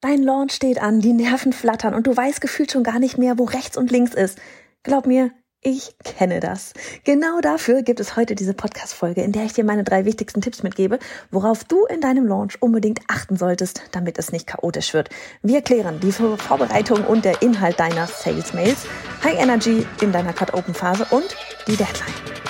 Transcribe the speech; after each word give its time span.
Dein 0.00 0.22
Launch 0.22 0.52
steht 0.52 0.80
an, 0.80 1.00
die 1.00 1.12
Nerven 1.12 1.52
flattern 1.52 1.92
und 1.92 2.06
du 2.06 2.16
weißt 2.16 2.40
gefühlt 2.40 2.72
schon 2.72 2.82
gar 2.82 2.98
nicht 2.98 3.18
mehr, 3.18 3.38
wo 3.38 3.44
rechts 3.44 3.76
und 3.76 3.90
links 3.90 4.14
ist. 4.14 4.38
Glaub 4.82 5.06
mir, 5.06 5.30
ich 5.60 5.94
kenne 6.02 6.40
das. 6.40 6.72
Genau 7.04 7.42
dafür 7.42 7.82
gibt 7.82 8.00
es 8.00 8.16
heute 8.16 8.34
diese 8.34 8.54
Podcast-Folge, 8.54 9.20
in 9.20 9.32
der 9.32 9.44
ich 9.44 9.52
dir 9.52 9.62
meine 9.62 9.84
drei 9.84 10.06
wichtigsten 10.06 10.40
Tipps 10.40 10.62
mitgebe, 10.62 10.98
worauf 11.30 11.64
du 11.64 11.84
in 11.84 12.00
deinem 12.00 12.26
Launch 12.26 12.62
unbedingt 12.62 13.00
achten 13.08 13.36
solltest, 13.36 13.82
damit 13.92 14.18
es 14.18 14.32
nicht 14.32 14.46
chaotisch 14.46 14.94
wird. 14.94 15.10
Wir 15.42 15.60
klären 15.60 16.00
die 16.00 16.12
Vorbereitung 16.12 17.04
und 17.04 17.26
der 17.26 17.42
Inhalt 17.42 17.78
deiner 17.78 18.06
Sales-Mails, 18.06 18.86
High 19.22 19.38
Energy 19.38 19.86
in 20.00 20.12
deiner 20.12 20.32
Cut-Open-Phase 20.32 21.08
und 21.10 21.36
die 21.66 21.76
Deadline. 21.76 22.49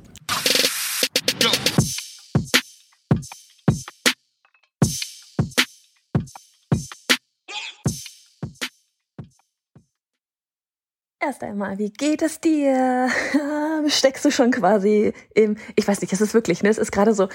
Erst 11.23 11.43
einmal, 11.43 11.77
wie 11.77 11.91
geht 11.91 12.23
es 12.23 12.39
dir? 12.39 13.07
Steckst 13.87 14.25
du 14.25 14.31
schon 14.31 14.49
quasi 14.49 15.13
im, 15.35 15.55
ich 15.75 15.87
weiß 15.87 16.01
nicht, 16.01 16.11
es 16.11 16.19
ist 16.19 16.33
wirklich, 16.33 16.63
ne? 16.63 16.69
Es 16.69 16.79
ist 16.79 16.91
gerade 16.91 17.13
so, 17.13 17.29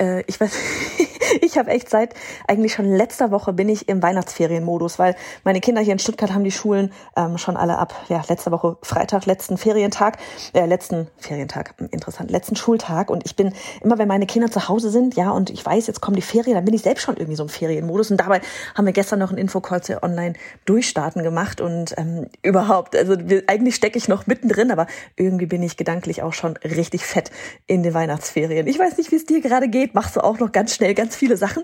äh, 0.00 0.22
ich 0.28 0.40
weiß, 0.40 0.52
ich 1.40 1.58
habe 1.58 1.70
echt 1.70 1.90
seit 1.90 2.14
eigentlich 2.46 2.72
schon 2.72 2.84
letzter 2.84 3.32
Woche 3.32 3.52
bin 3.52 3.68
ich 3.68 3.88
im 3.88 4.00
Weihnachtsferienmodus, 4.00 5.00
weil 5.00 5.16
meine 5.42 5.60
Kinder 5.60 5.80
hier 5.80 5.92
in 5.92 5.98
Stuttgart 5.98 6.32
haben 6.32 6.44
die 6.44 6.52
Schulen 6.52 6.92
ähm, 7.16 7.36
schon 7.36 7.56
alle 7.56 7.78
ab, 7.78 8.04
ja, 8.08 8.22
letzte 8.28 8.52
Woche 8.52 8.76
Freitag, 8.82 9.26
letzten 9.26 9.58
Ferientag, 9.58 10.18
äh, 10.52 10.64
letzten 10.64 11.08
Ferientag, 11.18 11.74
hm, 11.78 11.88
interessant, 11.90 12.30
letzten 12.30 12.54
Schultag 12.54 13.10
und 13.10 13.26
ich 13.26 13.34
bin 13.34 13.52
immer, 13.80 13.98
wenn 13.98 14.06
meine 14.06 14.26
Kinder 14.26 14.52
zu 14.52 14.68
Hause 14.68 14.90
sind, 14.90 15.16
ja, 15.16 15.32
und 15.32 15.50
ich 15.50 15.66
weiß, 15.66 15.88
jetzt 15.88 16.00
kommen 16.00 16.14
die 16.14 16.22
Ferien, 16.22 16.54
dann 16.54 16.64
bin 16.64 16.74
ich 16.74 16.82
selbst 16.82 17.02
schon 17.02 17.16
irgendwie 17.16 17.36
so 17.36 17.42
im 17.42 17.48
Ferienmodus 17.48 18.12
und 18.12 18.18
dabei 18.18 18.40
haben 18.76 18.86
wir 18.86 18.92
gestern 18.92 19.18
noch 19.18 19.30
einen 19.30 19.38
Infocall 19.38 19.82
zu 19.82 20.00
online 20.00 20.34
durchstarten 20.64 21.24
gemacht 21.24 21.60
und 21.60 21.92
ähm, 21.98 22.28
überhaupt, 22.42 22.94
also 22.94 23.16
eigentlich 23.46 23.74
stecke 23.74 23.98
ich 23.98 24.08
noch 24.08 24.26
mittendrin, 24.26 24.70
aber 24.70 24.86
irgendwie 25.16 25.46
bin 25.46 25.62
ich 25.62 25.76
gedanklich 25.76 26.22
auch 26.22 26.32
schon 26.32 26.56
richtig 26.58 27.04
fett 27.04 27.30
in 27.66 27.82
den 27.82 27.94
Weihnachtsferien. 27.94 28.66
Ich 28.66 28.78
weiß 28.78 28.96
nicht, 28.98 29.10
wie 29.10 29.16
es 29.16 29.26
dir 29.26 29.40
gerade 29.40 29.68
geht. 29.68 29.94
Machst 29.94 30.16
du 30.16 30.20
auch 30.20 30.38
noch 30.38 30.52
ganz 30.52 30.74
schnell 30.74 30.94
ganz 30.94 31.16
viele 31.16 31.36
Sachen? 31.36 31.62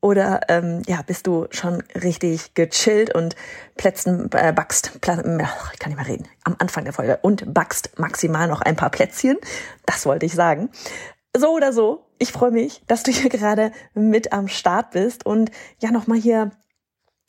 Oder 0.00 0.40
ähm, 0.48 0.82
ja, 0.86 1.02
bist 1.02 1.26
du 1.26 1.46
schon 1.50 1.82
richtig 1.94 2.54
gechillt 2.54 3.14
und 3.14 3.36
Plätzen 3.76 4.30
äh, 4.32 4.52
backst, 4.52 5.00
Pla 5.00 5.16
ich 5.16 5.78
kann 5.78 5.90
nicht 5.90 5.96
mehr 5.96 6.06
reden, 6.06 6.28
am 6.44 6.56
Anfang 6.58 6.84
der 6.84 6.92
Folge 6.92 7.18
und 7.22 7.52
backst 7.52 7.98
maximal 7.98 8.48
noch 8.48 8.62
ein 8.62 8.76
paar 8.76 8.90
Plätzchen. 8.90 9.36
Das 9.84 10.06
wollte 10.06 10.26
ich 10.26 10.34
sagen. 10.34 10.70
So 11.36 11.50
oder 11.54 11.72
so, 11.72 12.06
ich 12.18 12.32
freue 12.32 12.50
mich, 12.50 12.82
dass 12.86 13.02
du 13.02 13.10
hier 13.10 13.30
gerade 13.30 13.72
mit 13.94 14.32
am 14.32 14.48
Start 14.48 14.92
bist 14.92 15.26
und 15.26 15.50
ja 15.78 15.90
nochmal 15.90 16.18
hier 16.18 16.50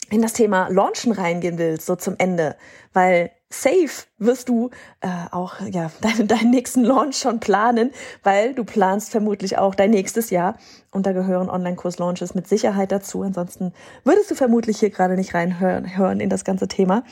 in 0.10 0.22
das 0.22 0.34
Thema 0.34 0.68
Launchen 0.70 1.12
reingehen 1.12 1.58
willst, 1.58 1.86
so 1.86 1.96
zum 1.96 2.16
Ende, 2.18 2.56
weil 2.94 3.32
safe 3.50 4.06
wirst 4.18 4.50
du 4.50 4.70
äh, 5.02 5.08
auch 5.32 5.60
ja 5.62 5.92
deinen, 6.02 6.28
deinen 6.28 6.52
nächsten 6.52 6.84
Launch 6.84 7.18
schon 7.18 7.40
planen, 7.40 7.92
weil 8.24 8.54
du 8.54 8.64
planst 8.64 9.12
vermutlich 9.12 9.58
auch 9.58 9.76
dein 9.76 9.92
nächstes 9.92 10.30
Jahr 10.30 10.58
und 10.92 11.06
da 11.06 11.12
gehören 11.14 11.50
Online-Kurs-Launches 11.50 12.36
mit 12.36 12.48
Sicherheit 12.48 12.92
dazu. 12.92 13.22
Ansonsten 13.22 13.74
würdest 14.04 14.32
du 14.32 14.36
vermutlich 14.36 14.80
hier 14.80 14.90
gerade 14.90 15.16
nicht 15.16 15.34
reinhören 15.34 15.98
hören 15.98 16.20
in 16.20 16.30
das 16.30 16.44
ganze 16.44 16.68
Thema 16.68 17.04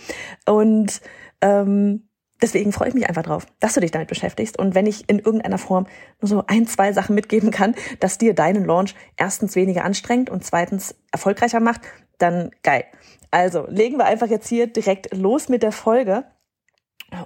und 0.46 1.02
ähm, 1.42 2.08
deswegen 2.42 2.72
freue 2.72 2.90
ich 2.90 2.94
mich 2.94 3.08
einfach 3.08 3.24
drauf, 3.24 3.46
dass 3.60 3.74
du 3.74 3.80
dich 3.80 3.92
damit 3.92 4.08
beschäftigst. 4.08 4.60
Und 4.60 4.76
wenn 4.76 4.86
ich 4.86 5.10
in 5.10 5.20
irgendeiner 5.20 5.58
Form 5.58 5.88
nur 6.22 6.30
so 6.30 6.44
ein, 6.48 6.68
zwei 6.68 6.94
Sachen 6.94 7.16
mitgeben 7.16 7.52
kann, 7.52 7.76
dass 8.00 8.18
dir 8.18 8.34
deinen 8.34 8.66
Launch 8.66 8.96
erstens 9.18 9.56
weniger 9.56 9.86
anstrengt 9.86 10.30
und 10.30 10.44
zweitens 10.44 10.96
erfolgreicher 11.12 11.60
macht, 11.60 11.82
dann 12.18 12.52
geil. 12.64 12.86
Also 13.32 13.66
legen 13.68 13.98
wir 13.98 14.06
einfach 14.06 14.28
jetzt 14.28 14.48
hier 14.48 14.68
direkt 14.68 15.14
los 15.14 15.50
mit 15.50 15.64
der 15.64 15.72
Folge. 15.72 16.24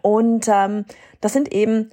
Und 0.01 0.47
ähm, 0.47 0.85
das 1.21 1.33
sind 1.33 1.53
eben, 1.53 1.91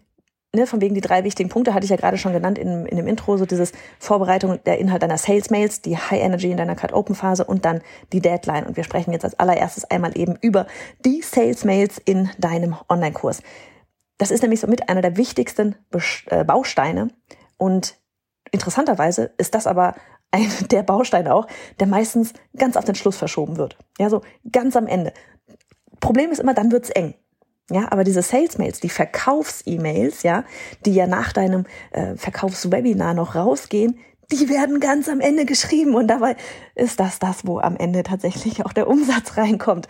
ne, 0.55 0.67
von 0.67 0.81
wegen 0.81 0.95
die 0.95 1.01
drei 1.01 1.25
wichtigen 1.25 1.49
Punkte, 1.49 1.75
hatte 1.75 1.84
ich 1.84 1.91
ja 1.91 1.97
gerade 1.97 2.19
schon 2.19 2.33
genannt 2.33 2.59
in, 2.59 2.87
in 2.87 2.97
dem 2.97 3.07
Intro, 3.07 3.37
so 3.37 3.47
dieses 3.47 3.73
Vorbereitung 3.99 4.62
der 4.65 4.79
Inhalt 4.79 5.03
deiner 5.03 5.19
Sales 5.19 5.51
Mails, 5.51 5.83
die 5.83 5.97
High 5.97 6.23
Energy 6.23 6.51
in 6.51 6.57
deiner 6.57 6.77
Cut 6.77 6.93
Open 6.93 7.15
Phase 7.15 7.45
und 7.45 7.65
dann 7.65 7.83
die 8.12 8.21
Deadline. 8.21 8.67
Und 8.67 8.77
wir 8.77 8.84
sprechen 8.84 9.13
jetzt 9.13 9.25
als 9.25 9.39
allererstes 9.39 9.84
einmal 9.84 10.17
eben 10.17 10.37
über 10.41 10.67
die 11.05 11.23
Sales 11.23 11.65
Mails 11.65 11.99
in 12.05 12.31
deinem 12.39 12.77
Online-Kurs. 12.89 13.43
Das 14.19 14.31
ist 14.31 14.43
nämlich 14.43 14.61
somit 14.61 14.89
einer 14.89 15.03
der 15.03 15.17
wichtigsten 15.17 15.77
äh, 16.27 16.45
Bausteine 16.45 17.09
und 17.59 17.97
interessanterweise 18.51 19.33
ist 19.37 19.55
das 19.55 19.67
aber 19.67 19.95
ein, 20.36 20.50
der 20.70 20.82
Baustein 20.82 21.28
auch, 21.28 21.47
der 21.80 21.86
meistens 21.86 22.32
ganz 22.56 22.76
auf 22.76 22.84
den 22.84 22.94
Schluss 22.94 23.16
verschoben 23.16 23.56
wird. 23.56 23.76
Ja, 23.98 24.10
so 24.10 24.22
ganz 24.50 24.76
am 24.76 24.86
Ende. 24.86 25.12
Problem 26.00 26.30
ist 26.30 26.41
immer, 26.41 26.54
dann 26.54 26.70
wird's 26.72 26.91
eng. 26.91 27.14
Ja, 27.69 27.91
aber 27.91 28.04
diese 28.04 28.22
Sales-Mails, 28.22 28.78
die 28.78 28.88
Verkaufs-E-Mails, 28.88 30.22
ja, 30.22 30.44
die 30.84 30.94
ja 30.94 31.08
nach 31.08 31.32
deinem 31.32 31.64
äh, 31.91 32.14
Verkaufswebinar 32.14 33.12
noch 33.12 33.34
rausgehen, 33.34 33.98
die 34.30 34.48
werden 34.48 34.80
ganz 34.80 35.08
am 35.08 35.20
Ende 35.20 35.44
geschrieben 35.44 35.94
und 35.94 36.08
dabei 36.08 36.36
ist 36.74 37.00
das 37.00 37.18
das, 37.18 37.47
wo 37.47 37.58
am 37.58 37.76
Ende 37.76 38.03
tatsächlich 38.03 38.64
auch 38.64 38.72
der 38.72 38.88
Umsatz 38.88 39.36
reinkommt. 39.36 39.88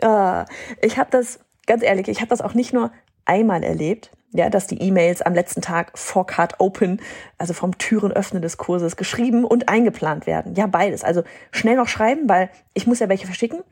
Äh, 0.00 0.44
ich 0.82 0.98
habe 0.98 1.10
das, 1.10 1.40
ganz 1.66 1.82
ehrlich, 1.82 2.08
ich 2.08 2.20
habe 2.20 2.28
das 2.28 2.40
auch 2.40 2.54
nicht 2.54 2.72
nur 2.72 2.92
einmal 3.24 3.64
erlebt, 3.64 4.12
ja, 4.32 4.50
dass 4.50 4.66
die 4.66 4.80
E-Mails 4.80 5.22
am 5.22 5.34
letzten 5.34 5.62
Tag 5.62 5.96
vor 5.98 6.26
Card 6.26 6.60
Open, 6.60 7.00
also 7.38 7.54
vom 7.54 7.78
Türenöffnen 7.78 8.42
des 8.42 8.56
Kurses, 8.56 8.96
geschrieben 8.96 9.44
und 9.44 9.68
eingeplant 9.68 10.26
werden. 10.26 10.54
Ja, 10.54 10.66
beides. 10.66 11.04
Also 11.04 11.22
schnell 11.52 11.76
noch 11.76 11.88
schreiben, 11.88 12.28
weil 12.28 12.50
ich 12.74 12.86
muss 12.86 12.98
ja 12.98 13.08
welche 13.08 13.26
verschicken 13.26 13.62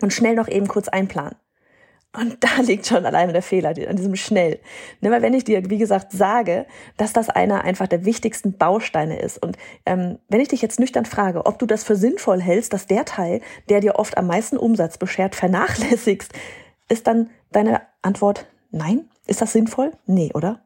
und 0.00 0.12
schnell 0.12 0.34
noch 0.34 0.48
eben 0.48 0.68
kurz 0.68 0.88
einplanen. 0.88 1.36
Und 2.16 2.36
da 2.40 2.62
liegt 2.62 2.86
schon 2.86 3.04
alleine 3.04 3.32
der 3.32 3.42
Fehler 3.42 3.70
an 3.70 3.96
diesem 3.96 4.16
schnell. 4.16 4.60
Ne, 5.00 5.10
weil 5.10 5.22
wenn 5.22 5.34
ich 5.34 5.44
dir, 5.44 5.68
wie 5.68 5.78
gesagt, 5.78 6.12
sage, 6.12 6.66
dass 6.96 7.12
das 7.12 7.28
einer 7.28 7.64
einfach 7.64 7.88
der 7.88 8.04
wichtigsten 8.04 8.56
Bausteine 8.56 9.18
ist 9.18 9.42
und 9.42 9.56
ähm, 9.84 10.18
wenn 10.28 10.40
ich 10.40 10.48
dich 10.48 10.62
jetzt 10.62 10.80
nüchtern 10.80 11.04
frage, 11.04 11.46
ob 11.46 11.58
du 11.58 11.66
das 11.66 11.84
für 11.84 11.96
sinnvoll 11.96 12.40
hältst, 12.40 12.72
dass 12.72 12.86
der 12.86 13.04
Teil, 13.04 13.40
der 13.68 13.80
dir 13.80 13.96
oft 13.96 14.16
am 14.16 14.26
meisten 14.26 14.56
Umsatz 14.56 14.98
beschert, 14.98 15.34
vernachlässigst, 15.34 16.32
ist 16.88 17.06
dann 17.06 17.30
deine 17.50 17.82
Antwort 18.02 18.46
nein? 18.70 19.08
Ist 19.26 19.40
das 19.40 19.52
sinnvoll? 19.52 19.92
Nee, 20.06 20.30
oder? 20.34 20.64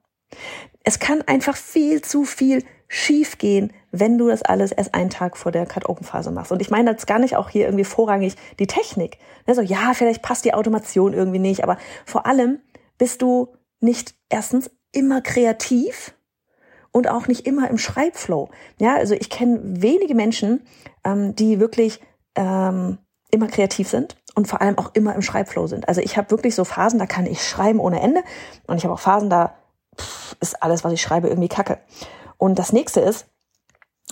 Es 0.85 0.99
kann 0.99 1.23
einfach 1.23 1.57
viel 1.57 2.03
zu 2.03 2.25
viel 2.25 2.65
schief 2.89 3.39
gehen, 3.39 3.73
wenn 3.93 4.17
du 4.17 4.29
das 4.29 4.43
alles 4.43 4.73
erst 4.73 4.95
einen 4.95 5.11
Tag 5.11 5.37
vor 5.37 5.53
der 5.53 5.67
Cut-Open-Phase 5.67 6.31
machst. 6.31 6.53
Und 6.53 6.63
ich 6.63 6.71
meine 6.71 6.91
jetzt 6.91 7.07
gar 7.07 7.19
nicht 7.19 7.37
auch 7.37 7.51
hier 7.51 7.67
irgendwie 7.67 7.85
vorrangig 7.85 8.35
die 8.59 8.67
Technik. 8.67 9.19
Also 9.47 9.61
ja, 9.61 9.93
vielleicht 9.95 10.23
passt 10.23 10.45
die 10.45 10.55
Automation 10.55 11.13
irgendwie 11.13 11.39
nicht, 11.39 11.63
aber 11.63 11.77
vor 12.07 12.27
allem 12.27 12.61
bist 12.97 13.23
du 13.23 13.55
nicht 13.81 14.15
erstens 14.31 14.71
immer 14.93 15.21
kreativ 15.21 16.15
und 16.91 17.09
auch 17.09 17.29
nicht 17.29 17.47
immer 17.47 17.69
im 17.69 17.79
Schreibflow. 17.79 18.49
Ja, 18.81 18.97
also 18.97 19.15
ich 19.15 19.29
kenne 19.29 19.61
wenige 19.63 20.15
Menschen, 20.15 20.63
ähm, 21.05 21.35
die 21.37 21.61
wirklich 21.61 22.01
ähm, 22.35 22.99
immer 23.31 23.49
kreativ 23.49 23.89
sind 23.89 24.17
und 24.39 24.47
vor 24.47 24.61
allem 24.61 24.79
auch 24.79 24.91
immer 24.95 25.17
im 25.17 25.23
Schreibflow 25.23 25.67
sind. 25.67 25.89
Also 25.89 26.01
ich 26.01 26.17
habe 26.17 26.31
wirklich 26.31 26.55
so 26.55 26.65
Phasen, 26.65 27.01
da 27.01 27.07
kann 27.07 27.27
ich 27.27 27.47
schreiben 27.47 27.81
ohne 27.81 28.01
Ende 28.01 28.23
und 28.69 28.77
ich 28.77 28.85
habe 28.85 28.95
auch 28.95 29.01
Phasen, 29.01 29.29
da 29.29 29.55
pff, 29.99 30.37
ist 30.41 30.63
alles, 30.63 30.85
was 30.85 30.93
ich 30.93 31.03
schreibe, 31.03 31.29
irgendwie 31.29 31.49
Kacke. 31.49 31.79
Und 32.37 32.57
das 32.57 32.73
nächste 32.73 33.01
ist, 33.01 33.27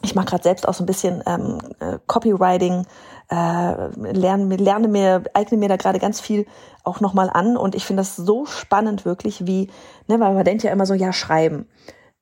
ich 0.03 0.17
mache 0.17 0.27
gerade 0.27 0.43
selbst 0.43 0.67
auch 0.67 0.75
so 0.75 0.83
ein 0.83 0.87
bisschen 0.87 1.23
ähm, 1.27 1.59
äh, 1.79 1.99
Copywriting, 2.09 2.87
äh, 3.31 3.87
lerne, 4.13 4.57
lerne 4.57 4.89
mir, 4.89 5.23
eigne 5.33 5.59
mir 5.59 5.69
da 5.69 5.77
gerade 5.77 6.01
ganz 6.01 6.21
viel 6.21 6.45
auch 6.83 7.01
nochmal 7.01 7.31
an 7.31 7.57
und 7.57 7.77
ich 7.77 7.87
finde 7.87 8.01
das 8.01 8.17
so 8.17 8.47
spannend 8.47 9.05
wirklich, 9.05 9.47
wie, 9.47 9.71
ne, 10.09 10.19
weil 10.19 10.35
man 10.35 10.45
denkt 10.45 10.65
ja 10.65 10.73
immer 10.73 10.87
so, 10.87 10.95
ja, 10.95 11.13
schreiben 11.13 11.69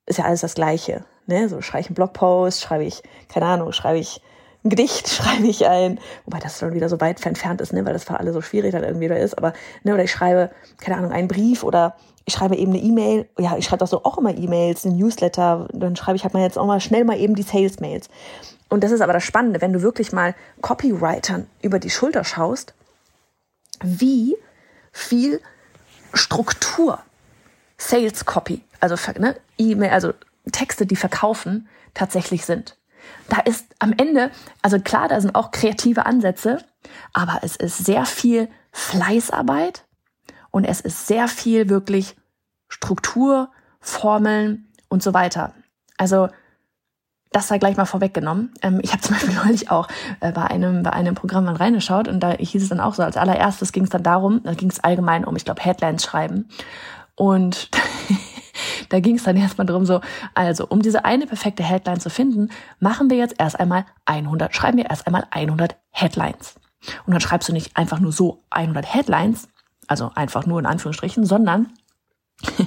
ist 0.05 0.19
ja 0.19 0.27
alles 0.27 0.43
das 0.43 0.55
Gleiche. 0.55 1.07
Ne? 1.27 1.49
So 1.49 1.62
schreibe 1.62 1.81
ich 1.81 1.87
einen 1.87 1.95
Blogpost, 1.95 2.61
schreibe 2.61 2.85
ich, 2.85 3.03
keine 3.29 3.47
Ahnung, 3.47 3.73
schreibe 3.73 3.99
ich 3.99 4.21
ein 4.64 4.70
Gedicht 4.70 5.08
schreibe 5.11 5.46
ich 5.46 5.66
ein, 5.66 6.00
wobei 6.25 6.38
das 6.38 6.58
schon 6.58 6.75
wieder 6.75 6.88
so 6.88 7.00
weit 7.00 7.25
entfernt 7.25 7.61
ist, 7.61 7.72
ne, 7.72 7.84
weil 7.84 7.93
das 7.93 8.05
für 8.05 8.19
alle 8.19 8.32
so 8.32 8.40
schwierig 8.40 8.72
dann 8.72 8.84
irgendwie 8.84 9.08
da 9.08 9.14
ist, 9.14 9.37
aber, 9.37 9.52
ne, 9.82 9.94
oder 9.94 10.05
ich 10.05 10.11
schreibe, 10.11 10.50
keine 10.78 10.96
Ahnung, 10.96 11.12
einen 11.12 11.28
Brief 11.28 11.62
oder 11.62 11.96
ich 12.25 12.34
schreibe 12.34 12.56
eben 12.56 12.72
eine 12.72 12.81
E-Mail, 12.81 13.28
ja, 13.38 13.56
ich 13.58 13.66
schreibe 13.66 13.81
doch 13.81 13.88
so 13.88 14.05
auch 14.05 14.16
immer 14.16 14.34
E-Mails, 14.34 14.84
ein 14.84 14.96
Newsletter, 14.96 15.69
dann 15.72 15.94
schreibe 15.94 16.16
ich 16.16 16.25
halt 16.25 16.32
mal 16.32 16.43
jetzt 16.43 16.58
auch 16.58 16.66
mal 16.66 16.81
schnell 16.81 17.05
mal 17.05 17.19
eben 17.19 17.34
die 17.34 17.43
Sales-Mails. 17.43 18.08
und 18.70 18.82
das 18.82 18.93
ist 18.93 19.02
aber 19.02 19.12
das 19.12 19.25
Spannende, 19.25 19.61
wenn 19.61 19.72
du 19.72 19.82
wirklich 19.82 20.12
mal 20.12 20.34
Copywritern 20.62 21.46
über 21.61 21.78
die 21.78 21.90
Schulter 21.90 22.25
schaust, 22.25 22.75
wie 23.82 24.37
viel 24.93 25.40
Struktur 26.14 27.00
Sales 27.76 28.25
Copy, 28.25 28.62
also 28.81 28.96
ne, 29.19 29.37
E-Mail, 29.58 29.90
also 29.90 30.12
Texte, 30.52 30.87
die 30.87 30.96
verkaufen, 30.96 31.69
tatsächlich 31.93 32.44
sind. 32.44 32.76
Da 33.29 33.39
ist 33.41 33.67
am 33.79 33.93
Ende, 33.97 34.31
also 34.62 34.79
klar, 34.79 35.09
da 35.09 35.21
sind 35.21 35.35
auch 35.35 35.51
kreative 35.51 36.06
Ansätze, 36.06 36.59
aber 37.12 37.41
es 37.43 37.56
ist 37.56 37.85
sehr 37.85 38.05
viel 38.06 38.49
Fleißarbeit 38.73 39.85
und 40.51 40.65
es 40.65 40.81
ist 40.81 41.06
sehr 41.06 41.29
viel 41.29 41.69
wirklich 41.69 42.17
Struktur, 42.69 43.51
Formeln 43.81 44.73
und 44.89 45.03
so 45.03 45.15
weiter. 45.15 45.55
Also 45.97 46.29
das 47.35 47.49
sei 47.49 47.59
gleich 47.59 47.77
mal 47.77 47.85
vorweggenommen. 47.85 48.55
Ähm, 48.62 48.81
ich 48.83 48.93
habe 48.93 49.03
zum 49.03 49.15
Beispiel 49.17 49.35
neulich 49.35 49.71
auch 49.71 49.89
äh, 50.21 50.33
bei 50.33 50.45
einem 50.45 50.83
bei 50.83 50.93
einem 50.93 51.15
Programm 51.15 51.45
mal 51.45 51.57
reingeschaut 51.57 52.09
und 52.09 52.21
da 52.21 52.31
hieß 52.31 52.62
es 52.62 52.69
dann 52.69 52.81
auch 52.81 52.95
so, 52.95 53.03
als 53.03 53.17
allererstes 53.17 53.73
ging 53.73 53.85
es 53.85 53.91
dann 53.91 54.03
darum, 54.03 54.43
da 54.45 54.55
ging 54.55 54.71
es 54.71 54.81
allgemein 54.81 55.25
um, 55.25 55.37
ich 55.37 55.45
glaube, 55.45 55.62
Headlines 55.62 56.05
schreiben. 56.05 56.49
Und 57.17 57.71
da 58.88 59.00
ging 59.00 59.16
es 59.16 59.25
dann 59.25 59.37
erstmal 59.37 59.66
darum 59.66 59.87
so, 59.87 60.00
also 60.34 60.66
um 60.66 60.82
diese 60.82 61.05
eine 61.05 61.26
perfekte 61.26 61.62
Headline 61.62 62.00
zu 62.00 62.11
finden, 62.11 62.50
machen 62.81 63.11
wir 63.11 63.16
jetzt 63.16 63.37
erst 63.38 63.58
einmal 63.58 63.87
100, 64.05 64.55
schreiben 64.55 64.78
wir 64.78 64.90
erst 64.90 65.06
einmal 65.06 65.26
100 65.31 65.76
Headlines. 65.90 66.55
Und 67.06 67.12
dann 67.12 67.20
schreibst 67.20 67.49
du 67.49 67.52
nicht 67.52 67.76
einfach 67.76 68.00
nur 68.00 68.12
so 68.12 68.43
100 68.50 68.94
Headlines, 68.94 69.49
also 69.87 70.11
einfach 70.14 70.46
nur 70.46 70.58
in 70.58 70.66
Anführungsstrichen, 70.66 71.25
sondern 71.25 71.72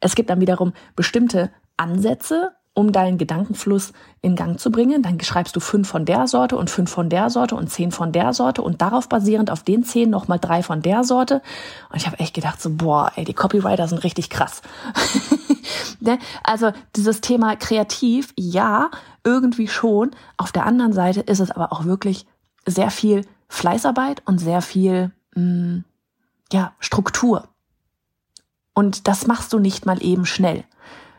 es 0.00 0.14
gibt 0.14 0.30
dann 0.30 0.40
wiederum 0.40 0.72
bestimmte 0.94 1.50
Ansätze, 1.76 2.52
um 2.76 2.92
deinen 2.92 3.16
Gedankenfluss 3.16 3.94
in 4.20 4.36
Gang 4.36 4.60
zu 4.60 4.70
bringen. 4.70 5.02
Dann 5.02 5.18
schreibst 5.18 5.56
du 5.56 5.60
fünf 5.60 5.88
von 5.88 6.04
der 6.04 6.26
Sorte 6.26 6.58
und 6.58 6.68
fünf 6.68 6.90
von 6.90 7.08
der 7.08 7.30
Sorte 7.30 7.54
und 7.54 7.70
zehn 7.70 7.90
von 7.90 8.12
der 8.12 8.34
Sorte 8.34 8.60
und 8.60 8.82
darauf 8.82 9.08
basierend 9.08 9.50
auf 9.50 9.62
den 9.62 9.82
zehn 9.82 10.10
nochmal 10.10 10.38
drei 10.38 10.62
von 10.62 10.82
der 10.82 11.02
Sorte. 11.02 11.40
Und 11.90 11.96
ich 11.96 12.06
habe 12.06 12.18
echt 12.18 12.34
gedacht 12.34 12.60
so, 12.60 12.68
boah, 12.68 13.10
ey, 13.16 13.24
die 13.24 13.32
Copywriter 13.32 13.88
sind 13.88 14.04
richtig 14.04 14.30
krass. 14.30 14.60
Ne? 15.98 16.18
also 16.44 16.72
dieses 16.94 17.20
Thema 17.20 17.56
kreativ, 17.56 18.32
ja, 18.36 18.90
irgendwie 19.24 19.66
schon. 19.66 20.10
Auf 20.36 20.52
der 20.52 20.66
anderen 20.66 20.92
Seite 20.92 21.20
ist 21.20 21.40
es 21.40 21.50
aber 21.50 21.72
auch 21.72 21.84
wirklich 21.84 22.26
sehr 22.66 22.90
viel 22.90 23.22
Fleißarbeit 23.48 24.22
und 24.26 24.38
sehr 24.38 24.60
viel, 24.62 25.10
mh, 25.34 25.42
mm, 25.42 25.84
ja, 26.52 26.72
Struktur. 26.78 27.48
Und 28.74 29.08
das 29.08 29.26
machst 29.26 29.52
du 29.52 29.58
nicht 29.58 29.86
mal 29.86 30.02
eben 30.04 30.26
schnell. 30.26 30.64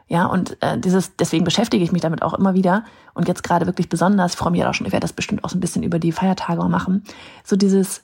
Ja, 0.07 0.25
und 0.25 0.61
äh, 0.61 0.79
dieses, 0.79 1.15
deswegen 1.17 1.43
beschäftige 1.43 1.83
ich 1.83 1.91
mich 1.91 2.01
damit 2.01 2.21
auch 2.21 2.33
immer 2.33 2.53
wieder 2.53 2.85
und 3.13 3.27
jetzt 3.27 3.43
gerade 3.43 3.65
wirklich 3.65 3.89
besonders, 3.89 4.35
freue 4.35 4.51
mich 4.51 4.65
auch 4.65 4.73
schon, 4.73 4.87
ich 4.87 4.93
werde 4.93 5.03
das 5.03 5.13
bestimmt 5.13 5.43
auch 5.43 5.49
so 5.49 5.57
ein 5.57 5.61
bisschen 5.61 5.83
über 5.83 5.99
die 5.99 6.13
Feiertage 6.13 6.63
machen, 6.69 7.03
so 7.43 7.57
dieses 7.57 8.03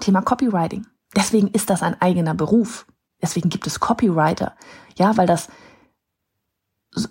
Thema 0.00 0.22
Copywriting. 0.22 0.86
Deswegen 1.14 1.48
ist 1.48 1.70
das 1.70 1.82
ein 1.82 2.00
eigener 2.00 2.34
Beruf. 2.34 2.86
Deswegen 3.22 3.48
gibt 3.48 3.66
es 3.66 3.80
Copywriter. 3.80 4.54
Ja, 4.96 5.16
weil 5.16 5.26
das, 5.26 5.48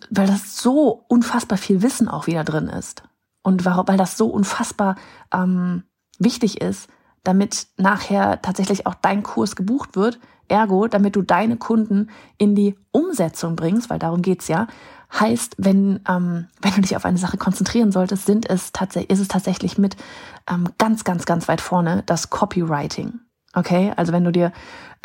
weil 0.09 0.27
das 0.27 0.57
so 0.57 1.05
unfassbar 1.07 1.57
viel 1.57 1.81
Wissen 1.81 2.07
auch 2.07 2.27
wieder 2.27 2.43
drin 2.43 2.67
ist. 2.67 3.03
Und 3.41 3.65
weil 3.65 3.97
das 3.97 4.17
so 4.17 4.27
unfassbar 4.27 4.95
ähm, 5.31 5.83
wichtig 6.19 6.61
ist, 6.61 6.89
damit 7.25 7.67
nachher 7.77 8.41
tatsächlich 8.41 8.87
auch 8.87 8.95
dein 8.95 9.23
Kurs 9.23 9.55
gebucht 9.55 9.95
wird, 9.95 10.19
Ergo, 10.47 10.87
damit 10.87 11.15
du 11.15 11.21
deine 11.21 11.57
Kunden 11.57 12.09
in 12.37 12.55
die 12.55 12.75
Umsetzung 12.91 13.55
bringst, 13.55 13.89
weil 13.89 13.99
darum 13.99 14.21
geht's 14.21 14.47
ja, 14.47 14.67
heißt, 15.19 15.55
wenn, 15.57 16.01
ähm, 16.07 16.47
wenn 16.61 16.73
du 16.75 16.81
dich 16.81 16.95
auf 16.95 17.05
eine 17.05 17.17
Sache 17.17 17.37
konzentrieren 17.37 17.91
solltest, 17.91 18.25
sind 18.25 18.49
es 18.49 18.71
ist 19.07 19.19
es 19.19 19.27
tatsächlich 19.27 19.77
mit 19.77 19.95
ähm, 20.49 20.69
ganz, 20.77 21.03
ganz, 21.03 21.25
ganz 21.25 21.47
weit 21.47 21.61
vorne 21.61 22.03
das 22.05 22.29
Copywriting. 22.29 23.19
Okay, 23.53 23.93
also 23.95 24.11
wenn 24.13 24.23
du 24.23 24.31
dir 24.31 24.51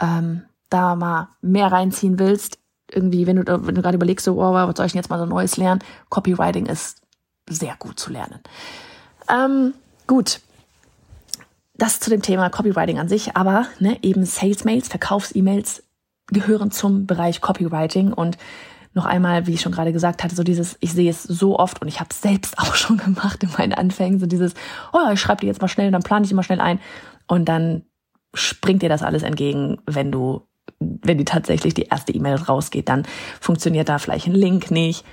ähm, 0.01 0.43
da 0.69 0.97
mal 0.97 1.29
mehr 1.41 1.71
reinziehen 1.71 2.19
willst, 2.19 2.59
irgendwie, 2.91 3.27
wenn 3.27 3.37
du, 3.37 3.67
wenn 3.67 3.75
du 3.75 3.83
gerade 3.83 3.97
überlegst, 3.97 4.25
so, 4.25 4.35
oh, 4.43 4.53
was 4.53 4.77
soll 4.77 4.87
ich 4.87 4.93
denn 4.93 5.01
jetzt 5.01 5.11
mal 5.11 5.19
so 5.19 5.27
Neues 5.27 5.57
lernen? 5.57 5.81
Copywriting 6.09 6.67
ist 6.67 7.01
sehr 7.49 7.77
gut 7.79 8.01
zu 8.01 8.13
lernen. 8.13 8.41
Ähm, 9.29 9.75
gut, 10.07 10.41
das 11.81 11.99
zu 11.99 12.11
dem 12.11 12.23
Thema 12.23 12.51
Copywriting 12.51 12.99
an 12.99 13.09
sich, 13.09 13.37
aber 13.37 13.67
ne, 13.79 13.99
eben 14.03 14.25
Sales-Mails, 14.25 14.89
Verkaufs-E-Mails 14.89 15.83
gehören 16.29 16.71
zum 16.71 17.07
Bereich 17.07 17.41
Copywriting. 17.41 18.13
Und 18.13 18.37
noch 18.93 19.07
einmal, 19.07 19.47
wie 19.47 19.55
ich 19.55 19.61
schon 19.61 19.73
gerade 19.73 19.93
gesagt 19.93 20.23
hatte, 20.23 20.35
so 20.35 20.43
dieses, 20.43 20.77
ich 20.81 20.93
sehe 20.93 21.11
es 21.11 21.23
so 21.23 21.59
oft 21.59 21.81
und 21.81 21.89
ich 21.89 22.01
habe 22.01 22.11
es 22.11 22.21
selbst 22.21 22.59
auch 22.59 22.75
schon 22.75 22.99
gemacht 22.99 23.43
in 23.43 23.51
meinen 23.57 23.73
Anfängen, 23.73 24.21
so 24.21 24.27
dieses, 24.27 24.55
oh, 24.93 25.11
ich 25.13 25.21
schreibe 25.21 25.41
dir 25.41 25.47
jetzt 25.47 25.63
mal 25.63 25.69
schnell, 25.69 25.91
dann 25.91 26.03
plane 26.03 26.25
ich 26.25 26.33
immer 26.33 26.43
schnell 26.43 26.61
ein. 26.61 26.81
Und 27.27 27.49
dann 27.49 27.85
springt 28.35 28.83
dir 28.83 28.89
das 28.89 29.03
alles 29.03 29.23
entgegen, 29.23 29.79
wenn 29.87 30.13
du, 30.13 30.47
wenn 30.79 31.19
die 31.19 31.25
tatsächlich 31.25 31.75
die 31.75 31.85
erste 31.85 32.13
E-Mail 32.13 32.37
rausgeht, 32.37 32.89
dann 32.89 33.07
funktioniert 33.41 33.89
da 33.89 33.99
vielleicht 33.99 34.27
ein 34.27 34.35
Link 34.35 34.71
nicht 34.71 35.05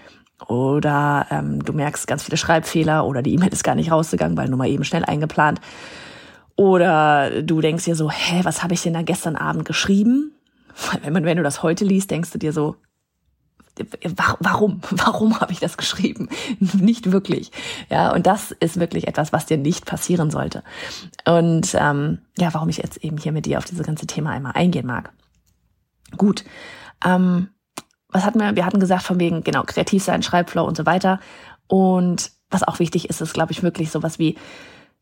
oder 0.47 1.25
ähm, 1.31 1.63
du 1.63 1.73
merkst 1.73 2.05
ganz 2.05 2.23
viele 2.23 2.37
Schreibfehler 2.37 3.05
oder 3.05 3.23
die 3.23 3.33
E-Mail 3.33 3.49
ist 3.49 3.63
gar 3.63 3.73
nicht 3.73 3.91
rausgegangen, 3.91 4.37
weil 4.37 4.49
nur 4.49 4.57
mal 4.57 4.69
eben 4.69 4.83
schnell 4.83 5.03
eingeplant. 5.03 5.59
Oder 6.57 7.43
du 7.43 7.61
denkst 7.61 7.85
dir 7.85 7.95
so, 7.95 8.09
hä, 8.09 8.41
was 8.43 8.63
habe 8.63 8.73
ich 8.73 8.81
denn 8.81 8.93
da 8.93 9.03
gestern 9.03 9.35
Abend 9.35 9.63
geschrieben? 9.63 10.33
Wenn, 11.03 11.13
man, 11.13 11.23
wenn 11.23 11.37
du 11.37 11.43
das 11.43 11.63
heute 11.63 11.85
liest, 11.85 12.11
denkst 12.11 12.31
du 12.31 12.39
dir 12.39 12.51
so, 12.51 12.75
warum? 14.39 14.81
Warum 14.89 15.39
habe 15.39 15.53
ich 15.53 15.59
das 15.59 15.77
geschrieben? 15.77 16.29
nicht 16.59 17.11
wirklich. 17.11 17.51
Ja, 17.89 18.11
und 18.11 18.25
das 18.25 18.51
ist 18.51 18.79
wirklich 18.79 19.07
etwas, 19.07 19.31
was 19.31 19.45
dir 19.45 19.57
nicht 19.57 19.85
passieren 19.85 20.31
sollte. 20.31 20.63
Und 21.25 21.75
ähm, 21.79 22.19
ja, 22.39 22.51
warum 22.55 22.69
ich 22.69 22.77
jetzt 22.77 22.97
eben 23.03 23.17
hier 23.17 23.31
mit 23.31 23.45
dir 23.45 23.59
auf 23.59 23.65
dieses 23.65 23.85
ganze 23.85 24.07
Thema 24.07 24.31
einmal 24.31 24.53
eingehen 24.55 24.87
mag. 24.87 25.11
Gut. 26.17 26.43
Ähm, 27.05 27.49
was 28.09 28.25
hatten 28.25 28.39
wir? 28.39 28.55
Wir 28.55 28.65
hatten 28.65 28.79
gesagt 28.79 29.03
von 29.03 29.19
wegen, 29.19 29.43
genau, 29.43 29.61
kreativ 29.61 30.03
sein, 30.03 30.23
Schreibflow 30.23 30.63
und 30.63 30.75
so 30.75 30.87
weiter. 30.87 31.19
Und 31.67 32.31
was 32.49 32.63
auch 32.63 32.79
wichtig 32.79 33.09
ist, 33.09 33.21
ist, 33.21 33.33
glaube 33.33 33.51
ich, 33.51 33.61
wirklich 33.61 33.91
sowas 33.91 34.17
wie 34.17 34.37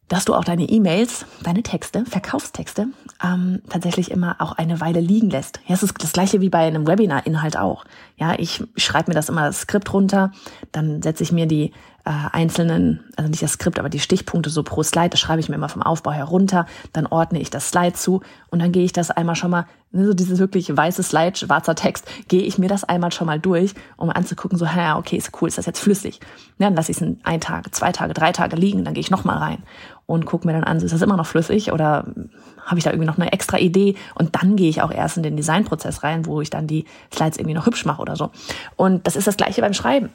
dass 0.07 0.25
du 0.25 0.33
auch 0.33 0.43
deine 0.43 0.63
E-Mails, 0.63 1.25
deine 1.41 1.63
Texte, 1.63 2.05
Verkaufstexte, 2.05 2.87
ähm, 3.23 3.61
tatsächlich 3.69 4.11
immer 4.11 4.35
auch 4.39 4.53
eine 4.53 4.79
Weile 4.79 4.99
liegen 4.99 5.29
lässt. 5.29 5.59
Ja, 5.67 5.75
es 5.75 5.83
ist 5.83 5.95
das 6.01 6.13
gleiche 6.13 6.41
wie 6.41 6.49
bei 6.49 6.59
einem 6.59 6.87
Webinar-Inhalt 6.87 7.57
auch. 7.57 7.85
Ja, 8.17 8.35
ich 8.37 8.63
schreibe 8.77 9.11
mir 9.11 9.15
das 9.15 9.29
immer 9.29 9.45
das 9.45 9.61
Skript 9.61 9.91
runter, 9.93 10.31
dann 10.71 11.01
setze 11.01 11.23
ich 11.23 11.31
mir 11.31 11.47
die 11.47 11.71
äh, 12.05 12.11
einzelnen, 12.31 13.03
also 13.15 13.29
nicht 13.29 13.41
das 13.41 13.53
Skript, 13.53 13.79
aber 13.79 13.89
die 13.89 13.99
Stichpunkte 13.99 14.51
so 14.51 14.61
pro 14.61 14.83
Slide, 14.83 15.09
das 15.09 15.19
schreibe 15.19 15.39
ich 15.39 15.49
mir 15.49 15.55
immer 15.55 15.69
vom 15.69 15.81
Aufbau 15.81 16.11
herunter, 16.11 16.67
dann 16.93 17.07
ordne 17.07 17.39
ich 17.39 17.49
das 17.49 17.69
Slide 17.69 17.93
zu 17.93 18.21
und 18.51 18.59
dann 18.59 18.71
gehe 18.71 18.83
ich 18.83 18.93
das 18.93 19.09
einmal 19.09 19.35
schon 19.35 19.49
mal, 19.49 19.65
ne, 19.91 20.05
so 20.05 20.13
dieses 20.13 20.37
wirklich 20.37 20.75
weiße 20.75 21.01
Slide, 21.01 21.35
schwarzer 21.35 21.73
Text, 21.73 22.07
gehe 22.27 22.43
ich 22.43 22.59
mir 22.59 22.69
das 22.69 22.83
einmal 22.83 23.11
schon 23.11 23.25
mal 23.25 23.39
durch, 23.39 23.73
um 23.97 24.11
anzugucken, 24.11 24.57
so, 24.57 24.65
ja, 24.65 24.97
okay, 24.97 25.17
ist 25.17 25.31
cool, 25.41 25.47
ist 25.47 25.57
das 25.57 25.65
jetzt 25.65 25.79
flüssig. 25.79 26.19
Ja, 26.59 26.67
dann 26.67 26.75
lasse 26.75 26.91
ich 26.91 26.97
es 26.97 27.01
in 27.01 27.19
ein 27.23 27.41
Tag, 27.41 27.73
zwei 27.73 27.91
Tage, 27.91 28.13
drei 28.13 28.31
Tage 28.31 28.55
liegen, 28.55 28.85
dann 28.85 28.93
gehe 28.93 29.01
ich 29.01 29.11
nochmal 29.11 29.37
rein 29.37 29.63
und 30.05 30.27
gucke 30.27 30.45
mir 30.45 30.53
dann 30.53 30.63
an, 30.63 30.77
ist 30.77 30.93
das 30.93 31.01
immer 31.01 31.17
noch 31.17 31.25
flüssig 31.25 31.71
oder 31.71 32.05
habe 32.63 32.77
ich 32.77 32.83
da 32.83 32.91
irgendwie 32.91 33.07
noch 33.07 33.17
eine 33.17 33.31
extra 33.31 33.57
Idee 33.57 33.95
und 34.13 34.35
dann 34.35 34.55
gehe 34.55 34.69
ich 34.69 34.83
auch 34.83 34.91
erst 34.91 35.17
in 35.17 35.23
den 35.23 35.37
Designprozess 35.37 36.03
rein, 36.03 36.27
wo 36.27 36.41
ich 36.41 36.51
dann 36.51 36.67
die 36.67 36.85
Slides 37.13 37.37
irgendwie 37.37 37.55
noch 37.55 37.65
hübsch 37.65 37.85
mache 37.85 38.01
oder 38.01 38.15
so. 38.15 38.29
Und 38.75 39.07
das 39.07 39.15
ist 39.15 39.27
das 39.27 39.37
gleiche 39.37 39.61
beim 39.61 39.73
Schreiben. 39.73 40.09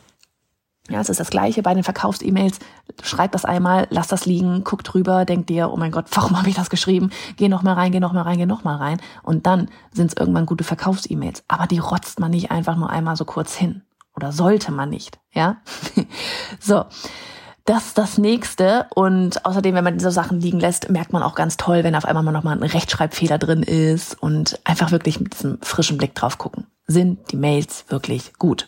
Ja, 0.90 1.00
es 1.00 1.09
ist 1.09 1.20
das 1.20 1.30
Gleiche 1.30 1.62
bei 1.62 1.73
den 1.73 1.85
Verkaufs-E-Mails. 1.85 2.59
Schreib 3.02 3.30
das 3.30 3.44
einmal, 3.44 3.87
lass 3.90 4.09
das 4.09 4.26
liegen, 4.26 4.64
guck 4.64 4.82
drüber, 4.82 5.25
denk 5.25 5.47
dir, 5.47 5.70
oh 5.73 5.76
mein 5.76 5.92
Gott, 5.92 6.06
warum 6.14 6.37
habe 6.37 6.49
ich 6.49 6.56
das 6.56 6.68
geschrieben? 6.68 7.11
Geh 7.37 7.49
noch 7.49 7.62
mal 7.62 7.75
rein, 7.75 7.92
geh 7.92 8.00
noch 8.00 8.12
mal 8.12 8.23
rein, 8.23 8.38
geh 8.38 8.47
noch 8.47 8.64
mal 8.64 8.76
rein. 8.76 9.00
Und 9.23 9.47
dann 9.47 9.68
sind 9.92 10.09
es 10.09 10.16
irgendwann 10.16 10.47
gute 10.47 10.64
Verkaufs-E-Mails. 10.64 11.44
Aber 11.47 11.66
die 11.66 11.78
rotzt 11.78 12.18
man 12.18 12.32
nicht 12.32 12.50
einfach 12.50 12.76
nur 12.76 12.90
einmal 12.90 13.16
so 13.16 13.25
kurz 13.25 13.54
hin. 13.54 13.82
Oder 14.16 14.32
sollte 14.32 14.73
man 14.73 14.90
nicht, 14.90 15.18
ja? 15.32 15.59
so. 16.61 16.85
Das 17.66 17.87
ist 17.87 17.99
das 17.99 18.18
nächste. 18.18 18.87
Und 18.97 19.47
außerdem, 19.47 19.76
wenn 19.76 19.85
man 19.85 19.97
diese 19.97 20.11
Sachen 20.11 20.40
liegen 20.40 20.59
lässt, 20.59 20.90
merkt 20.90 21.12
man 21.12 21.23
auch 21.23 21.37
ganz 21.37 21.56
toll, 21.56 21.85
wenn 21.85 21.94
auf 21.94 22.04
einmal 22.04 22.25
mal 22.25 22.32
nochmal 22.32 22.56
ein 22.56 22.68
Rechtschreibfehler 22.68 23.38
drin 23.38 23.62
ist 23.62 24.20
und 24.20 24.59
einfach 24.64 24.90
wirklich 24.90 25.20
mit 25.20 25.35
diesem 25.35 25.61
frischen 25.62 25.97
Blick 25.97 26.16
drauf 26.16 26.38
gucken. 26.38 26.66
Sind 26.88 27.30
die 27.30 27.37
Mails 27.37 27.85
wirklich 27.88 28.32
gut? 28.38 28.66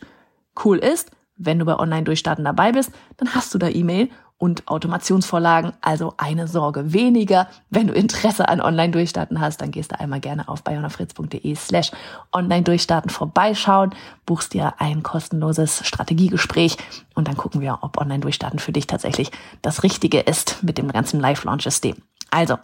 Cool 0.63 0.79
ist, 0.79 1.11
wenn 1.37 1.59
du 1.59 1.65
bei 1.65 1.79
Online-Durchstarten 1.79 2.45
dabei 2.45 2.73
bist, 2.73 2.93
dann 3.17 3.35
hast 3.35 3.53
du 3.55 3.59
da 3.59 3.69
E-Mail 3.69 4.09
und 4.43 4.67
Automationsvorlagen, 4.67 5.73
also 5.83 6.15
eine 6.17 6.49
Sorge 6.49 6.93
weniger. 6.93 7.47
Wenn 7.71 7.87
du 7.87 7.95
Interesse 7.95 8.49
an 8.49 8.61
Online-Durchstarten 8.61 9.41
hast, 9.41 9.61
dann 9.61 9.71
gehst 9.71 9.93
du 9.93 10.01
einmal 10.01 10.19
gerne 10.19 10.49
auf 10.49 10.65
bayonafritz.de 10.65 11.55
slash 11.55 11.93
Online-Durchstarten 12.33 13.09
vorbeischauen, 13.09 13.95
buchst 14.27 14.53
dir 14.53 14.75
ein 14.79 15.05
kostenloses 15.05 15.87
Strategiegespräch 15.87 16.77
und 17.15 17.29
dann 17.29 17.37
gucken 17.37 17.61
wir, 17.61 17.79
ob 17.83 17.99
Online-Durchstarten 17.99 18.59
für 18.59 18.73
dich 18.73 18.89
tatsächlich 18.89 19.31
das 19.63 19.85
Richtige 19.85 20.19
ist 20.19 20.61
mit 20.65 20.77
dem 20.77 20.91
ganzen 20.91 21.21
Live-Launch-System. 21.21 21.95
Also, 22.33 22.59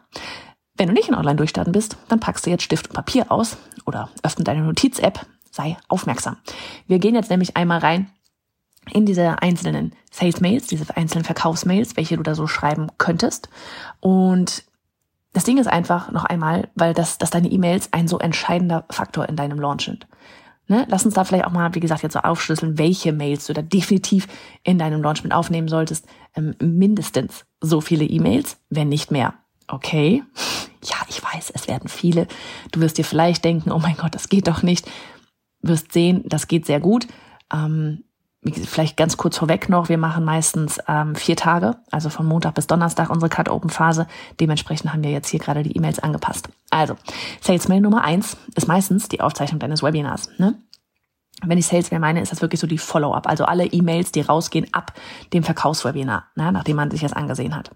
wenn 0.76 0.88
du 0.88 0.94
nicht 0.94 1.08
in 1.08 1.14
Online-Durchstarten 1.14 1.72
bist, 1.72 1.96
dann 2.08 2.18
packst 2.18 2.44
du 2.44 2.50
jetzt 2.50 2.64
Stift 2.64 2.88
und 2.88 2.94
Papier 2.94 3.30
aus 3.30 3.56
oder 3.86 4.08
öffne 4.24 4.42
deine 4.42 4.62
Notiz-App, 4.62 5.24
sei 5.52 5.76
aufmerksam. 5.86 6.38
Wir 6.88 6.98
gehen 6.98 7.14
jetzt 7.14 7.30
nämlich 7.30 7.56
einmal 7.56 7.78
rein 7.78 8.10
in 8.88 9.06
diese 9.06 9.42
einzelnen 9.42 9.92
Sales-Mails, 10.10 10.66
diese 10.66 10.96
einzelnen 10.96 11.24
Verkaufsmails, 11.24 11.96
welche 11.96 12.16
du 12.16 12.22
da 12.22 12.34
so 12.34 12.46
schreiben 12.46 12.88
könntest. 12.98 13.48
Und 14.00 14.64
das 15.32 15.44
Ding 15.44 15.58
ist 15.58 15.66
einfach 15.66 16.10
noch 16.10 16.24
einmal, 16.24 16.68
weil 16.74 16.94
das, 16.94 17.18
dass 17.18 17.30
deine 17.30 17.48
E-Mails 17.48 17.92
ein 17.92 18.08
so 18.08 18.18
entscheidender 18.18 18.84
Faktor 18.90 19.28
in 19.28 19.36
deinem 19.36 19.60
Launch 19.60 19.84
sind. 19.84 20.06
Ne? 20.68 20.86
Lass 20.88 21.04
uns 21.04 21.14
da 21.14 21.24
vielleicht 21.24 21.46
auch 21.46 21.52
mal, 21.52 21.74
wie 21.74 21.80
gesagt, 21.80 22.02
jetzt 22.02 22.12
so 22.12 22.20
aufschlüsseln, 22.20 22.78
welche 22.78 23.12
Mails 23.12 23.46
du 23.46 23.54
da 23.54 23.62
definitiv 23.62 24.28
in 24.64 24.78
deinem 24.78 25.02
Launch 25.02 25.22
mit 25.22 25.32
aufnehmen 25.32 25.68
solltest. 25.68 26.06
Ähm, 26.36 26.54
mindestens 26.60 27.46
so 27.60 27.80
viele 27.80 28.04
E-Mails, 28.04 28.58
wenn 28.68 28.88
nicht 28.88 29.10
mehr. 29.10 29.34
Okay? 29.66 30.22
Ja, 30.84 30.96
ich 31.08 31.22
weiß, 31.22 31.50
es 31.54 31.68
werden 31.68 31.88
viele. 31.88 32.26
Du 32.70 32.80
wirst 32.80 32.98
dir 32.98 33.04
vielleicht 33.04 33.44
denken, 33.44 33.72
oh 33.72 33.78
mein 33.78 33.96
Gott, 33.96 34.14
das 34.14 34.28
geht 34.28 34.46
doch 34.46 34.62
nicht. 34.62 34.88
wirst 35.62 35.92
sehen, 35.92 36.22
das 36.26 36.48
geht 36.48 36.66
sehr 36.66 36.80
gut. 36.80 37.06
Ähm, 37.52 38.04
vielleicht 38.44 38.96
ganz 38.96 39.16
kurz 39.16 39.36
vorweg 39.36 39.68
noch, 39.68 39.88
wir 39.88 39.98
machen 39.98 40.24
meistens 40.24 40.78
ähm, 40.86 41.14
vier 41.14 41.36
Tage, 41.36 41.76
also 41.90 42.08
von 42.08 42.26
Montag 42.26 42.54
bis 42.54 42.66
Donnerstag 42.66 43.10
unsere 43.10 43.28
Cut-Open-Phase. 43.28 44.06
Dementsprechend 44.38 44.92
haben 44.92 45.02
wir 45.02 45.10
jetzt 45.10 45.28
hier 45.28 45.40
gerade 45.40 45.62
die 45.62 45.76
E-Mails 45.76 45.98
angepasst. 45.98 46.48
Also, 46.70 46.96
Sales-Mail 47.40 47.80
Nummer 47.80 48.04
eins 48.04 48.36
ist 48.54 48.68
meistens 48.68 49.08
die 49.08 49.20
Aufzeichnung 49.20 49.58
deines 49.58 49.82
Webinars. 49.82 50.30
Ne? 50.38 50.54
Wenn 51.44 51.58
ich 51.58 51.66
Sales-Mail 51.66 52.00
meine, 52.00 52.20
ist 52.20 52.32
das 52.32 52.40
wirklich 52.40 52.60
so 52.60 52.66
die 52.66 52.78
Follow-up, 52.78 53.28
also 53.28 53.44
alle 53.44 53.66
E-Mails, 53.66 54.12
die 54.12 54.20
rausgehen 54.20 54.66
ab 54.72 54.92
dem 55.32 55.42
Verkaufswebinar, 55.42 56.24
ne, 56.34 56.50
nachdem 56.52 56.76
man 56.76 56.90
sich 56.90 57.00
das 57.00 57.12
angesehen 57.12 57.54
hat. 57.54 57.70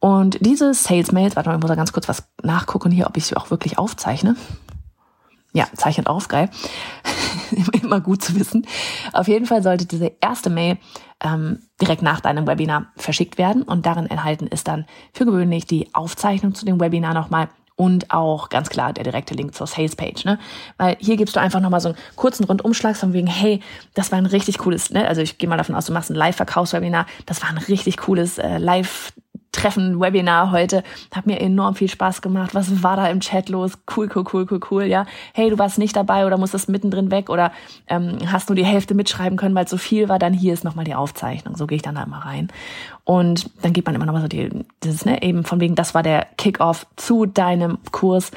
Und 0.00 0.38
diese 0.44 0.74
Sales-Mails, 0.74 1.34
warte 1.34 1.48
mal, 1.48 1.56
ich 1.56 1.60
muss 1.60 1.68
da 1.68 1.74
ganz 1.74 1.92
kurz 1.92 2.08
was 2.08 2.28
nachgucken 2.42 2.92
hier, 2.92 3.06
ob 3.08 3.16
ich 3.16 3.26
sie 3.26 3.36
auch 3.36 3.50
wirklich 3.50 3.78
aufzeichne. 3.78 4.36
Ja, 5.58 5.66
zeichnet 5.74 6.06
auf, 6.06 6.28
geil. 6.28 6.48
Immer 7.82 8.00
gut 8.00 8.22
zu 8.22 8.38
wissen. 8.38 8.64
Auf 9.12 9.26
jeden 9.26 9.44
Fall 9.44 9.60
sollte 9.60 9.86
diese 9.86 10.12
erste 10.20 10.50
Mail 10.50 10.78
ähm, 11.20 11.58
direkt 11.80 12.00
nach 12.00 12.20
deinem 12.20 12.46
Webinar 12.46 12.92
verschickt 12.94 13.38
werden 13.38 13.64
und 13.64 13.84
darin 13.84 14.06
enthalten 14.06 14.46
ist 14.46 14.68
dann 14.68 14.86
für 15.12 15.26
gewöhnlich 15.26 15.66
die 15.66 15.92
Aufzeichnung 15.96 16.54
zu 16.54 16.64
dem 16.64 16.78
Webinar 16.78 17.12
nochmal 17.12 17.48
und 17.74 18.12
auch 18.12 18.50
ganz 18.50 18.68
klar 18.68 18.92
der 18.92 19.02
direkte 19.02 19.34
Link 19.34 19.52
zur 19.52 19.66
Sales 19.66 19.96
Page, 19.96 20.24
ne? 20.24 20.38
Weil 20.76 20.96
hier 21.00 21.16
gibst 21.16 21.34
du 21.34 21.40
einfach 21.40 21.58
nochmal 21.58 21.80
so 21.80 21.88
einen 21.88 21.98
kurzen 22.14 22.44
Rundumschlag 22.44 22.96
von 22.96 23.12
wegen, 23.12 23.26
hey, 23.26 23.58
das 23.94 24.12
war 24.12 24.18
ein 24.18 24.26
richtig 24.26 24.58
cooles, 24.58 24.90
ne? 24.90 25.08
Also 25.08 25.22
ich 25.22 25.38
gehe 25.38 25.48
mal 25.48 25.56
davon 25.56 25.74
aus, 25.74 25.86
du 25.86 25.92
machst 25.92 26.10
ein 26.10 26.14
Live-Verkaufswebinar, 26.14 27.06
das 27.26 27.42
war 27.42 27.48
ein 27.48 27.58
richtig 27.58 27.96
cooles 27.96 28.38
äh, 28.38 28.58
Live 28.58 29.12
Treffen, 29.58 30.00
Webinar 30.00 30.52
heute. 30.52 30.84
Hat 31.12 31.26
mir 31.26 31.40
enorm 31.40 31.74
viel 31.74 31.88
Spaß 31.88 32.22
gemacht. 32.22 32.54
Was 32.54 32.84
war 32.84 32.96
da 32.96 33.08
im 33.08 33.18
Chat 33.18 33.48
los? 33.48 33.72
Cool, 33.96 34.08
cool, 34.14 34.24
cool, 34.32 34.46
cool, 34.48 34.60
cool, 34.70 34.84
ja. 34.84 35.04
Hey, 35.34 35.50
du 35.50 35.58
warst 35.58 35.78
nicht 35.78 35.96
dabei 35.96 36.26
oder 36.26 36.38
musstest 36.38 36.68
mittendrin 36.68 37.10
weg 37.10 37.28
oder 37.28 37.50
ähm, 37.88 38.18
hast 38.30 38.48
nur 38.48 38.54
die 38.54 38.64
Hälfte 38.64 38.94
mitschreiben 38.94 39.36
können, 39.36 39.56
weil 39.56 39.64
es 39.64 39.70
so 39.70 39.76
viel 39.76 40.08
war, 40.08 40.20
dann 40.20 40.32
hier 40.32 40.54
ist 40.54 40.62
nochmal 40.62 40.84
die 40.84 40.94
Aufzeichnung. 40.94 41.56
So 41.56 41.66
gehe 41.66 41.74
ich 41.74 41.82
dann 41.82 41.96
da 41.96 42.04
immer 42.04 42.18
rein. 42.18 42.52
Und 43.02 43.50
dann 43.62 43.72
gibt 43.72 43.86
man 43.86 43.96
immer 43.96 44.06
nochmal 44.06 44.22
so 44.22 44.28
die, 44.28 44.48
dieses, 44.84 45.04
ne, 45.04 45.22
eben 45.22 45.42
von 45.42 45.60
wegen, 45.60 45.74
das 45.74 45.92
war 45.92 46.04
der 46.04 46.28
Kickoff 46.36 46.86
zu 46.94 47.26
deinem 47.26 47.78
Kurs. 47.90 48.30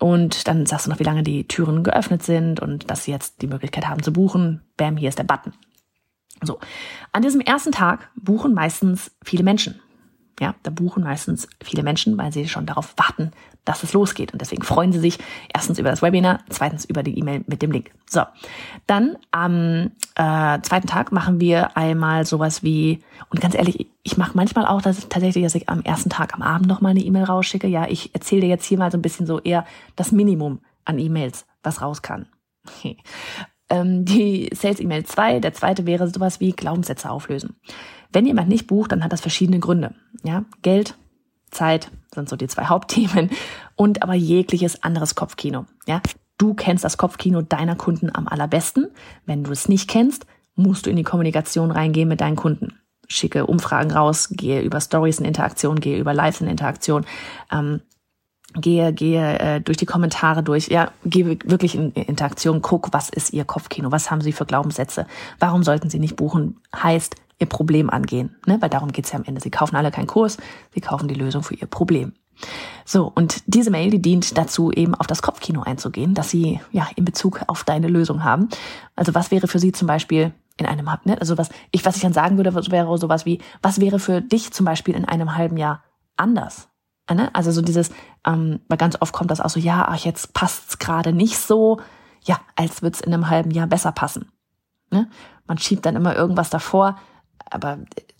Und 0.00 0.48
dann 0.48 0.66
sagst 0.66 0.86
du 0.86 0.90
noch, 0.90 0.98
wie 0.98 1.04
lange 1.04 1.22
die 1.22 1.46
Türen 1.46 1.84
geöffnet 1.84 2.24
sind 2.24 2.58
und 2.58 2.90
dass 2.90 3.04
sie 3.04 3.12
jetzt 3.12 3.42
die 3.42 3.46
Möglichkeit 3.46 3.86
haben 3.86 4.02
zu 4.02 4.12
buchen. 4.12 4.62
Bam, 4.76 4.96
hier 4.96 5.08
ist 5.08 5.20
der 5.20 5.24
Button. 5.24 5.52
So. 6.42 6.58
An 7.12 7.22
diesem 7.22 7.40
ersten 7.40 7.70
Tag 7.70 8.10
buchen 8.16 8.54
meistens 8.54 9.12
viele 9.22 9.44
Menschen. 9.44 9.80
Ja, 10.40 10.54
da 10.62 10.70
buchen 10.70 11.04
meistens 11.04 11.48
viele 11.62 11.82
Menschen, 11.82 12.18
weil 12.18 12.32
sie 12.32 12.48
schon 12.48 12.66
darauf 12.66 12.94
warten, 12.96 13.30
dass 13.64 13.82
es 13.82 13.92
losgeht. 13.92 14.32
Und 14.32 14.40
deswegen 14.40 14.62
freuen 14.62 14.92
sie 14.92 14.98
sich 14.98 15.18
erstens 15.52 15.78
über 15.78 15.90
das 15.90 16.02
Webinar, 16.02 16.40
zweitens 16.48 16.84
über 16.84 17.02
die 17.02 17.18
E-Mail 17.18 17.44
mit 17.46 17.62
dem 17.62 17.70
Link. 17.70 17.92
So, 18.08 18.22
dann 18.86 19.16
am 19.30 19.92
äh, 20.16 20.60
zweiten 20.62 20.86
Tag 20.86 21.12
machen 21.12 21.40
wir 21.40 21.76
einmal 21.76 22.26
sowas 22.26 22.62
wie, 22.62 23.00
und 23.30 23.40
ganz 23.40 23.54
ehrlich, 23.54 23.88
ich 24.02 24.16
mache 24.16 24.32
manchmal 24.34 24.66
auch 24.66 24.82
dass 24.82 25.08
tatsächlich, 25.08 25.44
dass 25.44 25.54
ich 25.54 25.68
am 25.68 25.82
ersten 25.82 26.10
Tag 26.10 26.34
am 26.34 26.42
Abend 26.42 26.66
nochmal 26.66 26.90
eine 26.90 27.00
E-Mail 27.00 27.24
rausschicke. 27.24 27.68
Ja, 27.68 27.86
ich 27.88 28.14
erzähle 28.14 28.42
dir 28.42 28.48
jetzt 28.48 28.66
hier 28.66 28.78
mal 28.78 28.90
so 28.90 28.98
ein 28.98 29.02
bisschen 29.02 29.26
so 29.26 29.40
eher 29.40 29.64
das 29.96 30.12
Minimum 30.12 30.60
an 30.84 30.98
E-Mails, 30.98 31.46
was 31.62 31.80
raus 31.80 32.02
kann. 32.02 32.26
Ähm, 33.70 34.04
die 34.04 34.50
Sales-E-Mail 34.52 35.04
2, 35.04 35.40
der 35.40 35.54
zweite 35.54 35.86
wäre 35.86 36.06
sowas 36.08 36.38
wie 36.38 36.52
Glaubenssätze 36.52 37.10
auflösen. 37.10 37.56
Wenn 38.14 38.26
jemand 38.26 38.48
nicht 38.48 38.68
bucht, 38.68 38.92
dann 38.92 39.02
hat 39.02 39.12
das 39.12 39.20
verschiedene 39.20 39.58
Gründe. 39.58 39.92
Ja, 40.22 40.44
Geld, 40.62 40.96
Zeit 41.50 41.90
sind 42.14 42.28
so 42.28 42.36
die 42.36 42.46
zwei 42.46 42.64
Hauptthemen 42.68 43.28
und 43.74 44.02
aber 44.02 44.14
jegliches 44.14 44.82
anderes 44.82 45.16
Kopfkino. 45.16 45.66
Ja, 45.86 46.00
du 46.38 46.54
kennst 46.54 46.84
das 46.84 46.96
Kopfkino 46.96 47.42
deiner 47.42 47.74
Kunden 47.74 48.14
am 48.14 48.28
allerbesten. 48.28 48.88
Wenn 49.26 49.42
du 49.42 49.50
es 49.50 49.68
nicht 49.68 49.90
kennst, 49.90 50.26
musst 50.54 50.86
du 50.86 50.90
in 50.90 50.96
die 50.96 51.02
Kommunikation 51.02 51.72
reingehen 51.72 52.08
mit 52.08 52.20
deinen 52.20 52.36
Kunden. 52.36 52.78
Schicke 53.08 53.46
Umfragen 53.46 53.90
raus, 53.90 54.28
gehe 54.30 54.62
über 54.62 54.80
Stories 54.80 55.18
in 55.18 55.26
Interaktion, 55.26 55.80
gehe 55.80 55.98
über 55.98 56.14
Lives 56.14 56.40
in 56.40 56.46
Interaktion. 56.46 57.04
Ähm, 57.52 57.80
gehe, 58.54 58.92
gehe 58.92 59.38
äh, 59.40 59.60
durch 59.60 59.76
die 59.76 59.86
Kommentare 59.86 60.44
durch, 60.44 60.68
ja, 60.68 60.92
gehe 61.04 61.38
wirklich 61.44 61.74
in 61.74 61.90
Interaktion, 61.92 62.62
guck, 62.62 62.92
was 62.92 63.08
ist 63.08 63.32
ihr 63.32 63.44
Kopfkino, 63.44 63.90
was 63.90 64.12
haben 64.12 64.20
sie 64.20 64.30
für 64.30 64.46
Glaubenssätze, 64.46 65.06
warum 65.40 65.64
sollten 65.64 65.90
sie 65.90 65.98
nicht 65.98 66.14
buchen, 66.14 66.60
heißt, 66.74 67.16
ihr 67.38 67.46
Problem 67.46 67.90
angehen. 67.90 68.36
Ne? 68.46 68.58
Weil 68.60 68.70
darum 68.70 68.92
geht's 68.92 69.12
ja 69.12 69.18
am 69.18 69.24
Ende. 69.24 69.40
Sie 69.40 69.50
kaufen 69.50 69.76
alle 69.76 69.90
keinen 69.90 70.06
Kurs, 70.06 70.36
sie 70.72 70.80
kaufen 70.80 71.08
die 71.08 71.14
Lösung 71.14 71.42
für 71.42 71.54
ihr 71.54 71.66
Problem. 71.66 72.14
So, 72.84 73.10
und 73.14 73.42
diese 73.46 73.70
Mail, 73.70 73.90
die 73.90 74.02
dient 74.02 74.36
dazu, 74.36 74.72
eben 74.72 74.94
auf 74.94 75.06
das 75.06 75.22
Kopfkino 75.22 75.62
einzugehen, 75.62 76.14
dass 76.14 76.30
sie 76.30 76.60
ja 76.72 76.88
in 76.96 77.04
Bezug 77.04 77.42
auf 77.46 77.64
deine 77.64 77.88
Lösung 77.88 78.24
haben. 78.24 78.48
Also 78.96 79.14
was 79.14 79.30
wäre 79.30 79.46
für 79.48 79.58
sie 79.58 79.72
zum 79.72 79.86
Beispiel 79.86 80.32
in 80.56 80.66
einem 80.66 80.88
ne? 81.04 81.16
also 81.18 81.38
was 81.38 81.48
ich 81.70 81.84
was 81.84 81.96
ich 81.96 82.02
dann 82.02 82.12
sagen 82.12 82.36
würde, 82.36 82.54
wäre 82.70 82.98
sowas 82.98 83.24
wie, 83.26 83.40
was 83.62 83.80
wäre 83.80 83.98
für 83.98 84.20
dich 84.20 84.52
zum 84.52 84.66
Beispiel 84.66 84.94
in 84.94 85.04
einem 85.04 85.36
halben 85.36 85.56
Jahr 85.56 85.82
anders? 86.16 86.68
Ne? 87.10 87.30
Also 87.34 87.50
so 87.50 87.62
dieses, 87.62 87.90
ähm, 88.26 88.60
weil 88.68 88.78
ganz 88.78 88.96
oft 89.00 89.12
kommt 89.12 89.30
das 89.30 89.40
auch 89.40 89.50
so, 89.50 89.60
ja, 89.60 89.86
ach, 89.88 89.96
jetzt 89.96 90.34
passt's 90.34 90.78
gerade 90.78 91.12
nicht 91.12 91.38
so, 91.38 91.80
ja, 92.22 92.40
als 92.56 92.82
wird's 92.82 93.00
in 93.00 93.12
einem 93.12 93.28
halben 93.28 93.50
Jahr 93.50 93.66
besser 93.66 93.92
passen. 93.92 94.30
Ne? 94.90 95.08
Man 95.46 95.58
schiebt 95.58 95.84
dann 95.84 95.96
immer 95.96 96.16
irgendwas 96.16 96.50
davor, 96.50 96.96
aber 97.50 97.78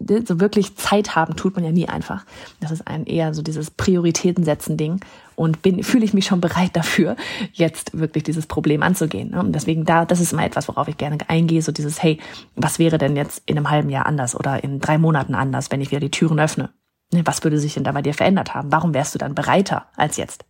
äh, 0.09 0.23
so 0.27 0.41
wirklich 0.41 0.77
Zeit 0.77 1.17
haben 1.17 1.37
tut 1.37 1.55
man 1.57 1.65
ja 1.65 1.73
nie 1.73 1.89
einfach. 1.89 2.25
Das 2.61 2.71
ist 2.71 2.87
ein 2.87 3.07
eher 3.07 3.35
so 3.35 3.43
dieses 3.43 3.71
Prioritäten 3.71 4.45
setzen 4.45 4.77
Ding 4.77 5.01
und 5.37 5.63
bin 5.63 5.83
fühle 5.83 6.05
ich 6.05 6.15
mich 6.15 6.27
schon 6.27 6.41
bereit 6.41 6.71
dafür, 6.75 7.17
jetzt 7.53 7.99
wirklich 7.99 8.25
dieses 8.25 8.47
Problem 8.47 8.83
anzugehen. 8.83 9.31
Ne? 9.31 9.41
Und 9.41 9.53
deswegen 9.53 9.85
da, 9.85 10.05
das 10.05 10.21
ist 10.21 10.33
immer 10.33 10.45
etwas, 10.45 10.69
worauf 10.69 10.89
ich 10.89 10.97
gerne 10.97 11.19
eingehe, 11.29 11.63
so 11.63 11.73
dieses 11.73 12.03
Hey, 12.03 12.19
was 12.55 12.79
wäre 12.79 12.99
denn 12.99 13.17
jetzt 13.17 13.43
in 13.47 13.57
einem 13.57 13.71
halben 13.71 13.91
Jahr 13.91 14.07
anders 14.07 14.35
oder 14.39 14.63
in 14.63 14.81
drei 14.81 14.99
Monaten 14.99 15.35
anders, 15.35 15.71
wenn 15.71 15.81
ich 15.81 15.91
wieder 15.91 16.01
die 16.01 16.11
Türen 16.11 16.39
öffne? 16.39 16.71
Ne, 17.13 17.23
was 17.25 17.43
würde 17.45 17.59
sich 17.59 17.75
denn 17.75 17.85
da 17.85 17.93
bei 17.93 18.03
dir 18.03 18.15
verändert 18.15 18.55
haben? 18.55 18.73
Warum 18.73 18.95
wärst 18.95 19.15
du 19.15 19.19
dann 19.19 19.35
bereiter 19.35 19.87
als 19.97 20.17
jetzt? 20.17 20.45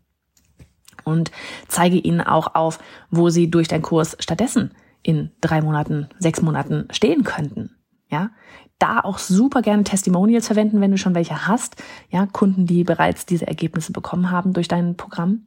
Und 1.05 1.31
zeige 1.69 1.97
ihnen 1.97 2.23
auch 2.23 2.55
auf, 2.55 2.79
wo 3.11 3.29
sie 3.29 3.51
durch 3.51 3.69
deinen 3.69 3.83
Kurs 3.83 4.17
stattdessen 4.21 4.73
in 5.03 5.31
drei 5.41 5.61
Monaten, 5.61 6.09
sechs 6.19 6.41
Monaten 6.41 6.89
stehen 6.91 7.25
könnten. 7.25 7.77
Ja, 8.11 8.31
da 8.79 9.01
auch 9.01 9.19
super 9.19 9.63
gerne 9.63 9.85
Testimonials 9.85 10.47
verwenden, 10.47 10.81
wenn 10.81 10.91
du 10.91 10.99
schon 10.99 11.15
welche 11.15 11.47
hast. 11.47 11.77
Ja, 12.11 12.27
Kunden, 12.27 12.67
die 12.67 12.85
bereits 12.85 13.25
diese 13.25 13.47
Ergebnisse 13.47 13.93
bekommen 13.93 14.31
haben 14.31 14.53
durch 14.53 14.69
dein 14.69 14.97
Programm. 14.97 15.47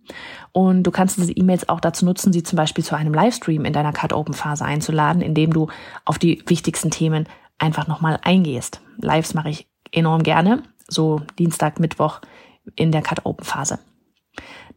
Und 0.54 0.84
du 0.84 0.92
kannst 0.92 1.18
diese 1.18 1.34
E-Mails 1.34 1.70
auch 1.70 1.80
dazu 1.80 2.06
nutzen, 2.06 2.34
sie 2.34 2.44
zum 2.44 2.58
Beispiel 2.58 2.84
zu 2.84 2.96
einem 2.96 3.14
Livestream 3.14 3.66
in 3.66 3.74
deiner 3.74 3.94
Cut-Open-Phase 3.94 4.66
einzuladen, 4.66 5.22
indem 5.22 5.54
du 5.54 5.68
auf 6.06 6.18
die 6.18 6.42
wichtigsten 6.48 6.90
Themen 6.90 7.28
einfach 7.60 7.88
nochmal 7.88 8.20
eingehst. 8.24 8.82
Lives 8.98 9.34
mache 9.34 9.50
ich 9.50 9.68
enorm 9.92 10.24
gerne. 10.24 10.64
So 10.88 11.22
Dienstag, 11.38 11.80
Mittwoch 11.80 12.22
in 12.76 12.92
der 12.92 13.02
Cut-Open-Phase. 13.02 13.80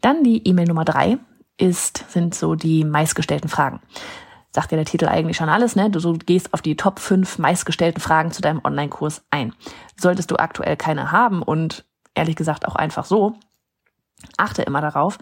Dann 0.00 0.24
die 0.24 0.46
E-Mail 0.46 0.66
Nummer 0.66 0.84
drei 0.84 1.18
ist, 1.56 2.04
sind 2.10 2.34
so 2.34 2.54
die 2.54 2.84
meistgestellten 2.84 3.48
Fragen 3.48 3.80
sagt 4.52 4.72
ja 4.72 4.76
der 4.76 4.86
Titel 4.86 5.06
eigentlich 5.06 5.36
schon 5.36 5.48
alles, 5.48 5.76
ne? 5.76 5.90
Du 5.90 6.12
gehst 6.14 6.52
auf 6.52 6.62
die 6.62 6.76
Top 6.76 6.98
5 6.98 7.38
meistgestellten 7.38 8.00
Fragen 8.00 8.32
zu 8.32 8.42
deinem 8.42 8.60
Online-Kurs 8.64 9.22
ein. 9.30 9.54
Solltest 9.96 10.30
du 10.30 10.36
aktuell 10.36 10.76
keine 10.76 11.12
haben 11.12 11.42
und 11.42 11.84
ehrlich 12.14 12.36
gesagt 12.36 12.66
auch 12.66 12.76
einfach 12.76 13.04
so, 13.04 13.34
achte 14.36 14.62
immer 14.62 14.80
darauf, 14.80 15.18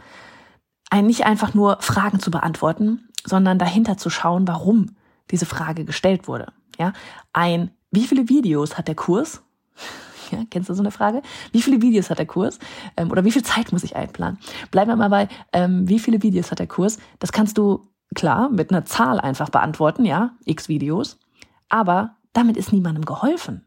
nicht 0.95 1.27
einfach 1.27 1.55
nur 1.55 1.79
Fragen 1.81 2.21
zu 2.21 2.31
beantworten, 2.31 3.09
sondern 3.25 3.59
dahinter 3.59 3.99
zu 3.99 4.11
schauen, 4.11 4.49
warum 4.49 4.97
diese 5.31 5.47
Frage 5.47 5.85
gestellt 5.85 6.29
wurde. 6.29 6.53
Ja, 6.79 6.93
ein, 7.33 7.71
wie 7.91 8.07
viele 8.07 8.29
Videos 8.29 8.79
hat 8.79 8.89
der 8.89 8.95
Kurs? 8.95 9.43
Ja, 10.31 10.41
kennst 10.51 10.69
du 10.69 10.75
so 10.75 10.83
eine 10.83 10.91
Frage? 10.91 11.23
Wie 11.53 11.63
viele 11.63 11.81
Videos 11.81 12.11
hat 12.11 12.19
der 12.19 12.27
Kurs? 12.27 12.59
Ähm, 12.99 13.11
oder 13.11 13.25
wie 13.25 13.33
viel 13.33 13.43
Zeit 13.43 13.73
muss 13.73 13.83
ich 13.83 13.97
einplanen? 13.97 14.39
Bleiben 14.71 14.91
wir 14.91 14.97
mal 14.97 15.09
bei, 15.09 15.27
ähm, 15.55 15.89
wie 15.89 15.99
viele 15.99 16.23
Videos 16.23 16.51
hat 16.51 16.59
der 16.59 16.67
Kurs? 16.67 16.99
Das 17.19 17.33
kannst 17.33 17.57
du 17.57 17.89
klar, 18.15 18.49
mit 18.51 18.71
einer 18.71 18.85
Zahl 18.85 19.21
einfach 19.21 19.51
beantworten, 19.51 20.05
ja, 20.05 20.37
x 20.45 20.69
Videos, 20.69 21.19
aber 21.69 22.17
damit 22.33 22.57
ist 22.57 22.73
niemandem 22.73 23.05
geholfen. 23.05 23.67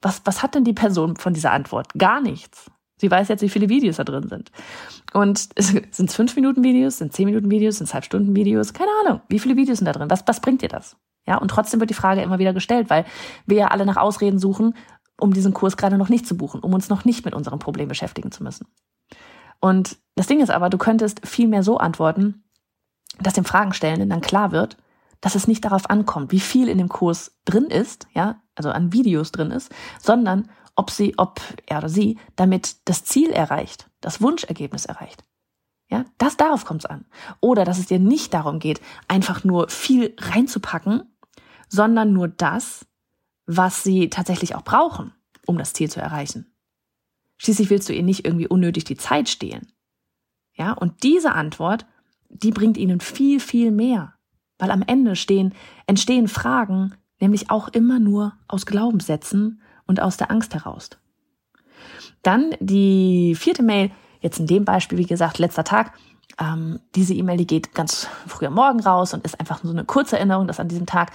Was, 0.00 0.22
was 0.24 0.42
hat 0.42 0.54
denn 0.54 0.64
die 0.64 0.72
Person 0.72 1.16
von 1.16 1.34
dieser 1.34 1.52
Antwort? 1.52 1.92
Gar 1.94 2.20
nichts. 2.20 2.70
Sie 3.00 3.10
weiß 3.10 3.28
jetzt, 3.28 3.42
wie 3.42 3.48
viele 3.48 3.68
Videos 3.68 3.96
da 3.96 4.04
drin 4.04 4.28
sind. 4.28 4.50
Und 5.12 5.38
sind 5.58 5.94
es 5.98 6.14
fünf 6.14 6.34
Minuten 6.36 6.62
Videos, 6.62 6.98
sind 6.98 7.12
zehn 7.12 7.26
Minuten 7.26 7.50
Videos, 7.50 7.78
sind 7.78 7.86
es 7.86 7.94
halb 7.94 8.04
Stunden 8.04 8.34
Videos? 8.34 8.72
Keine 8.72 8.90
Ahnung. 9.04 9.22
Wie 9.28 9.38
viele 9.38 9.56
Videos 9.56 9.78
sind 9.78 9.86
da 9.86 9.92
drin? 9.92 10.10
Was, 10.10 10.24
was 10.26 10.40
bringt 10.40 10.62
dir 10.62 10.68
das? 10.68 10.96
Ja, 11.26 11.38
und 11.38 11.48
trotzdem 11.48 11.80
wird 11.80 11.90
die 11.90 11.94
Frage 11.94 12.22
immer 12.22 12.38
wieder 12.38 12.52
gestellt, 12.52 12.90
weil 12.90 13.04
wir 13.46 13.58
ja 13.58 13.68
alle 13.68 13.86
nach 13.86 13.96
Ausreden 13.96 14.38
suchen, 14.38 14.74
um 15.20 15.32
diesen 15.32 15.52
Kurs 15.52 15.76
gerade 15.76 15.98
noch 15.98 16.08
nicht 16.08 16.26
zu 16.26 16.36
buchen, 16.36 16.60
um 16.60 16.72
uns 16.72 16.88
noch 16.88 17.04
nicht 17.04 17.24
mit 17.24 17.34
unserem 17.34 17.58
Problem 17.58 17.88
beschäftigen 17.88 18.32
zu 18.32 18.42
müssen. 18.42 18.66
Und 19.60 19.98
das 20.14 20.26
Ding 20.26 20.40
ist 20.40 20.50
aber, 20.50 20.70
du 20.70 20.78
könntest 20.78 21.26
viel 21.26 21.48
mehr 21.48 21.62
so 21.62 21.78
antworten, 21.78 22.44
dass 23.18 23.34
dem 23.34 23.44
Fragenstellenden 23.44 24.10
dann 24.10 24.20
klar 24.20 24.52
wird, 24.52 24.76
dass 25.20 25.34
es 25.34 25.48
nicht 25.48 25.64
darauf 25.64 25.90
ankommt, 25.90 26.32
wie 26.32 26.40
viel 26.40 26.68
in 26.68 26.78
dem 26.78 26.88
Kurs 26.88 27.38
drin 27.44 27.64
ist, 27.64 28.06
ja, 28.14 28.40
also 28.54 28.70
an 28.70 28.92
Videos 28.92 29.32
drin 29.32 29.50
ist, 29.50 29.72
sondern 30.00 30.48
ob 30.76 30.90
sie, 30.90 31.14
ob 31.16 31.40
er 31.66 31.78
oder 31.78 31.88
sie 31.88 32.18
damit 32.36 32.76
das 32.84 33.04
Ziel 33.04 33.30
erreicht, 33.30 33.90
das 34.00 34.22
Wunschergebnis 34.22 34.86
erreicht. 34.86 35.24
Ja, 35.90 36.04
das 36.18 36.36
darauf 36.36 36.64
kommt 36.64 36.84
es 36.84 36.90
an. 36.90 37.06
Oder 37.40 37.64
dass 37.64 37.78
es 37.78 37.86
dir 37.86 37.98
nicht 37.98 38.34
darum 38.34 38.58
geht, 38.58 38.80
einfach 39.08 39.42
nur 39.42 39.68
viel 39.70 40.14
reinzupacken, 40.18 41.02
sondern 41.68 42.12
nur 42.12 42.28
das, 42.28 42.86
was 43.46 43.82
sie 43.82 44.10
tatsächlich 44.10 44.54
auch 44.54 44.62
brauchen, 44.62 45.14
um 45.46 45.56
das 45.56 45.72
Ziel 45.72 45.90
zu 45.90 46.00
erreichen. 46.00 46.54
Schließlich 47.38 47.70
willst 47.70 47.88
du 47.88 47.94
ihnen 47.94 48.06
nicht 48.06 48.24
irgendwie 48.24 48.48
unnötig 48.48 48.84
die 48.84 48.96
Zeit 48.96 49.28
stehlen. 49.28 49.72
Ja, 50.52 50.72
und 50.72 51.02
diese 51.02 51.32
Antwort, 51.32 51.86
die 52.28 52.50
bringt 52.50 52.76
ihnen 52.76 53.00
viel, 53.00 53.40
viel 53.40 53.70
mehr. 53.70 54.14
Weil 54.58 54.70
am 54.70 54.82
Ende 54.86 55.16
stehen, 55.16 55.54
entstehen 55.86 56.28
Fragen, 56.28 56.94
nämlich 57.20 57.50
auch 57.50 57.68
immer 57.68 57.98
nur 57.98 58.34
aus 58.48 58.66
Glaubenssätzen 58.66 59.62
und 59.86 60.00
aus 60.00 60.16
der 60.16 60.30
Angst 60.30 60.54
heraus. 60.54 60.90
Dann 62.22 62.54
die 62.60 63.34
vierte 63.36 63.62
Mail, 63.62 63.90
jetzt 64.20 64.40
in 64.40 64.46
dem 64.46 64.64
Beispiel, 64.64 64.98
wie 64.98 65.06
gesagt, 65.06 65.38
letzter 65.38 65.64
Tag. 65.64 65.92
Ähm, 66.40 66.80
diese 66.94 67.14
E-Mail, 67.14 67.38
die 67.38 67.46
geht 67.46 67.74
ganz 67.74 68.08
früh 68.26 68.46
am 68.46 68.54
Morgen 68.54 68.80
raus 68.80 69.14
und 69.14 69.24
ist 69.24 69.38
einfach 69.38 69.60
so 69.62 69.70
eine 69.70 69.84
kurze 69.84 70.16
Erinnerung, 70.16 70.46
dass 70.46 70.60
an 70.60 70.68
diesem 70.68 70.86
Tag 70.86 71.12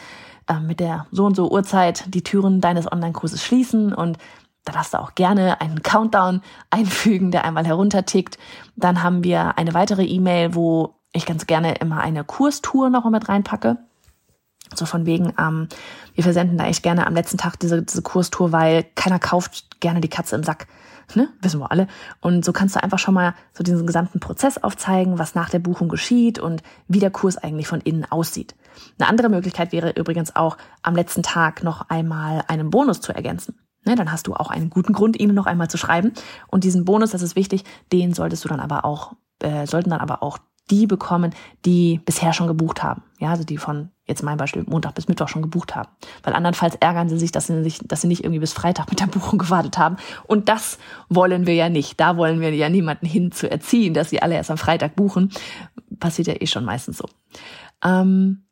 ähm, 0.49 0.67
mit 0.67 0.79
der 0.79 1.07
so 1.11 1.25
und 1.25 1.35
so 1.35 1.51
Uhrzeit 1.51 2.05
die 2.13 2.23
Türen 2.23 2.61
deines 2.61 2.91
Online-Kurses 2.91 3.43
schließen 3.43 3.93
und 3.93 4.17
da 4.65 4.71
darfst 4.71 4.93
du 4.93 4.99
auch 4.99 5.13
gerne 5.15 5.59
einen 5.61 5.83
Countdown 5.83 6.41
einfügen, 6.69 7.31
der 7.31 7.45
einmal 7.45 7.65
heruntertickt. 7.65 8.37
Dann 8.75 9.03
haben 9.03 9.23
wir 9.23 9.57
eine 9.57 9.73
weitere 9.73 10.05
E-Mail, 10.05 10.55
wo 10.55 10.95
ich 11.13 11.25
ganz 11.25 11.47
gerne 11.47 11.75
immer 11.75 12.01
eine 12.01 12.23
Kurstour 12.23 12.89
noch 12.89 13.09
mit 13.09 13.29
reinpacke. 13.29 13.77
So 14.75 14.85
von 14.85 15.05
wegen, 15.05 15.33
ähm, 15.39 15.67
wir 16.15 16.23
versenden 16.23 16.57
da 16.57 16.65
echt 16.65 16.83
gerne 16.83 17.05
am 17.05 17.13
letzten 17.13 17.37
Tag 17.37 17.59
diese, 17.59 17.83
diese 17.83 18.01
Kurstour, 18.01 18.51
weil 18.51 18.83
keiner 18.95 19.19
kauft 19.19 19.79
gerne 19.79 20.01
die 20.01 20.09
Katze 20.09 20.35
im 20.35 20.43
Sack. 20.43 20.67
Ne? 21.15 21.29
Wissen 21.41 21.59
wir 21.59 21.71
alle. 21.71 21.87
Und 22.21 22.43
so 22.43 22.53
kannst 22.53 22.75
du 22.75 22.81
einfach 22.81 22.97
schon 22.97 23.13
mal 23.13 23.35
so 23.53 23.63
diesen 23.63 23.85
gesamten 23.85 24.19
Prozess 24.19 24.57
aufzeigen, 24.57 25.19
was 25.19 25.35
nach 25.35 25.49
der 25.49 25.59
Buchung 25.59 25.89
geschieht 25.89 26.39
und 26.39 26.63
wie 26.87 26.99
der 26.99 27.11
Kurs 27.11 27.37
eigentlich 27.37 27.67
von 27.67 27.81
innen 27.81 28.05
aussieht. 28.09 28.55
Eine 28.97 29.09
andere 29.09 29.29
Möglichkeit 29.29 29.71
wäre 29.71 29.91
übrigens 29.91 30.35
auch, 30.35 30.57
am 30.81 30.95
letzten 30.95 31.21
Tag 31.21 31.63
noch 31.63 31.89
einmal 31.89 32.43
einen 32.47 32.69
Bonus 32.71 33.01
zu 33.01 33.13
ergänzen. 33.13 33.59
Ne, 33.85 33.95
dann 33.95 34.13
hast 34.13 34.27
du 34.27 34.33
auch 34.33 34.49
einen 34.49 34.69
guten 34.69 34.93
Grund, 34.93 35.19
ihnen 35.19 35.35
noch 35.35 35.45
einmal 35.45 35.69
zu 35.69 35.77
schreiben. 35.77 36.13
Und 36.47 36.63
diesen 36.63 36.85
Bonus, 36.85 37.11
das 37.11 37.21
ist 37.21 37.35
wichtig, 37.35 37.65
den 37.91 38.13
solltest 38.13 38.45
du 38.45 38.49
dann 38.49 38.61
aber 38.61 38.85
auch, 38.85 39.13
äh, 39.39 39.67
sollten 39.67 39.89
dann 39.89 39.99
aber 39.99 40.23
auch 40.23 40.37
die 40.69 40.87
bekommen, 40.87 41.33
die 41.65 41.99
bisher 42.05 42.33
schon 42.33 42.47
gebucht 42.47 42.83
haben. 42.83 43.03
Ja, 43.19 43.29
also 43.31 43.43
die 43.43 43.57
von 43.57 43.89
jetzt 44.05 44.23
mein 44.23 44.37
Beispiel 44.37 44.63
Montag 44.67 44.95
bis 44.95 45.07
Mittwoch 45.07 45.27
schon 45.27 45.41
gebucht 45.41 45.75
haben. 45.75 45.89
Weil 46.23 46.33
andernfalls 46.33 46.75
ärgern 46.75 47.09
sie 47.09 47.17
sich, 47.17 47.31
dass 47.31 47.47
sie 47.47 47.63
sich, 47.63 47.79
dass 47.79 48.01
sie 48.01 48.07
nicht 48.07 48.23
irgendwie 48.23 48.39
bis 48.39 48.53
Freitag 48.53 48.89
mit 48.89 48.99
der 48.99 49.07
Buchung 49.07 49.39
gewartet 49.39 49.77
haben. 49.77 49.97
Und 50.25 50.49
das 50.49 50.77
wollen 51.09 51.45
wir 51.45 51.55
ja 51.55 51.69
nicht. 51.69 51.99
Da 51.99 52.17
wollen 52.17 52.41
wir 52.41 52.53
ja 52.53 52.69
niemanden 52.69 53.05
hin 53.05 53.31
zu 53.31 53.49
erziehen, 53.49 53.93
dass 53.93 54.09
sie 54.09 54.21
alle 54.21 54.35
erst 54.35 54.51
am 54.51 54.57
Freitag 54.57 54.95
buchen. 54.95 55.31
Passiert 55.99 56.27
ja 56.27 56.35
eh 56.39 56.47
schon 56.47 56.65
meistens 56.65 56.97
so. 56.97 57.05
Ähm, 57.83 58.43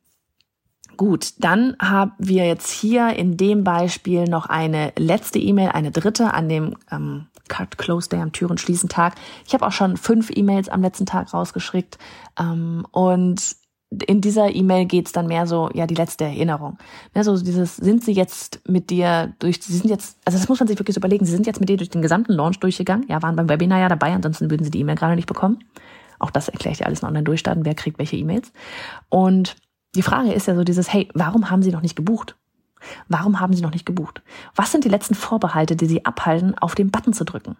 Gut, 0.97 1.33
dann 1.39 1.75
haben 1.81 2.11
wir 2.19 2.45
jetzt 2.45 2.69
hier 2.69 3.15
in 3.15 3.35
dem 3.35 3.63
Beispiel 3.63 4.25
noch 4.25 4.45
eine 4.45 4.93
letzte 4.99 5.39
E-Mail, 5.39 5.69
eine 5.69 5.89
dritte 5.89 6.31
an 6.33 6.47
dem 6.47 6.75
ähm, 6.91 7.25
Cut 7.51 7.77
Close 7.77 8.09
Day 8.09 8.21
am 8.21 8.31
Türen 8.31 8.57
schließen 8.57 8.89
Tag. 8.89 9.15
Ich 9.45 9.53
habe 9.53 9.67
auch 9.67 9.71
schon 9.71 9.97
fünf 9.97 10.31
E-Mails 10.33 10.69
am 10.69 10.81
letzten 10.81 11.05
Tag 11.05 11.33
rausgeschickt 11.33 11.99
ähm, 12.39 12.87
und 12.91 13.55
in 14.07 14.21
dieser 14.21 14.55
E-Mail 14.55 14.85
geht's 14.85 15.11
dann 15.11 15.27
mehr 15.27 15.45
so, 15.45 15.69
ja, 15.73 15.85
die 15.85 15.95
letzte 15.95 16.23
Erinnerung. 16.23 16.77
Ne, 17.13 17.25
so 17.25 17.37
dieses, 17.37 17.75
sind 17.75 18.05
sie 18.05 18.13
jetzt 18.13 18.61
mit 18.65 18.89
dir 18.89 19.33
durch, 19.39 19.61
sie 19.61 19.75
sind 19.75 19.89
jetzt, 19.89 20.17
also 20.23 20.37
das 20.37 20.47
muss 20.47 20.61
man 20.61 20.67
sich 20.67 20.79
wirklich 20.79 20.95
so 20.95 20.99
überlegen, 20.99 21.25
sie 21.25 21.33
sind 21.33 21.45
jetzt 21.45 21.59
mit 21.59 21.67
dir 21.67 21.75
durch 21.75 21.89
den 21.89 22.01
gesamten 22.01 22.31
Launch 22.31 22.59
durchgegangen, 22.61 23.05
ja, 23.09 23.21
waren 23.21 23.35
beim 23.35 23.49
Webinar 23.49 23.79
ja 23.79 23.89
dabei, 23.89 24.13
ansonsten 24.13 24.49
würden 24.49 24.63
sie 24.63 24.71
die 24.71 24.79
E-Mail 24.79 24.95
gerade 24.95 25.17
nicht 25.17 25.27
bekommen. 25.27 25.59
Auch 26.19 26.31
das 26.31 26.47
erkläre 26.47 26.71
ich 26.71 26.77
dir 26.77 26.85
alles 26.85 27.01
in 27.01 27.07
online 27.09 27.25
durchstarten, 27.25 27.65
wer 27.65 27.75
kriegt 27.75 27.99
welche 27.99 28.15
E-Mails. 28.15 28.53
Und 29.09 29.57
die 29.95 30.03
Frage 30.03 30.31
ist 30.31 30.47
ja 30.47 30.55
so 30.55 30.63
dieses, 30.63 30.93
hey, 30.93 31.09
warum 31.13 31.49
haben 31.49 31.63
Sie 31.63 31.71
noch 31.71 31.81
nicht 31.81 31.97
gebucht? 31.97 32.37
Warum 33.07 33.39
haben 33.39 33.53
Sie 33.53 33.61
noch 33.61 33.71
nicht 33.71 33.85
gebucht? 33.85 34.21
Was 34.55 34.71
sind 34.71 34.83
die 34.83 34.89
letzten 34.89 35.15
Vorbehalte, 35.15 35.75
die 35.75 35.87
Sie 35.87 36.05
abhalten, 36.05 36.57
auf 36.57 36.75
den 36.75 36.91
Button 36.91 37.13
zu 37.13 37.25
drücken? 37.25 37.57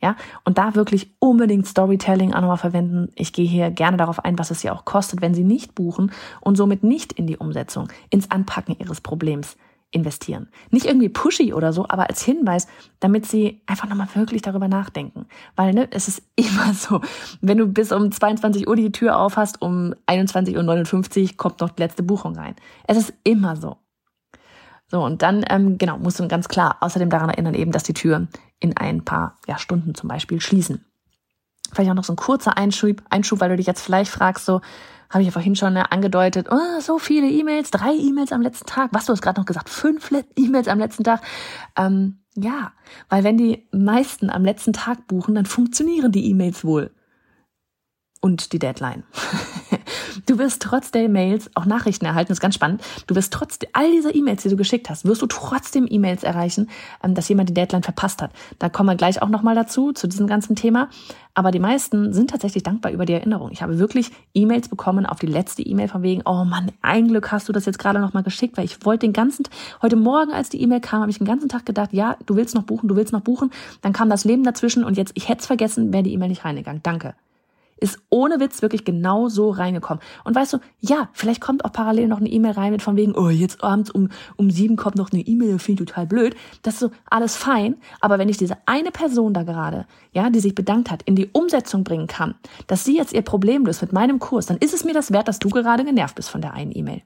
Ja, 0.00 0.16
und 0.44 0.58
da 0.58 0.74
wirklich 0.74 1.14
unbedingt 1.18 1.66
Storytelling 1.66 2.34
auch 2.34 2.40
nochmal 2.40 2.58
verwenden. 2.58 3.08
Ich 3.14 3.32
gehe 3.32 3.46
hier 3.46 3.70
gerne 3.70 3.96
darauf 3.96 4.22
ein, 4.22 4.38
was 4.38 4.50
es 4.50 4.60
Sie 4.60 4.70
auch 4.70 4.84
kostet, 4.84 5.22
wenn 5.22 5.34
Sie 5.34 5.44
nicht 5.44 5.74
buchen 5.74 6.12
und 6.40 6.56
somit 6.56 6.82
nicht 6.82 7.12
in 7.12 7.26
die 7.26 7.38
Umsetzung, 7.38 7.88
ins 8.10 8.30
Anpacken 8.30 8.76
Ihres 8.78 9.00
Problems 9.00 9.56
investieren. 9.94 10.48
Nicht 10.70 10.86
irgendwie 10.86 11.08
pushy 11.08 11.54
oder 11.54 11.72
so, 11.72 11.86
aber 11.88 12.08
als 12.08 12.22
Hinweis, 12.22 12.66
damit 13.00 13.26
sie 13.26 13.62
einfach 13.66 13.88
nochmal 13.88 14.08
wirklich 14.14 14.42
darüber 14.42 14.68
nachdenken. 14.68 15.26
Weil 15.56 15.72
ne, 15.72 15.88
es 15.90 16.08
ist 16.08 16.22
immer 16.36 16.74
so, 16.74 17.00
wenn 17.40 17.58
du 17.58 17.66
bis 17.66 17.92
um 17.92 18.10
22 18.10 18.68
Uhr 18.68 18.76
die 18.76 18.92
Tür 18.92 19.18
aufhast, 19.18 19.62
um 19.62 19.94
21.59 20.06 21.22
Uhr 21.22 21.36
kommt 21.36 21.60
noch 21.60 21.70
die 21.70 21.82
letzte 21.82 22.02
Buchung 22.02 22.36
rein. 22.36 22.56
Es 22.86 22.96
ist 22.96 23.14
immer 23.22 23.56
so. 23.56 23.76
So, 24.90 25.02
und 25.02 25.22
dann, 25.22 25.44
ähm, 25.48 25.78
genau, 25.78 25.98
musst 25.98 26.20
du 26.20 26.28
ganz 26.28 26.48
klar 26.48 26.76
außerdem 26.80 27.10
daran 27.10 27.30
erinnern, 27.30 27.54
eben, 27.54 27.72
dass 27.72 27.82
die 27.82 27.94
Türen 27.94 28.28
in 28.60 28.76
ein 28.76 29.04
paar 29.04 29.38
ja, 29.46 29.58
Stunden 29.58 29.94
zum 29.94 30.08
Beispiel 30.08 30.40
schließen. 30.40 30.84
Vielleicht 31.72 31.90
auch 31.90 31.94
noch 31.94 32.04
so 32.04 32.12
ein 32.12 32.16
kurzer 32.16 32.56
Einschub, 32.56 33.02
Einschub, 33.10 33.40
weil 33.40 33.50
du 33.50 33.56
dich 33.56 33.66
jetzt 33.66 33.80
vielleicht 33.80 34.10
fragst, 34.10 34.44
so, 34.44 34.60
habe 35.10 35.22
ich 35.22 35.26
ja 35.26 35.32
vorhin 35.32 35.56
schon 35.56 35.74
ne, 35.74 35.92
angedeutet, 35.92 36.48
oh, 36.50 36.80
so 36.80 36.98
viele 36.98 37.28
E-Mails, 37.28 37.70
drei 37.70 37.94
E-Mails 37.94 38.32
am 38.32 38.42
letzten 38.42 38.66
Tag. 38.66 38.90
Was, 38.92 39.06
du 39.06 39.12
hast 39.12 39.22
gerade 39.22 39.40
noch 39.40 39.46
gesagt, 39.46 39.68
fünf 39.68 40.10
E-Mails 40.36 40.68
am 40.68 40.78
letzten 40.78 41.04
Tag. 41.04 41.22
Ähm, 41.76 42.18
ja, 42.34 42.72
weil 43.08 43.22
wenn 43.22 43.36
die 43.36 43.68
meisten 43.70 44.28
am 44.28 44.44
letzten 44.44 44.72
Tag 44.72 45.06
buchen, 45.06 45.36
dann 45.36 45.46
funktionieren 45.46 46.10
die 46.10 46.28
E-Mails 46.30 46.64
wohl. 46.64 46.90
Und 48.20 48.52
die 48.52 48.58
Deadline. 48.58 49.04
Du 50.26 50.38
wirst 50.38 50.62
trotz 50.62 50.90
der 50.90 51.04
E-Mails 51.04 51.50
auch 51.54 51.66
Nachrichten 51.66 52.06
erhalten, 52.06 52.28
das 52.28 52.38
ist 52.38 52.42
ganz 52.42 52.54
spannend. 52.54 52.82
Du 53.06 53.14
wirst 53.14 53.32
trotz 53.32 53.58
all 53.72 53.90
dieser 53.90 54.14
E-Mails, 54.14 54.42
die 54.42 54.48
du 54.48 54.56
geschickt 54.56 54.88
hast, 54.88 55.04
wirst 55.04 55.22
du 55.22 55.26
trotzdem 55.26 55.86
E-Mails 55.88 56.22
erreichen, 56.22 56.70
ähm, 57.02 57.14
dass 57.14 57.28
jemand 57.28 57.50
die 57.50 57.54
Deadline 57.54 57.82
verpasst 57.82 58.22
hat. 58.22 58.30
Da 58.58 58.68
kommen 58.68 58.88
wir 58.88 58.96
gleich 58.96 59.20
auch 59.20 59.28
nochmal 59.28 59.54
dazu, 59.54 59.92
zu 59.92 60.06
diesem 60.06 60.26
ganzen 60.26 60.56
Thema. 60.56 60.88
Aber 61.34 61.50
die 61.50 61.58
meisten 61.58 62.12
sind 62.12 62.30
tatsächlich 62.30 62.62
dankbar 62.62 62.92
über 62.92 63.06
die 63.06 63.12
Erinnerung. 63.12 63.50
Ich 63.50 63.60
habe 63.60 63.78
wirklich 63.78 64.12
E-Mails 64.34 64.68
bekommen 64.68 65.04
auf 65.04 65.18
die 65.18 65.26
letzte 65.26 65.62
E-Mail 65.62 65.88
von 65.88 66.02
wegen, 66.02 66.22
oh 66.24 66.44
Mann, 66.44 66.70
ein 66.80 67.08
Glück 67.08 67.32
hast 67.32 67.48
du 67.48 67.52
das 67.52 67.66
jetzt 67.66 67.78
gerade 67.78 67.98
nochmal 67.98 68.22
geschickt, 68.22 68.56
weil 68.56 68.64
ich 68.64 68.84
wollte 68.84 69.06
den 69.06 69.12
ganzen, 69.12 69.44
heute 69.82 69.96
Morgen, 69.96 70.32
als 70.32 70.48
die 70.48 70.62
E-Mail 70.62 70.80
kam, 70.80 71.00
habe 71.00 71.10
ich 71.10 71.18
den 71.18 71.26
ganzen 71.26 71.48
Tag 71.48 71.66
gedacht, 71.66 71.92
ja, 71.92 72.16
du 72.26 72.36
willst 72.36 72.54
noch 72.54 72.62
buchen, 72.62 72.88
du 72.88 72.94
willst 72.94 73.12
noch 73.12 73.20
buchen. 73.20 73.50
Dann 73.82 73.92
kam 73.92 74.08
das 74.08 74.24
Leben 74.24 74.44
dazwischen 74.44 74.84
und 74.84 74.96
jetzt, 74.96 75.12
ich 75.16 75.28
hätte 75.28 75.40
es 75.40 75.46
vergessen, 75.46 75.92
wäre 75.92 76.04
die 76.04 76.12
E-Mail 76.12 76.28
nicht 76.28 76.44
reingegangen. 76.44 76.82
Danke 76.82 77.14
ist 77.76 77.98
ohne 78.10 78.40
Witz 78.40 78.62
wirklich 78.62 78.84
genau 78.84 79.28
so 79.28 79.50
reingekommen. 79.50 80.02
Und 80.24 80.34
weißt 80.34 80.52
du, 80.54 80.58
ja, 80.80 81.08
vielleicht 81.12 81.40
kommt 81.40 81.64
auch 81.64 81.72
parallel 81.72 82.08
noch 82.08 82.20
eine 82.20 82.28
E-Mail 82.28 82.52
rein 82.52 82.72
mit 82.72 82.82
von 82.82 82.96
wegen, 82.96 83.14
oh, 83.14 83.28
jetzt 83.28 83.62
abends 83.62 83.90
um, 83.90 84.08
um 84.36 84.50
sieben 84.50 84.76
kommt 84.76 84.96
noch 84.96 85.12
eine 85.12 85.22
E-Mail, 85.22 85.58
finde 85.58 85.82
ich 85.82 85.88
total 85.88 86.06
blöd. 86.06 86.36
Das 86.62 86.74
ist 86.74 86.80
so 86.80 86.90
alles 87.10 87.36
fein. 87.36 87.76
Aber 88.00 88.18
wenn 88.18 88.28
ich 88.28 88.36
diese 88.36 88.56
eine 88.66 88.90
Person 88.90 89.34
da 89.34 89.42
gerade, 89.42 89.86
ja, 90.12 90.30
die 90.30 90.40
sich 90.40 90.54
bedankt 90.54 90.90
hat, 90.90 91.02
in 91.02 91.16
die 91.16 91.28
Umsetzung 91.32 91.84
bringen 91.84 92.06
kann, 92.06 92.34
dass 92.66 92.84
sie 92.84 92.96
jetzt 92.96 93.12
ihr 93.12 93.22
Problem 93.22 93.66
löst 93.66 93.82
mit 93.82 93.92
meinem 93.92 94.18
Kurs, 94.18 94.46
dann 94.46 94.58
ist 94.58 94.74
es 94.74 94.84
mir 94.84 94.94
das 94.94 95.12
wert, 95.12 95.28
dass 95.28 95.38
du 95.38 95.48
gerade 95.48 95.84
genervt 95.84 96.14
bist 96.14 96.30
von 96.30 96.40
der 96.40 96.54
einen 96.54 96.72
E-Mail. 96.74 97.02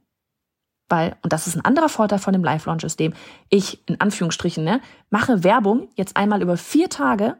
Weil, 0.89 1.17
und 1.23 1.33
das 1.33 1.47
ist 1.47 1.55
ein 1.55 1.65
anderer 1.65 1.91
Vorteil 1.91 2.19
von 2.19 2.33
dem 2.33 2.43
Live-Launch-System, 2.43 3.13
ich, 3.51 3.87
in 3.89 4.01
Anführungsstrichen, 4.01 4.65
ne, 4.65 4.81
mache 5.11 5.45
Werbung 5.45 5.89
jetzt 5.97 6.17
einmal 6.17 6.41
über 6.41 6.57
vier 6.57 6.89
Tage 6.89 7.37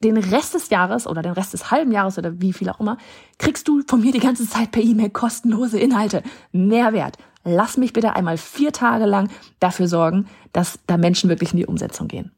den 0.00 0.16
Rest 0.16 0.54
des 0.54 0.70
Jahres 0.70 1.06
oder 1.06 1.22
den 1.22 1.32
Rest 1.32 1.52
des 1.52 1.70
halben 1.70 1.92
Jahres 1.92 2.18
oder 2.18 2.40
wie 2.40 2.52
viel 2.52 2.68
auch 2.68 2.80
immer, 2.80 2.98
kriegst 3.38 3.66
du 3.66 3.82
von 3.86 4.00
mir 4.00 4.12
die 4.12 4.20
ganze 4.20 4.48
Zeit 4.48 4.70
per 4.70 4.82
E-Mail 4.82 5.10
kostenlose 5.10 5.78
Inhalte. 5.78 6.22
Mehrwert. 6.52 7.16
Lass 7.44 7.76
mich 7.76 7.92
bitte 7.92 8.14
einmal 8.14 8.36
vier 8.36 8.72
Tage 8.72 9.06
lang 9.06 9.30
dafür 9.58 9.88
sorgen, 9.88 10.26
dass 10.52 10.78
da 10.86 10.96
Menschen 10.96 11.30
wirklich 11.30 11.52
in 11.52 11.58
die 11.58 11.66
Umsetzung 11.66 12.08
gehen. 12.08 12.32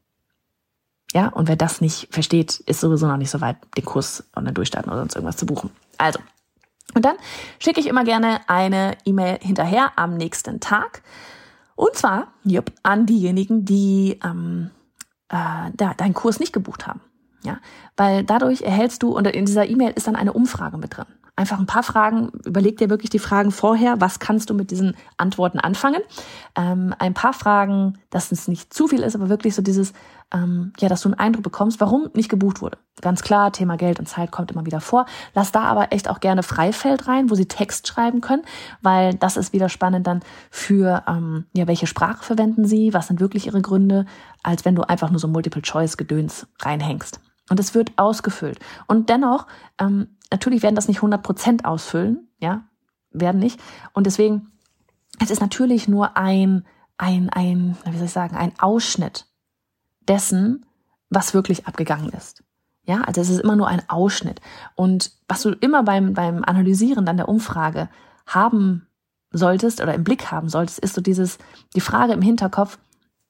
Ja, 1.13 1.27
und 1.27 1.49
wer 1.49 1.57
das 1.57 1.81
nicht 1.81 2.07
versteht, 2.11 2.61
ist 2.61 2.79
sowieso 2.79 3.07
noch 3.07 3.17
nicht 3.17 3.29
so 3.31 3.41
weit, 3.41 3.57
den 3.75 3.83
Kurs 3.83 4.23
und 4.35 4.45
dann 4.45 4.53
durchstarten 4.53 4.89
oder 4.89 5.01
sonst 5.01 5.15
irgendwas 5.15 5.37
zu 5.37 5.45
buchen. 5.45 5.69
Also. 5.97 6.19
Und 6.93 7.05
dann 7.05 7.15
schicke 7.59 7.79
ich 7.79 7.87
immer 7.87 8.03
gerne 8.03 8.39
eine 8.47 8.97
E-Mail 9.05 9.39
hinterher 9.41 9.91
am 9.97 10.15
nächsten 10.15 10.59
Tag. 10.59 11.03
Und 11.75 11.95
zwar, 11.95 12.33
jupp, 12.43 12.71
an 12.83 13.05
diejenigen, 13.05 13.65
die 13.65 14.19
ähm, 14.23 14.71
äh, 15.29 15.71
da, 15.73 15.93
deinen 15.95 16.13
Kurs 16.13 16.39
nicht 16.39 16.53
gebucht 16.53 16.87
haben. 16.87 17.01
Ja, 17.43 17.57
weil 17.97 18.23
dadurch 18.23 18.61
erhältst 18.61 19.01
du, 19.03 19.15
und 19.15 19.25
in 19.27 19.45
dieser 19.45 19.67
E-Mail 19.67 19.93
ist 19.95 20.07
dann 20.07 20.15
eine 20.15 20.33
Umfrage 20.33 20.77
mit 20.77 20.95
drin. 20.95 21.05
Einfach 21.35 21.59
ein 21.59 21.65
paar 21.65 21.81
Fragen, 21.81 22.29
überleg 22.45 22.77
dir 22.77 22.89
wirklich 22.89 23.09
die 23.09 23.17
Fragen 23.17 23.51
vorher, 23.51 23.99
was 23.99 24.19
kannst 24.19 24.49
du 24.49 24.53
mit 24.53 24.69
diesen 24.69 24.95
Antworten 25.17 25.59
anfangen. 25.59 26.01
Ähm, 26.55 26.93
ein 26.99 27.13
paar 27.13 27.33
Fragen, 27.33 27.97
dass 28.09 28.31
es 28.31 28.47
nicht 28.47 28.73
zu 28.73 28.87
viel 28.87 29.01
ist, 29.01 29.15
aber 29.15 29.29
wirklich 29.29 29.55
so 29.55 29.61
dieses, 29.61 29.93
ähm, 30.33 30.73
ja, 30.79 30.89
dass 30.89 31.01
du 31.01 31.09
einen 31.09 31.17
Eindruck 31.17 31.43
bekommst, 31.43 31.79
warum 31.79 32.09
nicht 32.13 32.29
gebucht 32.29 32.61
wurde. 32.61 32.77
Ganz 33.01 33.21
klar, 33.21 33.51
Thema 33.51 33.77
Geld 33.77 33.99
und 33.99 34.07
Zeit 34.07 34.29
kommt 34.29 34.51
immer 34.51 34.65
wieder 34.65 34.81
vor. 34.81 35.05
Lass 35.33 35.51
da 35.51 35.63
aber 35.63 35.91
echt 35.93 36.09
auch 36.09 36.19
gerne 36.19 36.43
Freifeld 36.43 37.07
rein, 37.07 37.29
wo 37.29 37.35
sie 37.35 37.47
Text 37.47 37.87
schreiben 37.87 38.21
können, 38.21 38.43
weil 38.81 39.15
das 39.15 39.37
ist 39.37 39.53
wieder 39.53 39.69
spannend 39.69 40.05
dann 40.07 40.19
für, 40.51 41.03
ähm, 41.07 41.45
ja, 41.53 41.65
welche 41.65 41.87
Sprache 41.87 42.23
verwenden 42.23 42.65
sie, 42.65 42.93
was 42.93 43.07
sind 43.07 43.19
wirklich 43.19 43.47
ihre 43.47 43.61
Gründe, 43.61 44.05
als 44.43 44.65
wenn 44.65 44.75
du 44.75 44.83
einfach 44.83 45.09
nur 45.09 45.19
so 45.19 45.27
Multiple-Choice-Gedöns 45.27 46.45
reinhängst. 46.61 47.19
Und 47.49 47.59
es 47.59 47.73
wird 47.73 47.91
ausgefüllt. 47.97 48.59
Und 48.87 49.09
dennoch, 49.09 49.47
ähm, 49.79 50.17
natürlich 50.31 50.63
werden 50.63 50.75
das 50.75 50.87
nicht 50.87 50.97
100 50.97 51.21
Prozent 51.21 51.65
ausfüllen, 51.65 52.29
ja, 52.39 52.63
werden 53.11 53.39
nicht. 53.39 53.59
Und 53.93 54.05
deswegen, 54.05 54.51
es 55.19 55.31
ist 55.31 55.41
natürlich 55.41 55.87
nur 55.87 56.17
ein, 56.17 56.65
ein, 56.97 57.29
ein, 57.29 57.77
wie 57.85 57.97
soll 57.97 58.05
ich 58.05 58.11
sagen, 58.11 58.35
ein 58.35 58.53
Ausschnitt 58.59 59.25
dessen, 60.07 60.65
was 61.09 61.33
wirklich 61.33 61.67
abgegangen 61.67 62.09
ist. 62.09 62.43
Ja, 62.85 63.01
also 63.01 63.21
es 63.21 63.29
ist 63.29 63.41
immer 63.41 63.55
nur 63.55 63.67
ein 63.67 63.87
Ausschnitt. 63.89 64.41
Und 64.75 65.11
was 65.27 65.43
du 65.43 65.49
immer 65.51 65.83
beim, 65.83 66.13
beim 66.13 66.43
Analysieren 66.43 67.05
dann 67.05 67.17
der 67.17 67.29
Umfrage 67.29 67.89
haben 68.25 68.87
solltest 69.31 69.81
oder 69.81 69.93
im 69.93 70.03
Blick 70.03 70.31
haben 70.31 70.49
solltest, 70.49 70.79
ist 70.79 70.95
so 70.95 71.01
dieses, 71.01 71.37
die 71.75 71.81
Frage 71.81 72.13
im 72.13 72.21
Hinterkopf, 72.21 72.79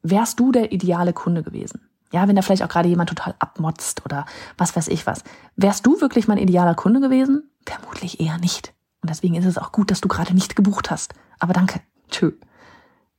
wärst 0.03 0.39
du 0.39 0.51
der 0.51 0.71
ideale 0.71 1.13
Kunde 1.13 1.43
gewesen? 1.43 1.81
Ja, 2.11 2.27
wenn 2.27 2.35
da 2.35 2.41
vielleicht 2.41 2.63
auch 2.63 2.69
gerade 2.69 2.89
jemand 2.89 3.09
total 3.09 3.35
abmotzt 3.39 4.05
oder 4.05 4.25
was 4.57 4.75
weiß 4.75 4.89
ich 4.89 5.07
was. 5.07 5.23
Wärst 5.55 5.85
du 5.85 6.01
wirklich 6.01 6.27
mein 6.27 6.37
idealer 6.37 6.75
Kunde 6.75 6.99
gewesen? 6.99 7.49
Vermutlich 7.65 8.19
eher 8.19 8.37
nicht. 8.37 8.73
Und 9.01 9.09
deswegen 9.09 9.35
ist 9.35 9.45
es 9.45 9.57
auch 9.57 9.71
gut, 9.71 9.91
dass 9.91 10.01
du 10.01 10.07
gerade 10.07 10.33
nicht 10.33 10.55
gebucht 10.55 10.91
hast. 10.91 11.13
Aber 11.39 11.53
danke. 11.53 11.81
Tschö. 12.09 12.33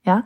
Ja. 0.03 0.23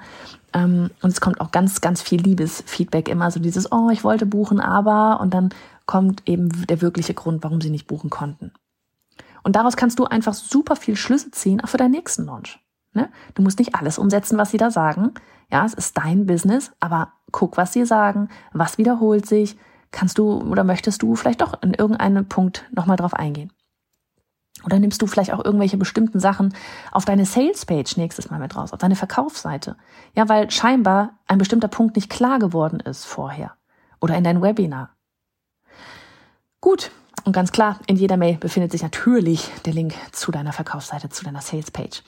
Ähm, 0.53 0.89
und 1.01 1.09
es 1.09 1.21
kommt 1.21 1.39
auch 1.39 1.51
ganz, 1.51 1.81
ganz 1.81 2.01
viel 2.01 2.21
Liebesfeedback 2.21 3.09
immer. 3.09 3.31
So 3.31 3.39
dieses, 3.39 3.71
oh, 3.71 3.89
ich 3.89 4.03
wollte 4.03 4.25
buchen, 4.25 4.59
aber, 4.59 5.19
und 5.19 5.33
dann 5.33 5.49
kommt 5.85 6.27
eben 6.27 6.67
der 6.67 6.81
wirkliche 6.81 7.13
Grund, 7.13 7.43
warum 7.43 7.61
sie 7.61 7.69
nicht 7.69 7.87
buchen 7.87 8.09
konnten. 8.09 8.51
Und 9.43 9.55
daraus 9.55 9.77
kannst 9.77 9.99
du 9.99 10.05
einfach 10.05 10.33
super 10.33 10.75
viel 10.75 10.95
Schlüsse 10.95 11.31
ziehen, 11.31 11.61
auch 11.61 11.69
für 11.69 11.77
deinen 11.77 11.91
nächsten 11.91 12.25
Launch. 12.25 12.59
Ne? 12.97 13.09
Du 13.35 13.43
musst 13.43 13.59
nicht 13.59 13.75
alles 13.75 13.99
umsetzen, 13.99 14.39
was 14.39 14.49
sie 14.49 14.57
da 14.57 14.71
sagen. 14.71 15.13
Ja, 15.51 15.63
es 15.63 15.75
ist 15.75 15.95
dein 15.99 16.25
Business, 16.25 16.71
aber 16.79 17.13
guck, 17.31 17.55
was 17.55 17.71
sie 17.71 17.85
sagen, 17.85 18.29
was 18.53 18.79
wiederholt 18.79 19.27
sich. 19.27 19.55
Kannst 19.91 20.17
du 20.17 20.41
oder 20.41 20.63
möchtest 20.63 21.03
du 21.03 21.15
vielleicht 21.15 21.41
doch 21.41 21.61
in 21.61 21.75
irgendeinem 21.75 22.27
Punkt 22.27 22.65
nochmal 22.71 22.97
drauf 22.97 23.13
eingehen? 23.13 23.53
Oder 24.65 24.79
nimmst 24.79 24.99
du 24.99 25.05
vielleicht 25.05 25.31
auch 25.31 25.45
irgendwelche 25.45 25.77
bestimmten 25.77 26.19
Sachen 26.19 26.55
auf 26.91 27.05
deine 27.05 27.25
Sales-Page 27.25 27.97
nächstes 27.97 28.31
Mal 28.31 28.39
mit 28.39 28.55
raus, 28.55 28.73
auf 28.73 28.79
deine 28.79 28.95
Verkaufsseite? 28.95 29.77
Ja, 30.15 30.27
weil 30.27 30.49
scheinbar 30.49 31.19
ein 31.27 31.37
bestimmter 31.37 31.67
Punkt 31.67 31.95
nicht 31.95 32.09
klar 32.09 32.39
geworden 32.39 32.79
ist 32.79 33.05
vorher. 33.05 33.53
Oder 34.01 34.17
in 34.17 34.23
dein 34.23 34.41
Webinar. 34.41 34.89
Gut, 36.59 36.89
und 37.27 37.33
ganz 37.33 37.51
klar, 37.51 37.79
in 37.87 37.97
jeder 37.97 38.15
Mail 38.15 38.37
befindet 38.37 38.71
sich 38.71 38.81
natürlich 38.81 39.51
der 39.65 39.73
Link 39.73 39.93
zu 40.13 40.31
deiner 40.31 40.53
Verkaufsseite, 40.53 41.09
zu 41.09 41.25
deiner 41.25 41.41
Sales-Page. 41.41 42.01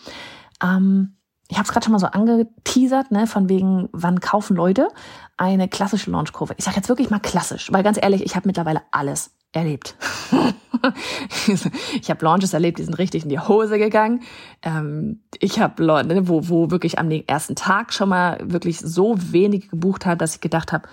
Ähm, 0.64 1.16
ich 1.50 1.58
habe 1.58 1.66
es 1.66 1.72
gerade 1.72 1.84
schon 1.84 1.94
mal 1.94 2.00
so 2.00 2.08
angeteasert, 2.08 3.12
ne, 3.12 3.26
von 3.26 3.50
wegen, 3.50 3.90
wann 3.92 4.20
kaufen 4.20 4.56
Leute 4.56 4.88
eine 5.36 5.68
klassische 5.68 6.12
Launchkurve. 6.12 6.54
Ich 6.58 6.66
sage 6.66 6.78
jetzt 6.78 6.90
wirklich 6.90 7.10
mal 7.10 7.20
klassisch, 7.20 7.72
weil 7.72 7.82
ganz 7.82 7.98
ehrlich, 8.00 8.24
ich 8.24 8.36
habe 8.36 8.48
mittlerweile 8.48 8.82
alles 8.92 9.32
erlebt. 9.52 9.96
ich 12.00 12.10
habe 12.12 12.24
Launches 12.24 12.54
erlebt, 12.54 12.78
die 12.78 12.84
sind 12.84 13.00
richtig 13.00 13.24
in 13.24 13.30
die 13.30 13.40
Hose 13.40 13.80
gegangen. 13.80 14.22
Ähm, 14.62 15.24
ich 15.40 15.60
habe 15.60 15.84
Leute, 15.84 16.08
ne, 16.10 16.28
wo, 16.28 16.48
wo 16.50 16.70
wirklich 16.70 17.00
am 17.00 17.10
ersten 17.10 17.56
Tag 17.56 17.94
schon 17.94 18.10
mal 18.10 18.38
wirklich 18.44 18.80
so 18.80 19.16
wenig 19.18 19.70
gebucht 19.70 20.06
hat, 20.06 20.22
dass 20.22 20.36
ich 20.36 20.42
gedacht 20.42 20.72
habe, 20.72 20.88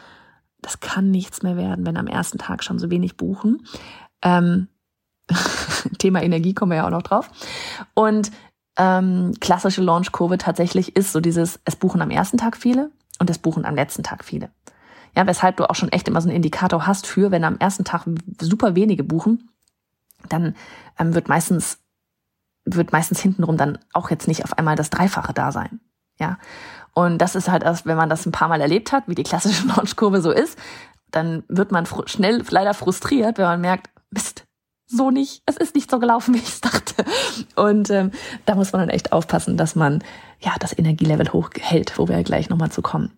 das 0.63 0.81
kann 0.81 1.11
nichts 1.11 1.43
mehr 1.43 1.57
werden, 1.57 1.85
wenn 1.85 1.99
am 1.99 2.07
ersten 2.07 2.39
Tag 2.39 2.65
schon 2.65 2.79
so 2.79 2.91
wenig 2.91 3.19
buchen. 3.19 3.67
Ähm, 4.23 4.69
Thema 5.99 6.23
Energie 6.23 6.55
kommen 6.55 6.73
wir 6.73 6.77
ja 6.77 6.87
auch 6.87 6.91
noch 6.91 7.03
drauf. 7.03 7.31
Und 7.95 8.31
ähm, 8.77 9.33
klassische 9.41 9.83
Launch-Kurve 9.83 10.39
tatsächlich 10.39 10.97
ist 10.97 11.13
so 11.13 11.21
dieses, 11.21 11.61
es 11.65 11.77
buchen 11.77 12.03
am 12.03 12.11
ersten 12.11 12.39
Tag 12.39 12.57
viele 12.57 12.91
und 13.19 13.31
es 13.31 13.39
buchen 13.39 13.65
am 13.65 13.75
letzten 13.75 14.03
Tag 14.03 14.25
viele. 14.25 14.51
Ja, 15.17 15.27
weshalb 15.27 15.57
du 15.57 15.69
auch 15.69 15.75
schon 15.75 15.91
echt 15.91 16.09
immer 16.09 16.21
so 16.21 16.29
einen 16.29 16.37
Indikator 16.37 16.87
hast 16.87 17.07
für, 17.07 17.31
wenn 17.31 17.45
am 17.45 17.59
ersten 17.59 17.85
Tag 17.85 18.07
super 18.41 18.75
wenige 18.75 19.03
buchen, 19.03 19.51
dann 20.29 20.55
ähm, 20.99 21.15
wird 21.15 21.29
meistens 21.29 21.79
wird 22.67 22.93
meistens 22.93 23.21
hintenrum 23.21 23.57
dann 23.57 23.79
auch 23.93 24.11
jetzt 24.11 24.29
nicht 24.29 24.45
auf 24.45 24.59
einmal 24.59 24.77
das 24.77 24.91
Dreifache 24.91 25.33
da 25.33 25.53
sein. 25.53 25.81
Ja. 26.19 26.39
Und 26.95 27.19
das 27.19 27.37
ist 27.37 27.49
halt 27.49 27.63
erst, 27.63 27.87
wenn 27.87 27.97
man 27.97 28.11
das 28.11 28.27
ein 28.27 28.33
paar 28.33 28.49
Mal 28.49 28.61
erlebt 28.61 28.93
hat, 28.93 29.05
wie 29.07 29.15
die 29.15 29.23
klassische 29.23 29.67
Launchkurve 29.69 30.21
so 30.21 30.31
ist, 30.31 30.59
dann 31.11 31.45
wird 31.49 31.71
man 31.73 31.87
schnell 32.07 32.43
leider 32.51 32.75
frustriert, 32.75 33.39
wenn 33.39 33.45
man 33.45 33.61
merkt, 33.61 33.91
Mist, 34.11 34.46
so 34.87 35.11
nicht, 35.11 35.43
es 35.47 35.57
ist 35.57 35.75
nicht 35.75 35.91
so 35.91 35.99
gelaufen, 35.99 36.35
wie 36.35 36.39
ich 36.39 36.49
es 36.49 36.61
dachte. 36.61 37.05
Und 37.55 37.91
ähm, 37.91 38.11
da 38.45 38.55
muss 38.55 38.73
man 38.73 38.81
dann 38.81 38.91
echt 38.91 39.13
aufpassen, 39.13 39.57
dass 39.57 39.75
man 39.75 40.03
ja 40.41 40.55
das 40.59 40.77
Energielevel 40.79 41.33
hochhält, 41.33 41.99
wo 41.99 42.09
wir 42.09 42.17
ja 42.17 42.23
gleich 42.23 42.49
nochmal 42.49 42.71
zu 42.71 42.83
kommen. 42.83 43.13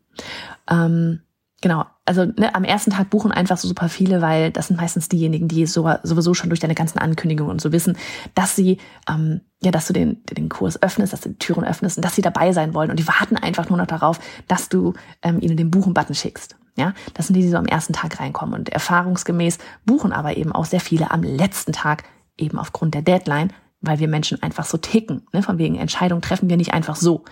Ähm, 0.71 1.21
genau, 1.61 1.85
also 2.05 2.25
ne, 2.25 2.55
am 2.55 2.65
ersten 2.65 2.91
Tag 2.91 3.11
buchen 3.11 3.33
einfach 3.33 3.59
so 3.59 3.69
super 3.69 3.89
viele, 3.89 4.21
weil 4.21 4.51
das 4.51 4.69
sind 4.69 4.77
meistens 4.77 5.09
diejenigen, 5.09 5.49
die 5.49 5.67
so, 5.67 5.89
sowieso 6.03 6.35
schon 6.35 6.51
durch 6.51 6.61
deine 6.61 6.75
ganzen 6.75 6.99
Ankündigungen 6.99 7.53
und 7.53 7.61
so 7.61 7.73
wissen, 7.73 7.97
dass 8.35 8.57
sie, 8.57 8.79
ähm, 9.09 9.43
ja, 9.63 9.71
dass 9.71 9.87
du 9.87 9.93
den, 9.93 10.25
den 10.25 10.49
Kurs 10.49 10.83
öffnest, 10.83 11.13
dass 11.13 11.21
du 11.21 11.31
die 11.31 11.39
Türen 11.39 11.65
öffnest 11.65 11.99
und 11.99 12.05
dass 12.05 12.15
sie 12.15 12.23
dabei 12.23 12.53
sein 12.53 12.75
wollen. 12.75 12.91
Und 12.91 12.99
die 12.99 13.09
warten 13.09 13.37
einfach 13.37 13.69
nur 13.69 13.79
noch 13.79 13.87
darauf, 13.87 14.21
dass 14.47 14.69
du 14.69 14.95
ähm, 15.23 15.41
ihnen 15.41 15.57
den 15.57 15.71
Buchen-Button 15.71 16.15
schickst. 16.15 16.57
Ja, 16.79 16.95
das 17.15 17.27
sind 17.27 17.35
die, 17.35 17.43
die 17.43 17.49
so 17.49 17.57
am 17.57 17.67
ersten 17.67 17.93
Tag 17.93 18.21
reinkommen. 18.21 18.55
Und 18.55 18.69
erfahrungsgemäß 18.69 19.59
buchen 19.85 20.13
aber 20.13 20.37
eben 20.37 20.53
auch 20.53 20.65
sehr 20.65 20.81
viele 20.81 21.11
am 21.11 21.25
letzten 21.25 21.73
Tag, 21.73 22.05
eben 22.39 22.57
aufgrund 22.57 22.95
der 22.95 23.03
Deadline, 23.03 23.53
weil 23.81 23.99
wir 23.99 24.07
Menschen 24.07 24.41
einfach 24.45 24.65
so 24.65 24.79
ticken. 24.79 25.27
Ne? 25.33 25.43
Von 25.43 25.59
wegen 25.59 25.75
Entscheidungen 25.75 26.23
treffen 26.23 26.49
wir 26.49 26.57
nicht 26.57 26.73
einfach 26.73 26.95
so. 26.95 27.25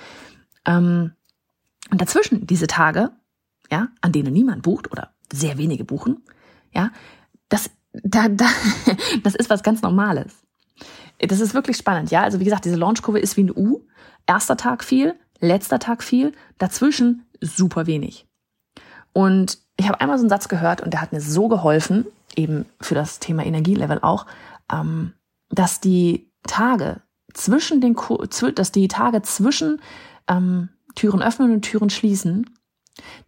Ähm, 0.64 1.12
und 1.92 2.00
dazwischen 2.00 2.44
diese 2.48 2.66
Tage, 2.66 3.12
ja, 3.70 3.88
an 4.00 4.11
denen 4.11 4.32
niemand 4.32 4.62
bucht 4.62 4.90
oder 4.90 5.14
sehr 5.32 5.59
wenige 5.59 5.85
buchen, 5.85 6.24
ja, 6.72 6.90
das, 7.48 7.70
da, 7.92 8.28
da, 8.28 8.46
das 9.22 9.37
ist 9.37 9.48
was 9.48 9.62
ganz 9.62 9.80
Normales. 9.80 10.35
Das 11.18 11.38
ist 11.38 11.54
wirklich 11.54 11.76
spannend, 11.76 12.11
ja. 12.11 12.22
Also 12.22 12.40
wie 12.40 12.44
gesagt, 12.44 12.64
diese 12.64 12.76
Launchkurve 12.76 13.20
ist 13.20 13.37
wie 13.37 13.44
ein 13.44 13.52
U. 13.54 13.85
Erster 14.26 14.56
Tag 14.56 14.82
viel, 14.82 15.14
letzter 15.38 15.78
Tag 15.78 16.02
viel, 16.02 16.32
dazwischen 16.59 17.24
super 17.40 17.87
wenig. 17.87 18.26
Und 19.16 19.61
ich 19.79 19.88
habe 19.88 19.98
einmal 20.02 20.18
so 20.18 20.24
einen 20.24 20.29
Satz 20.29 20.46
gehört 20.46 20.83
und 20.83 20.92
der 20.92 21.00
hat 21.00 21.14
mir 21.14 21.22
so 21.22 21.48
geholfen, 21.48 22.05
eben 22.37 22.66
für 22.83 22.94
das 22.94 23.18
Thema 23.18 23.46
Energielevel 23.46 24.00
auch, 24.02 24.26
ähm, 24.70 25.14
dass 25.48 25.81
die 25.81 26.31
Tage 26.46 27.00
zwischen 27.33 27.81
den, 27.81 27.96
dass 28.55 28.72
die 28.72 28.88
Tage 28.88 29.22
zwischen 29.22 29.81
ähm, 30.29 30.68
Türen 30.96 31.22
öffnen 31.22 31.50
und 31.50 31.62
Türen 31.62 31.88
schließen, 31.88 32.50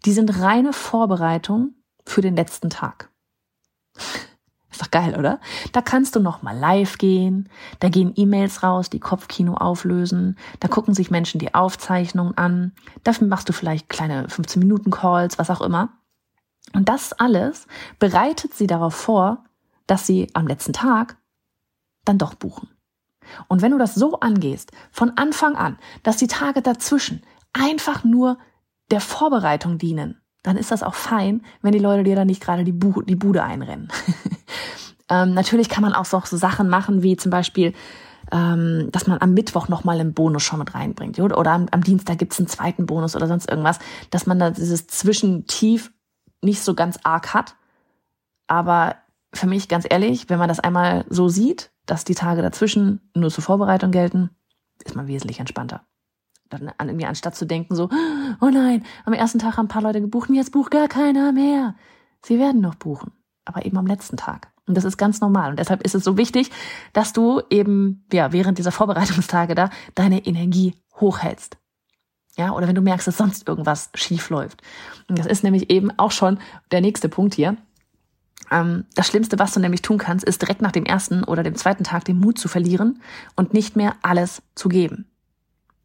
die 0.05 0.13
sind 0.13 0.39
reine 0.39 0.75
Vorbereitung 0.75 1.73
für 2.05 2.21
den 2.21 2.37
letzten 2.37 2.69
Tag. 2.69 3.09
Ist 4.81 4.93
geil, 4.93 5.17
oder? 5.19 5.41
Da 5.73 5.83
kannst 5.83 6.15
du 6.15 6.21
noch 6.21 6.43
mal 6.43 6.57
live 6.57 6.99
gehen, 6.99 7.49
da 7.81 7.89
gehen 7.89 8.13
E-Mails 8.15 8.63
raus, 8.63 8.91
die 8.91 9.01
Kopfkino 9.01 9.55
auflösen, 9.55 10.39
da 10.61 10.69
gucken 10.69 10.95
sich 10.95 11.11
Menschen 11.11 11.41
die 11.41 11.53
Aufzeichnungen 11.53 12.37
an, 12.39 12.73
dafür 13.03 13.27
machst 13.27 13.49
du 13.49 13.53
vielleicht 13.53 13.89
kleine 13.89 14.29
15 14.29 14.61
Minuten 14.61 14.91
Calls, 14.91 15.37
was 15.37 15.51
auch 15.51 15.61
immer. 15.61 15.89
Und 16.75 16.89
das 16.89 17.13
alles 17.13 17.67
bereitet 17.99 18.55
sie 18.55 18.69
darauf 18.69 18.95
vor, 18.95 19.45
dass 19.89 20.07
sie 20.07 20.29
am 20.35 20.47
letzten 20.47 20.75
Tag 20.75 21.17
dann 22.05 22.19
doch 22.19 22.35
buchen. 22.35 22.69
Und 23.49 23.61
wenn 23.61 23.73
du 23.73 23.79
das 23.79 23.97
so 23.97 24.21
angehst, 24.21 24.71
von 24.93 25.17
Anfang 25.17 25.57
an, 25.57 25.77
dass 26.03 26.19
die 26.19 26.29
Tage 26.29 26.63
dazwischen 26.63 27.23
einfach 27.53 28.05
nur 28.05 28.39
der 28.91 29.01
Vorbereitung 29.01 29.79
dienen, 29.79 30.21
dann 30.49 30.57
ist 30.57 30.71
das 30.71 30.83
auch 30.83 30.95
fein, 30.95 31.43
wenn 31.61 31.73
die 31.73 31.79
Leute 31.79 32.05
dir 32.05 32.17
dann 32.17 32.27
nicht 32.27 32.43
gerade 32.43 32.65
die, 32.65 32.73
Bu 32.73 33.03
die 33.03 33.17
Bude 33.17 33.43
einrennen. 33.43 33.89
ähm, 35.11 35.35
natürlich 35.35 35.69
kann 35.69 35.83
man 35.83 35.93
auch 35.93 36.07
so, 36.07 36.23
so 36.25 36.39
Sachen 36.39 36.71
machen, 36.71 37.03
wie 37.03 37.19
zum 37.19 37.31
Beispiel, 37.31 37.75
ähm, 38.33 38.89
dass 38.91 39.07
man 39.07 39.21
am 39.21 39.35
Mittwoch 39.35 39.69
nochmal 39.69 40.01
einen 40.01 40.15
Bonus 40.15 40.43
schon 40.43 40.59
mit 40.59 40.75
reinbringt. 40.75 41.21
Oder, 41.21 41.37
oder 41.37 41.53
am, 41.53 41.67
am 41.71 41.83
Dienstag 41.83 42.17
gibt's 42.17 42.39
einen 42.39 42.49
zweiten 42.49 42.87
Bonus 42.87 43.15
oder 43.15 43.27
sonst 43.27 43.51
irgendwas, 43.51 43.79
dass 44.09 44.25
man 44.25 44.39
da 44.39 44.51
dieses 44.51 44.87
Zwischentief 44.87 45.93
nicht 46.43 46.63
so 46.63 46.75
ganz 46.75 46.99
arg 47.03 47.35
hat. 47.35 47.55
Aber 48.47 48.97
für 49.35 49.47
mich 49.47 49.69
ganz 49.69 49.87
ehrlich, 49.89 50.31
wenn 50.31 50.39
man 50.39 50.49
das 50.49 50.61
einmal 50.61 51.05
so 51.11 51.29
sieht, 51.29 51.71
dass 51.85 52.05
die 52.05 52.15
Tage 52.15 52.41
dazwischen 52.41 53.11
nur 53.15 53.31
zur 53.31 53.45
Vorbereitung 53.45 53.91
gelten, 53.91 54.31
ist 54.83 54.97
man 54.97 55.09
wesentlich 55.09 55.41
entspannter. 55.41 55.83
Dann 56.51 56.73
an 56.79 56.89
irgendwie 56.89 57.07
anstatt 57.07 57.37
zu 57.37 57.47
denken 57.47 57.75
so, 57.75 57.89
oh 58.41 58.49
nein, 58.49 58.85
am 59.05 59.13
ersten 59.13 59.39
Tag 59.39 59.57
haben 59.57 59.67
ein 59.67 59.69
paar 59.69 59.83
Leute 59.83 60.01
gebucht 60.01 60.31
und 60.31 60.37
jetzt 60.37 60.53
bucht 60.53 60.71
gar 60.71 60.89
keiner 60.89 61.33
mehr. 61.33 61.75
Sie 62.23 62.39
werden 62.39 62.61
noch 62.61 62.75
buchen, 62.75 63.13
aber 63.45 63.65
eben 63.65 63.77
am 63.77 63.87
letzten 63.87 64.17
Tag. 64.17 64.49
Und 64.67 64.77
das 64.77 64.85
ist 64.85 64.99
ganz 64.99 65.21
normal. 65.21 65.51
Und 65.51 65.59
deshalb 65.59 65.83
ist 65.83 65.95
es 65.95 66.05
so 66.05 66.17
wichtig, 66.19 66.51
dass 66.93 67.13
du 67.13 67.41
eben, 67.51 68.05
ja, 68.13 68.33
während 68.33 68.59
dieser 68.59 68.73
Vorbereitungstage 68.73 69.55
da 69.55 69.71
deine 69.95 70.27
Energie 70.27 70.75
hochhältst. 71.01 71.57
Ja, 72.37 72.53
oder 72.53 72.69
wenn 72.69 72.75
du 72.75 72.83
merkst, 72.83 73.09
dass 73.09 73.17
sonst 73.17 73.49
irgendwas 73.49 73.91
schief 73.95 74.31
läuft. 74.31 74.63
Und 75.09 75.19
das 75.19 75.27
ist 75.27 75.43
nämlich 75.43 75.71
eben 75.71 75.91
auch 75.99 76.13
schon 76.13 76.39
der 76.71 76.81
nächste 76.81 77.09
Punkt 77.09 77.35
hier. 77.35 77.57
Ähm, 78.51 78.85
das 78.95 79.09
Schlimmste, 79.09 79.39
was 79.39 79.53
du 79.53 79.61
nämlich 79.61 79.83
tun 79.83 79.99
kannst, 79.99 80.25
ist 80.25 80.43
direkt 80.43 80.63
nach 80.63 80.71
dem 80.71 80.85
ersten 80.85 81.25
oder 81.25 81.43
dem 81.43 81.57
zweiten 81.57 81.83
Tag 81.83 82.05
den 82.05 82.21
Mut 82.21 82.39
zu 82.39 82.47
verlieren 82.49 83.03
und 83.35 83.55
nicht 83.55 83.75
mehr 83.75 83.97
alles 84.03 84.43
zu 84.55 84.69
geben. 84.69 85.07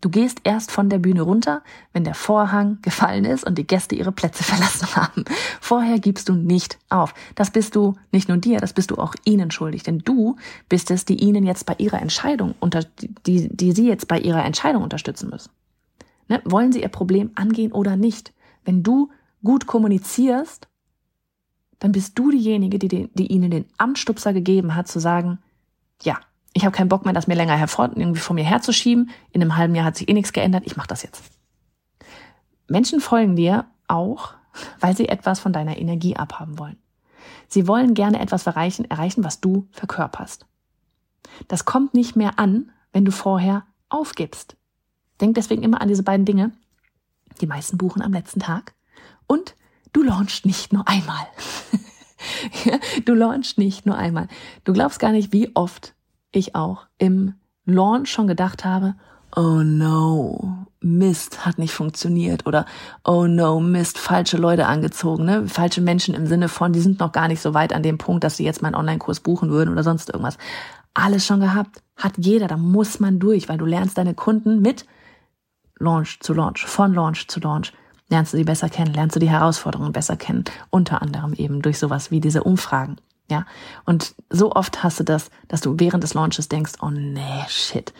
Du 0.03 0.09
gehst 0.09 0.41
erst 0.43 0.69
von 0.69 0.89
der 0.89 0.99
Bühne 0.99 1.21
runter, 1.21 1.61
wenn 1.93 2.03
der 2.03 2.13
Vorhang 2.13 2.79
gefallen 2.81 3.23
ist 3.23 3.45
und 3.45 3.57
die 3.57 3.65
Gäste 3.65 3.95
ihre 3.95 4.11
Plätze 4.11 4.43
verlassen 4.43 4.97
haben. 4.97 5.23
Vorher 5.61 5.97
gibst 5.97 6.27
du 6.27 6.33
nicht 6.33 6.77
auf. 6.89 7.13
Das 7.35 7.51
bist 7.51 7.77
du 7.77 7.95
nicht 8.11 8.27
nur 8.27 8.35
dir, 8.35 8.59
das 8.59 8.73
bist 8.73 8.91
du 8.91 8.97
auch 8.97 9.15
ihnen 9.23 9.49
schuldig. 9.49 9.83
Denn 9.83 9.99
du 9.99 10.35
bist 10.67 10.91
es, 10.91 11.05
die 11.05 11.23
ihnen 11.23 11.45
jetzt 11.45 11.65
bei 11.65 11.75
ihrer 11.75 12.01
Entscheidung, 12.01 12.53
unter, 12.59 12.83
die, 13.25 13.47
die 13.47 13.71
sie 13.71 13.87
jetzt 13.87 14.09
bei 14.09 14.19
ihrer 14.19 14.43
Entscheidung 14.43 14.83
unterstützen 14.83 15.29
müssen. 15.29 15.51
Ne? 16.27 16.41
Wollen 16.43 16.73
sie 16.73 16.81
ihr 16.81 16.89
Problem 16.89 17.31
angehen 17.35 17.71
oder 17.71 17.95
nicht? 17.95 18.33
Wenn 18.65 18.83
du 18.83 19.09
gut 19.41 19.67
kommunizierst, 19.67 20.67
dann 21.79 21.93
bist 21.93 22.19
du 22.19 22.29
diejenige, 22.29 22.77
die, 22.77 23.09
die 23.13 23.27
ihnen 23.27 23.51
den 23.51 23.65
Amtsstupser 23.77 24.33
gegeben 24.33 24.75
hat, 24.75 24.89
zu 24.89 24.99
sagen, 24.99 25.39
ja, 26.01 26.19
ich 26.53 26.65
habe 26.65 26.75
keinen 26.75 26.89
Bock 26.89 27.03
mehr, 27.03 27.13
das 27.13 27.27
mir 27.27 27.35
länger 27.35 27.55
hervor, 27.55 27.89
irgendwie 27.95 28.19
vor 28.19 28.35
mir 28.35 28.43
herzuschieben. 28.43 29.09
In 29.31 29.41
einem 29.41 29.57
halben 29.57 29.75
Jahr 29.75 29.85
hat 29.85 29.97
sich 29.97 30.07
eh 30.07 30.13
nichts 30.13 30.33
geändert. 30.33 30.63
Ich 30.65 30.77
mache 30.77 30.87
das 30.87 31.01
jetzt. 31.01 31.23
Menschen 32.67 32.99
folgen 32.99 33.35
dir 33.35 33.65
auch, 33.87 34.33
weil 34.79 34.95
sie 34.95 35.09
etwas 35.09 35.39
von 35.39 35.51
deiner 35.51 35.77
Energie 35.77 36.15
abhaben 36.15 36.59
wollen. 36.59 36.77
Sie 37.47 37.67
wollen 37.67 37.93
gerne 37.93 38.19
etwas 38.19 38.45
erreichen, 38.45 38.85
erreichen, 38.85 39.23
was 39.23 39.41
du 39.41 39.67
verkörperst. 39.71 40.45
Das 41.47 41.65
kommt 41.65 41.93
nicht 41.93 42.15
mehr 42.15 42.37
an, 42.37 42.71
wenn 42.91 43.05
du 43.05 43.11
vorher 43.11 43.65
aufgibst. 43.89 44.55
Denk 45.21 45.35
deswegen 45.35 45.63
immer 45.63 45.81
an 45.81 45.87
diese 45.87 46.03
beiden 46.03 46.25
Dinge. 46.25 46.51
Die 47.41 47.47
meisten 47.47 47.77
buchen 47.77 48.01
am 48.01 48.13
letzten 48.13 48.39
Tag 48.39 48.73
und 49.25 49.55
du 49.91 50.03
launchst 50.03 50.45
nicht 50.45 50.73
nur 50.73 50.87
einmal. 50.87 51.25
du 53.05 53.13
launchst 53.13 53.57
nicht 53.57 53.85
nur 53.85 53.97
einmal. 53.97 54.27
Du 54.63 54.73
glaubst 54.73 54.99
gar 54.99 55.11
nicht, 55.11 55.33
wie 55.33 55.55
oft 55.55 55.95
ich 56.33 56.55
auch 56.55 56.87
im 56.97 57.35
Launch 57.65 58.11
schon 58.11 58.27
gedacht 58.27 58.65
habe, 58.65 58.95
oh 59.35 59.63
no, 59.63 60.65
Mist 60.81 61.45
hat 61.45 61.57
nicht 61.57 61.73
funktioniert 61.73 62.45
oder 62.45 62.65
oh 63.03 63.25
no, 63.25 63.59
Mist, 63.59 63.97
falsche 63.97 64.37
Leute 64.37 64.67
angezogen, 64.67 65.25
ne? 65.25 65.47
Falsche 65.47 65.81
Menschen 65.81 66.13
im 66.13 66.27
Sinne 66.27 66.49
von, 66.49 66.73
die 66.73 66.81
sind 66.81 66.99
noch 66.99 67.11
gar 67.11 67.27
nicht 67.27 67.41
so 67.41 67.53
weit 67.53 67.73
an 67.73 67.83
dem 67.83 67.97
Punkt, 67.97 68.23
dass 68.23 68.37
sie 68.37 68.43
jetzt 68.43 68.61
meinen 68.61 68.75
Online-Kurs 68.75 69.21
buchen 69.21 69.49
würden 69.49 69.71
oder 69.71 69.83
sonst 69.83 70.09
irgendwas. 70.09 70.37
Alles 70.93 71.25
schon 71.25 71.39
gehabt, 71.39 71.81
hat 71.95 72.13
jeder, 72.17 72.47
da 72.47 72.57
muss 72.57 72.99
man 72.99 73.19
durch, 73.19 73.49
weil 73.49 73.57
du 73.57 73.65
lernst 73.65 73.97
deine 73.97 74.13
Kunden 74.13 74.61
mit 74.61 74.85
Launch 75.79 76.19
zu 76.19 76.33
Launch, 76.33 76.65
von 76.65 76.93
Launch 76.93 77.27
zu 77.27 77.39
Launch, 77.39 77.73
lernst 78.09 78.33
du 78.33 78.37
sie 78.37 78.43
besser 78.43 78.69
kennen, 78.69 78.93
lernst 78.93 79.15
du 79.15 79.19
die 79.19 79.29
Herausforderungen 79.29 79.91
besser 79.91 80.17
kennen, 80.17 80.43
unter 80.69 81.01
anderem 81.01 81.33
eben 81.33 81.61
durch 81.61 81.79
sowas 81.79 82.11
wie 82.11 82.19
diese 82.19 82.43
Umfragen. 82.43 82.97
Ja, 83.29 83.45
und 83.85 84.15
so 84.29 84.51
oft 84.51 84.83
hast 84.83 84.99
du 84.99 85.03
das, 85.03 85.29
dass 85.47 85.61
du 85.61 85.79
während 85.79 86.03
des 86.03 86.13
Launches 86.13 86.49
denkst, 86.49 86.73
oh 86.81 86.89
nee, 86.89 87.45
shit, 87.47 87.93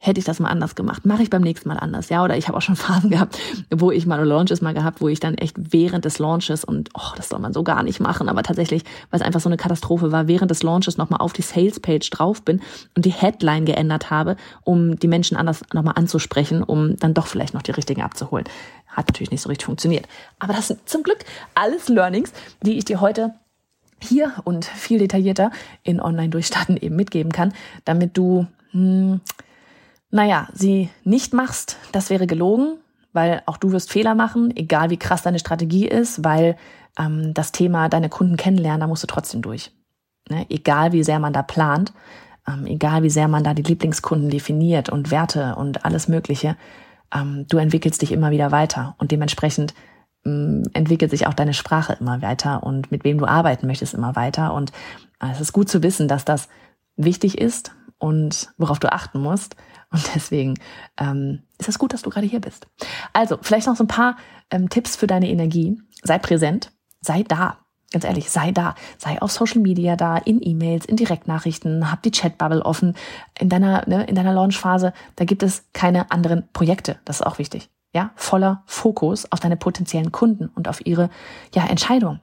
hätte 0.00 0.20
ich 0.20 0.24
das 0.24 0.38
mal 0.38 0.48
anders 0.48 0.76
gemacht, 0.76 1.04
mache 1.06 1.22
ich 1.22 1.30
beim 1.30 1.42
nächsten 1.42 1.68
Mal 1.68 1.78
anders, 1.78 2.08
ja, 2.08 2.22
oder 2.22 2.36
ich 2.36 2.46
habe 2.46 2.56
auch 2.56 2.62
schon 2.62 2.76
Phasen 2.76 3.10
gehabt, 3.10 3.38
wo 3.70 3.90
ich 3.90 4.06
mal 4.06 4.22
Launches 4.24 4.60
mal 4.60 4.74
gehabt, 4.74 5.00
wo 5.00 5.08
ich 5.08 5.20
dann 5.20 5.34
echt 5.34 5.72
während 5.72 6.04
des 6.04 6.18
Launches 6.18 6.64
und 6.64 6.90
oh, 6.94 7.14
das 7.16 7.28
soll 7.28 7.40
man 7.40 7.52
so 7.52 7.64
gar 7.64 7.82
nicht 7.82 7.98
machen, 7.98 8.28
aber 8.28 8.42
tatsächlich, 8.42 8.84
weil 9.10 9.20
es 9.20 9.26
einfach 9.26 9.40
so 9.40 9.48
eine 9.48 9.56
Katastrophe 9.56 10.12
war, 10.12 10.28
während 10.28 10.50
des 10.50 10.62
Launches 10.62 10.98
nochmal 10.98 11.20
auf 11.20 11.32
die 11.32 11.42
Sales 11.42 11.80
Page 11.80 12.08
drauf 12.10 12.42
bin 12.42 12.60
und 12.94 13.04
die 13.04 13.12
Headline 13.12 13.64
geändert 13.64 14.10
habe, 14.10 14.36
um 14.64 14.98
die 14.98 15.08
Menschen 15.08 15.36
anders 15.36 15.62
nochmal 15.72 15.94
anzusprechen, 15.96 16.62
um 16.62 16.96
dann 16.96 17.14
doch 17.14 17.26
vielleicht 17.26 17.54
noch 17.54 17.62
die 17.62 17.72
richtigen 17.72 18.02
abzuholen. 18.02 18.44
Hat 18.86 19.08
natürlich 19.08 19.30
nicht 19.30 19.42
so 19.42 19.48
richtig 19.48 19.66
funktioniert. 19.66 20.06
Aber 20.38 20.52
das 20.52 20.68
sind 20.68 20.88
zum 20.88 21.02
Glück 21.02 21.24
alles 21.54 21.88
Learnings, 21.88 22.32
die 22.62 22.78
ich 22.78 22.84
dir 22.84 23.00
heute 23.00 23.34
hier 24.00 24.32
und 24.44 24.64
viel 24.64 24.98
detaillierter 24.98 25.50
in 25.82 26.00
Online-Durchstarten 26.00 26.76
eben 26.76 26.96
mitgeben 26.96 27.32
kann, 27.32 27.52
damit 27.84 28.16
du, 28.16 28.46
hm, 28.70 29.20
naja, 30.10 30.48
sie 30.52 30.90
nicht 31.04 31.32
machst, 31.32 31.76
das 31.92 32.10
wäre 32.10 32.26
gelogen, 32.26 32.78
weil 33.12 33.42
auch 33.46 33.56
du 33.56 33.72
wirst 33.72 33.90
Fehler 33.90 34.14
machen, 34.14 34.56
egal 34.56 34.90
wie 34.90 34.96
krass 34.96 35.22
deine 35.22 35.38
Strategie 35.38 35.88
ist, 35.88 36.24
weil 36.24 36.56
ähm, 36.98 37.34
das 37.34 37.52
Thema 37.52 37.88
deine 37.88 38.08
Kunden 38.08 38.36
kennenlernen, 38.36 38.80
da 38.80 38.86
musst 38.86 39.02
du 39.02 39.06
trotzdem 39.06 39.42
durch. 39.42 39.72
Ne? 40.28 40.46
Egal 40.50 40.92
wie 40.92 41.04
sehr 41.04 41.18
man 41.18 41.32
da 41.32 41.42
plant, 41.42 41.92
ähm, 42.46 42.66
egal 42.66 43.02
wie 43.02 43.10
sehr 43.10 43.28
man 43.28 43.44
da 43.44 43.54
die 43.54 43.62
Lieblingskunden 43.62 44.30
definiert 44.30 44.88
und 44.88 45.10
Werte 45.10 45.56
und 45.56 45.84
alles 45.84 46.08
Mögliche, 46.08 46.56
ähm, 47.14 47.46
du 47.48 47.58
entwickelst 47.58 48.02
dich 48.02 48.12
immer 48.12 48.30
wieder 48.30 48.52
weiter 48.52 48.94
und 48.98 49.10
dementsprechend 49.10 49.74
entwickelt 50.24 51.10
sich 51.10 51.26
auch 51.26 51.34
deine 51.34 51.54
Sprache 51.54 51.96
immer 52.00 52.22
weiter 52.22 52.62
und 52.62 52.90
mit 52.90 53.04
wem 53.04 53.18
du 53.18 53.26
arbeiten 53.26 53.66
möchtest 53.66 53.94
immer 53.94 54.16
weiter. 54.16 54.52
Und 54.54 54.72
äh, 55.20 55.30
es 55.32 55.40
ist 55.40 55.52
gut 55.52 55.68
zu 55.68 55.82
wissen, 55.82 56.08
dass 56.08 56.24
das 56.24 56.48
wichtig 56.96 57.38
ist 57.38 57.72
und 57.98 58.52
worauf 58.58 58.78
du 58.78 58.92
achten 58.92 59.20
musst. 59.20 59.56
Und 59.90 60.02
deswegen 60.14 60.58
ähm, 60.98 61.42
ist 61.58 61.68
es 61.68 61.78
gut, 61.78 61.94
dass 61.94 62.02
du 62.02 62.10
gerade 62.10 62.26
hier 62.26 62.40
bist. 62.40 62.66
Also, 63.14 63.38
vielleicht 63.40 63.66
noch 63.66 63.76
so 63.76 63.84
ein 63.84 63.88
paar 63.88 64.16
ähm, 64.50 64.68
Tipps 64.68 64.96
für 64.96 65.06
deine 65.06 65.30
Energie. 65.30 65.80
Sei 66.02 66.18
präsent, 66.18 66.72
sei 67.00 67.22
da. 67.22 67.58
Ganz 67.90 68.04
ehrlich, 68.04 68.28
sei 68.28 68.52
da. 68.52 68.74
Sei 68.98 69.22
auf 69.22 69.32
Social 69.32 69.62
Media 69.62 69.96
da, 69.96 70.18
in 70.18 70.40
E-Mails, 70.42 70.84
in 70.84 70.96
Direktnachrichten, 70.96 71.90
hab 71.90 72.02
die 72.02 72.10
Chatbubble 72.10 72.62
offen. 72.62 72.94
In 73.40 73.48
deiner, 73.48 73.88
ne, 73.88 74.04
in 74.04 74.14
deiner 74.14 74.34
Launchphase, 74.34 74.92
da 75.16 75.24
gibt 75.24 75.42
es 75.42 75.64
keine 75.72 76.10
anderen 76.10 76.46
Projekte. 76.52 76.98
Das 77.06 77.20
ist 77.20 77.26
auch 77.26 77.38
wichtig 77.38 77.70
ja, 77.92 78.12
voller 78.16 78.62
Fokus 78.66 79.30
auf 79.32 79.40
deine 79.40 79.56
potenziellen 79.56 80.12
Kunden 80.12 80.48
und 80.54 80.68
auf 80.68 80.84
ihre, 80.86 81.10
ja, 81.54 81.66
Entscheidung. 81.66 82.20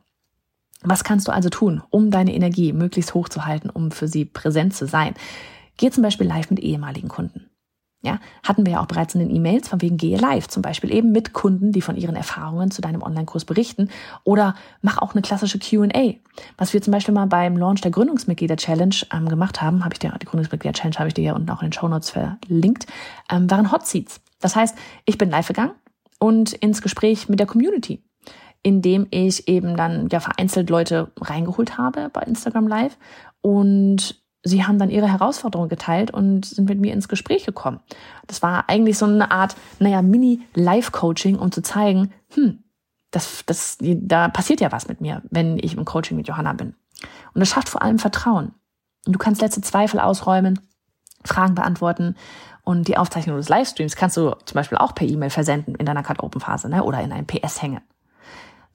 Was 0.81 1.03
kannst 1.03 1.27
du 1.27 1.31
also 1.31 1.49
tun, 1.49 1.81
um 1.89 2.11
deine 2.11 2.33
Energie 2.33 2.71
möglichst 2.73 3.13
hoch 3.13 3.29
zu 3.29 3.45
halten, 3.45 3.69
um 3.69 3.91
für 3.91 4.07
sie 4.07 4.25
präsent 4.25 4.75
zu 4.75 4.85
sein? 4.85 5.15
Geh 5.77 5.89
zum 5.89 6.03
Beispiel 6.03 6.27
live 6.27 6.49
mit 6.49 6.59
ehemaligen 6.59 7.07
Kunden. 7.07 7.49
Ja, 8.05 8.19
hatten 8.43 8.67
wir 8.67 8.73
ja 8.73 8.81
auch 8.81 8.85
bereits 8.85 9.15
in 9.15 9.19
den 9.19 9.35
E-Mails 9.35 9.67
von 9.67 9.81
wegen 9.81 9.97
gehe 9.97 10.19
live, 10.19 10.47
zum 10.47 10.61
Beispiel 10.61 10.93
eben 10.93 11.11
mit 11.11 11.33
Kunden, 11.33 11.71
die 11.71 11.81
von 11.81 11.95
ihren 11.95 12.15
Erfahrungen 12.15 12.69
zu 12.69 12.83
deinem 12.83 13.01
Online-Kurs 13.01 13.45
berichten 13.45 13.89
oder 14.23 14.53
mach 14.83 14.99
auch 14.99 15.13
eine 15.13 15.23
klassische 15.23 15.57
Q&A. 15.57 16.13
Was 16.55 16.73
wir 16.73 16.83
zum 16.83 16.91
Beispiel 16.91 17.15
mal 17.15 17.25
beim 17.25 17.57
Launch 17.57 17.81
der 17.81 17.89
Gründungsmitglieder-Challenge 17.89 18.95
ähm, 19.11 19.27
gemacht 19.27 19.63
haben, 19.63 19.83
habe 19.83 19.95
ich 19.95 19.99
dir, 19.99 20.13
die 20.21 20.27
Gründungsmitglieder-Challenge 20.27 20.97
habe 20.99 21.07
ich 21.07 21.15
dir 21.15 21.23
hier 21.23 21.35
unten 21.35 21.49
auch 21.49 21.63
in 21.63 21.69
den 21.69 21.73
Show 21.73 21.87
Notes 21.87 22.11
verlinkt, 22.11 22.85
ähm, 23.31 23.49
waren 23.49 23.71
Hot 23.71 23.87
Seats. 23.87 24.21
Das 24.45 24.55
heißt, 24.55 24.77
ich 25.05 25.17
bin 25.17 25.31
live 25.31 25.47
gegangen 25.47 25.73
und 26.19 26.53
ins 26.53 26.83
Gespräch 26.83 27.27
mit 27.27 27.39
der 27.39 27.47
Community, 27.47 28.03
indem 28.61 29.07
ich 29.09 29.47
eben 29.47 29.75
dann 29.75 30.07
ja 30.09 30.19
vereinzelt 30.19 30.69
Leute 30.69 31.11
reingeholt 31.19 31.79
habe 31.79 32.11
bei 32.13 32.21
Instagram 32.21 32.67
Live 32.67 32.95
und 33.41 34.21
sie 34.43 34.63
haben 34.63 34.77
dann 34.77 34.91
ihre 34.91 35.11
Herausforderungen 35.11 35.67
geteilt 35.67 36.11
und 36.11 36.45
sind 36.45 36.69
mit 36.69 36.79
mir 36.79 36.93
ins 36.93 37.07
Gespräch 37.07 37.43
gekommen. 37.43 37.79
Das 38.27 38.43
war 38.43 38.69
eigentlich 38.69 38.99
so 38.99 39.07
eine 39.07 39.31
Art, 39.31 39.55
naja, 39.79 40.03
Mini-Live-Coaching, 40.03 41.39
um 41.39 41.51
zu 41.51 41.63
zeigen, 41.63 42.13
hm, 42.35 42.59
das, 43.09 43.41
das, 43.47 43.79
da 43.79 44.27
passiert 44.27 44.61
ja 44.61 44.71
was 44.71 44.87
mit 44.87 45.01
mir, 45.01 45.23
wenn 45.31 45.57
ich 45.57 45.75
im 45.75 45.85
Coaching 45.85 46.17
mit 46.17 46.27
Johanna 46.27 46.53
bin. 46.53 46.75
Und 47.33 47.39
das 47.39 47.49
schafft 47.49 47.69
vor 47.69 47.81
allem 47.81 47.97
Vertrauen. 47.97 48.53
Und 49.07 49.13
du 49.13 49.17
kannst 49.17 49.41
letzte 49.41 49.61
Zweifel 49.61 49.99
ausräumen, 49.99 50.59
Fragen 51.23 51.55
beantworten 51.55 52.15
und 52.65 52.87
die 52.87 52.97
Aufzeichnung 52.97 53.37
des 53.37 53.47
Livestreams 53.47 53.95
kannst 53.95 54.17
du 54.17 54.35
zum 54.45 54.55
Beispiel 54.55 54.77
auch 54.77 54.93
per 54.93 55.07
E-Mail 55.07 55.29
versenden 55.29 55.75
in 55.75 55.85
deiner 55.85 56.03
Cut-Open-Phase 56.03 56.67
ne? 56.67 56.83
oder 56.83 56.99
in 56.99 57.13
einem 57.13 57.25
PS 57.25 57.61
hängen. 57.61 57.81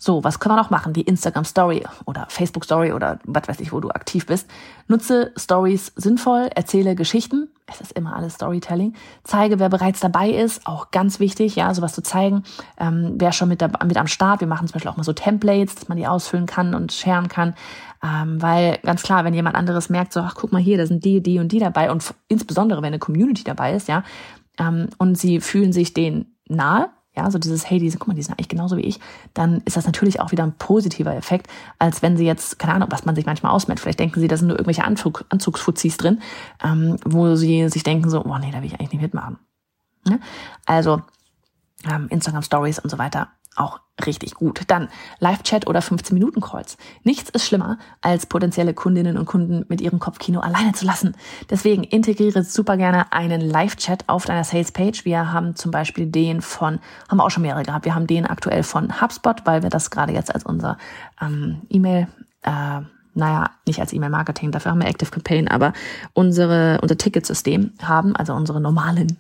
So, 0.03 0.25
was 0.25 0.41
können 0.41 0.55
wir 0.55 0.63
noch 0.63 0.71
machen? 0.71 0.95
Die 0.95 1.03
Instagram 1.03 1.45
Story 1.45 1.85
oder 2.07 2.25
Facebook 2.31 2.65
Story 2.65 2.93
oder 2.93 3.19
was 3.25 3.49
weiß 3.49 3.61
ich, 3.61 3.71
wo 3.71 3.81
du 3.81 3.91
aktiv 3.91 4.25
bist. 4.25 4.49
Nutze 4.89 5.31
Stories 5.37 5.93
sinnvoll, 5.95 6.49
erzähle 6.55 6.95
Geschichten. 6.95 7.51
Es 7.67 7.83
ist 7.83 7.93
immer 7.93 8.17
alles 8.17 8.35
Storytelling. 8.35 8.95
Zeige, 9.25 9.59
wer 9.59 9.69
bereits 9.69 10.01
dabei 10.01 10.31
ist. 10.31 10.67
Auch 10.67 10.91
ganz 10.91 11.21
wichtig, 11.21 11.55
ja, 11.55 11.75
sowas 11.75 11.93
zu 11.93 12.03
zeigen. 12.03 12.45
Ähm, 12.79 13.17
wer 13.19 13.33
schon 13.33 13.49
mit, 13.49 13.61
da, 13.61 13.69
mit 13.85 13.99
am 13.99 14.07
Start. 14.07 14.41
Wir 14.41 14.49
machen 14.49 14.67
zum 14.69 14.73
Beispiel 14.73 14.91
auch 14.91 14.97
mal 14.97 15.05
so 15.05 15.13
Templates, 15.13 15.75
dass 15.75 15.89
man 15.89 15.99
die 15.99 16.07
ausfüllen 16.07 16.47
kann 16.47 16.75
und 16.75 16.93
sharen 16.93 17.29
kann. 17.29 17.55
Ähm, 18.03 18.41
weil 18.41 18.79
ganz 18.83 19.03
klar, 19.03 19.25
wenn 19.25 19.35
jemand 19.35 19.57
anderes 19.57 19.91
merkt, 19.91 20.13
so, 20.13 20.21
ach, 20.21 20.35
guck 20.35 20.53
mal 20.53 20.63
hier, 20.63 20.79
da 20.79 20.87
sind 20.87 21.05
die, 21.05 21.23
die 21.23 21.39
und 21.39 21.53
die 21.53 21.59
dabei 21.59 21.91
und 21.91 22.15
insbesondere, 22.29 22.81
wenn 22.81 22.89
eine 22.89 22.99
Community 22.99 23.45
dabei 23.45 23.75
ist, 23.75 23.89
ja, 23.89 24.05
ähm, 24.59 24.89
und 24.99 25.19
sie 25.19 25.41
fühlen 25.41 25.73
sich 25.73 25.93
denen 25.93 26.37
nahe, 26.49 26.91
ja, 27.17 27.31
so 27.31 27.39
dieses, 27.39 27.69
hey, 27.69 27.79
diese, 27.79 27.99
guck 27.99 28.09
mal, 28.09 28.15
die 28.15 28.23
sind 28.23 28.33
eigentlich 28.33 28.49
genauso 28.49 28.77
wie 28.77 28.83
ich, 28.83 29.01
dann 29.35 29.61
ist 29.65 29.77
das 29.77 29.85
natürlich 29.85 30.21
auch 30.21 30.33
wieder 30.33 30.45
ein 30.45 30.57
positiver 30.57 31.15
Effekt, 31.15 31.49
als 31.79 32.03
wenn 32.03 32.17
sie 32.17 32.25
jetzt, 32.25 32.59
keine 32.59 32.75
Ahnung, 32.75 32.89
was 32.91 33.05
man 33.05 33.15
sich 33.15 33.27
manchmal 33.27 33.53
ausmerkt. 33.53 33.81
Vielleicht 33.81 34.01
denken 34.01 34.21
sie, 34.21 34.29
da 34.29 34.37
sind 34.37 34.49
nur 34.49 34.57
irgendwelche 34.57 34.85
Anzug, 34.85 35.25
Anzugsfuzis 35.29 35.97
drin, 35.97 36.21
ähm, 36.63 36.97
wo 37.05 37.35
sie 37.35 37.69
sich 37.69 37.83
denken 37.83 38.09
so, 38.09 38.25
oh 38.25 38.39
nee, 38.39 38.51
da 38.51 38.59
will 38.59 38.67
ich 38.67 38.75
eigentlich 38.75 38.93
nicht 38.93 39.03
mitmachen. 39.03 39.39
Ne? 40.07 40.21
Also 40.67 41.03
ähm, 41.91 42.07
Instagram 42.11 42.43
Stories 42.43 42.79
und 42.79 42.91
so 42.91 42.99
weiter 42.99 43.29
auch 43.57 43.81
richtig 44.07 44.35
gut. 44.35 44.63
Dann 44.69 44.89
Live-Chat 45.19 45.67
oder 45.67 45.81
15-Minuten-Calls. 45.81 46.77
Nichts 47.03 47.31
ist 47.31 47.47
schlimmer, 47.47 47.79
als 48.01 48.27
potenzielle 48.27 48.75
Kundinnen 48.75 49.19
und 49.19 49.27
Kunden 49.27 49.65
mit 49.69 49.81
ihrem 49.81 49.99
Kopfkino 49.99 50.41
alleine 50.41 50.73
zu 50.73 50.87
lassen. 50.87 51.17
Deswegen 51.51 51.85
integriere 51.85 52.43
super 52.45 52.77
gerne 52.77 53.13
einen 53.13 53.41
Live-Chat 53.41 54.09
auf 54.09 54.25
deiner 54.25 54.45
Sales-Page. 54.45 55.05
Wir 55.05 55.33
haben 55.33 55.57
zum 55.57 55.71
Beispiel 55.71 56.07
den 56.07 56.41
von, 56.41 56.79
haben 57.09 57.19
wir 57.19 57.25
auch 57.25 57.31
schon 57.31 57.43
mehrere 57.43 57.63
gehabt, 57.63 57.85
wir 57.85 57.95
haben 57.95 58.07
den 58.07 58.27
aktuell 58.27 58.63
von 58.63 59.01
HubSpot, 59.01 59.45
weil 59.45 59.63
wir 59.63 59.71
das 59.71 59.91
gerade 59.91 60.13
jetzt 60.13 60.35
als 60.35 60.45
unser 60.45 60.79
ähm, 61.21 61.63
E-Mail 61.69 62.09
äh, 62.43 62.81
naja, 63.13 63.51
nicht 63.67 63.81
als 63.81 63.93
E-Mail-Marketing, 63.93 64.53
dafür 64.53 64.71
haben 64.71 64.81
wir 64.81 64.89
Active 64.89 65.11
Campaign, 65.11 65.49
aber 65.49 65.73
unsere, 66.15 66.79
unser 66.81 66.97
Ticketsystem 66.97 67.73
haben, 67.83 68.15
also 68.15 68.35
unsere 68.35 68.61
normalen 68.61 69.19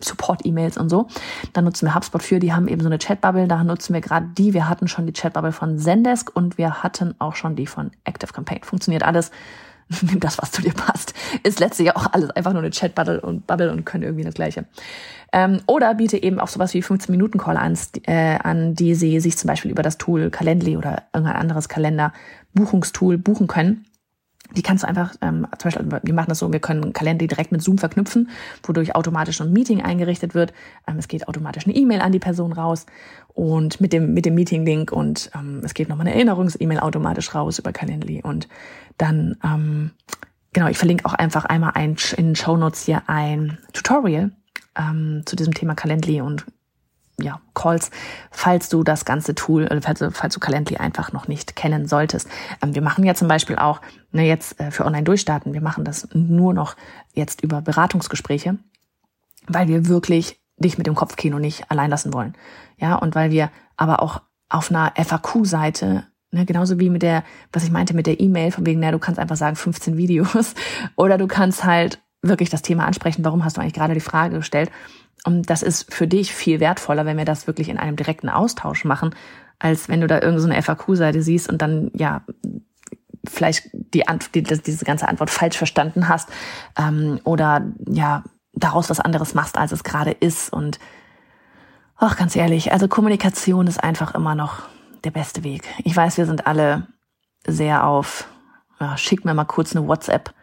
Support-E-Mails 0.00 0.76
und 0.76 0.88
so. 0.88 1.08
Da 1.52 1.62
nutzen 1.62 1.86
wir 1.86 1.94
HubSpot 1.94 2.22
für, 2.22 2.38
die 2.38 2.52
haben 2.52 2.68
eben 2.68 2.80
so 2.80 2.88
eine 2.88 2.98
Chatbubble, 2.98 3.48
da 3.48 3.62
nutzen 3.64 3.94
wir 3.94 4.00
gerade 4.00 4.26
die. 4.36 4.54
Wir 4.54 4.68
hatten 4.68 4.88
schon 4.88 5.06
die 5.06 5.12
Chatbubble 5.12 5.52
von 5.52 5.78
Zendesk 5.78 6.34
und 6.34 6.58
wir 6.58 6.82
hatten 6.82 7.14
auch 7.18 7.34
schon 7.34 7.56
die 7.56 7.66
von 7.66 7.90
Active 8.04 8.32
Campaign. 8.32 8.62
Funktioniert 8.62 9.02
alles. 9.02 9.30
Nimm 10.02 10.20
das, 10.20 10.38
was 10.38 10.50
zu 10.50 10.62
dir 10.62 10.72
passt. 10.72 11.14
Ist 11.42 11.60
letztlich 11.60 11.94
auch 11.94 12.12
alles 12.12 12.30
einfach 12.30 12.52
nur 12.52 12.62
eine 12.62 12.70
Chatbubble 12.70 13.20
und 13.20 13.46
Bubble 13.46 13.70
und 13.70 13.84
können 13.84 14.02
irgendwie 14.02 14.24
das 14.24 14.34
Gleiche. 14.34 14.64
Ähm, 15.32 15.60
oder 15.66 15.94
biete 15.94 16.22
eben 16.22 16.40
auch 16.40 16.48
sowas 16.48 16.74
wie 16.74 16.82
15-Minuten-Call 16.82 17.56
an, 17.56 17.78
äh, 18.04 18.38
an, 18.42 18.74
die 18.74 18.94
sie 18.94 19.20
sich 19.20 19.36
zum 19.36 19.48
Beispiel 19.48 19.70
über 19.70 19.82
das 19.82 19.98
Tool 19.98 20.30
Calendly 20.30 20.76
oder 20.76 21.02
irgendein 21.12 21.36
anderes 21.36 21.68
Kalender-Buchungstool 21.68 23.18
buchen 23.18 23.46
können 23.46 23.84
die 24.56 24.62
kannst 24.62 24.84
du 24.84 24.88
einfach, 24.88 25.14
ähm, 25.20 25.46
zum 25.58 25.70
Beispiel, 25.70 26.00
wir 26.02 26.14
machen 26.14 26.28
das 26.28 26.38
so, 26.38 26.52
wir 26.52 26.60
können 26.60 26.92
Kalender 26.92 27.26
direkt 27.26 27.52
mit 27.52 27.62
Zoom 27.62 27.78
verknüpfen, 27.78 28.30
wodurch 28.62 28.94
automatisch 28.94 29.40
ein 29.40 29.52
Meeting 29.52 29.82
eingerichtet 29.82 30.34
wird. 30.34 30.52
Ähm, 30.86 30.98
es 30.98 31.08
geht 31.08 31.28
automatisch 31.28 31.66
eine 31.66 31.74
E-Mail 31.74 32.00
an 32.00 32.12
die 32.12 32.18
Person 32.18 32.52
raus 32.52 32.86
und 33.28 33.80
mit 33.80 33.92
dem, 33.92 34.14
mit 34.14 34.24
dem 34.24 34.34
Meeting-Link 34.34 34.92
und 34.92 35.30
ähm, 35.34 35.60
es 35.64 35.74
geht 35.74 35.88
nochmal 35.88 36.06
eine 36.06 36.16
Erinnerungs-E-Mail 36.16 36.80
automatisch 36.80 37.34
raus 37.34 37.58
über 37.58 37.72
Calendly 37.72 38.22
und 38.22 38.48
dann, 38.98 39.36
ähm, 39.44 39.90
genau, 40.52 40.68
ich 40.68 40.78
verlinke 40.78 41.04
auch 41.06 41.14
einfach 41.14 41.44
einmal 41.44 41.72
ein, 41.74 41.96
in 42.16 42.26
den 42.26 42.36
Show 42.36 42.56
Notes 42.56 42.84
hier 42.84 43.02
ein 43.08 43.58
Tutorial 43.72 44.30
ähm, 44.78 45.22
zu 45.26 45.36
diesem 45.36 45.54
Thema 45.54 45.74
Calendly 45.74 46.20
und 46.20 46.44
ja, 47.20 47.40
Calls, 47.54 47.90
falls 48.30 48.68
du 48.68 48.82
das 48.82 49.04
ganze 49.04 49.34
Tool, 49.34 49.64
äh, 49.66 49.80
falls 49.80 50.00
du, 50.00 50.10
falls 50.10 50.34
du 50.34 50.40
Calendly 50.40 50.76
einfach 50.78 51.12
noch 51.12 51.28
nicht 51.28 51.56
kennen 51.56 51.86
solltest. 51.86 52.28
Ähm, 52.62 52.74
wir 52.74 52.82
machen 52.82 53.04
ja 53.04 53.14
zum 53.14 53.28
Beispiel 53.28 53.56
auch, 53.56 53.80
ne, 54.12 54.26
jetzt 54.26 54.60
äh, 54.60 54.70
für 54.70 54.84
Online-Durchstarten, 54.84 55.54
wir 55.54 55.60
machen 55.60 55.84
das 55.84 56.08
nur 56.12 56.54
noch 56.54 56.76
jetzt 57.12 57.42
über 57.42 57.60
Beratungsgespräche, 57.60 58.58
weil 59.46 59.68
wir 59.68 59.86
wirklich 59.88 60.40
dich 60.56 60.78
mit 60.78 60.86
dem 60.86 60.94
Kopfkino 60.94 61.38
nicht 61.38 61.70
allein 61.70 61.90
lassen 61.90 62.12
wollen. 62.12 62.34
Ja, 62.78 62.96
und 62.96 63.14
weil 63.14 63.30
wir 63.30 63.50
aber 63.76 64.02
auch 64.02 64.22
auf 64.48 64.70
einer 64.70 64.92
FAQ-Seite 64.96 66.06
Ne, 66.34 66.44
genauso 66.46 66.80
wie 66.80 66.90
mit 66.90 67.02
der, 67.02 67.22
was 67.52 67.62
ich 67.62 67.70
meinte 67.70 67.94
mit 67.94 68.08
der 68.08 68.18
E-Mail, 68.18 68.50
von 68.50 68.66
wegen, 68.66 68.80
na, 68.80 68.90
du 68.90 68.98
kannst 68.98 69.20
einfach 69.20 69.36
sagen 69.36 69.54
15 69.54 69.96
Videos 69.96 70.54
oder 70.96 71.16
du 71.16 71.28
kannst 71.28 71.62
halt 71.62 72.00
wirklich 72.22 72.50
das 72.50 72.62
Thema 72.62 72.86
ansprechen, 72.86 73.24
warum 73.24 73.44
hast 73.44 73.56
du 73.56 73.60
eigentlich 73.60 73.74
gerade 73.74 73.94
die 73.94 74.00
Frage 74.00 74.38
gestellt 74.38 74.68
das 75.24 75.62
ist 75.62 75.92
für 75.92 76.06
dich 76.06 76.34
viel 76.34 76.60
wertvoller, 76.60 77.06
wenn 77.06 77.16
wir 77.16 77.24
das 77.24 77.46
wirklich 77.46 77.68
in 77.68 77.78
einem 77.78 77.96
direkten 77.96 78.28
Austausch 78.28 78.84
machen, 78.84 79.14
als 79.58 79.88
wenn 79.88 80.00
du 80.00 80.06
da 80.06 80.20
irgendeine 80.20 80.62
so 80.62 80.72
FAQ-Seite 80.72 81.22
siehst 81.22 81.48
und 81.48 81.62
dann, 81.62 81.90
ja, 81.94 82.22
vielleicht 83.26 83.70
die, 83.72 84.06
Antwort, 84.06 84.34
die, 84.34 84.42
diese 84.42 84.84
ganze 84.84 85.08
Antwort 85.08 85.30
falsch 85.30 85.56
verstanden 85.56 86.08
hast 86.08 86.28
ähm, 86.78 87.20
oder 87.24 87.62
ja, 87.88 88.22
daraus 88.52 88.90
was 88.90 89.00
anderes 89.00 89.34
machst, 89.34 89.56
als 89.56 89.72
es 89.72 89.84
gerade 89.84 90.10
ist. 90.10 90.52
Und 90.52 90.78
ach, 91.96 92.16
ganz 92.16 92.36
ehrlich, 92.36 92.72
also 92.72 92.88
Kommunikation 92.88 93.66
ist 93.66 93.82
einfach 93.82 94.14
immer 94.14 94.34
noch 94.34 94.62
der 95.04 95.10
beste 95.10 95.42
Weg. 95.42 95.62
Ich 95.84 95.96
weiß, 95.96 96.18
wir 96.18 96.26
sind 96.26 96.46
alle 96.46 96.86
sehr 97.46 97.86
auf, 97.86 98.28
ja, 98.80 98.96
schick 98.96 99.24
mir 99.24 99.34
mal 99.34 99.44
kurz 99.44 99.74
eine 99.74 99.86
WhatsApp. 99.86 100.34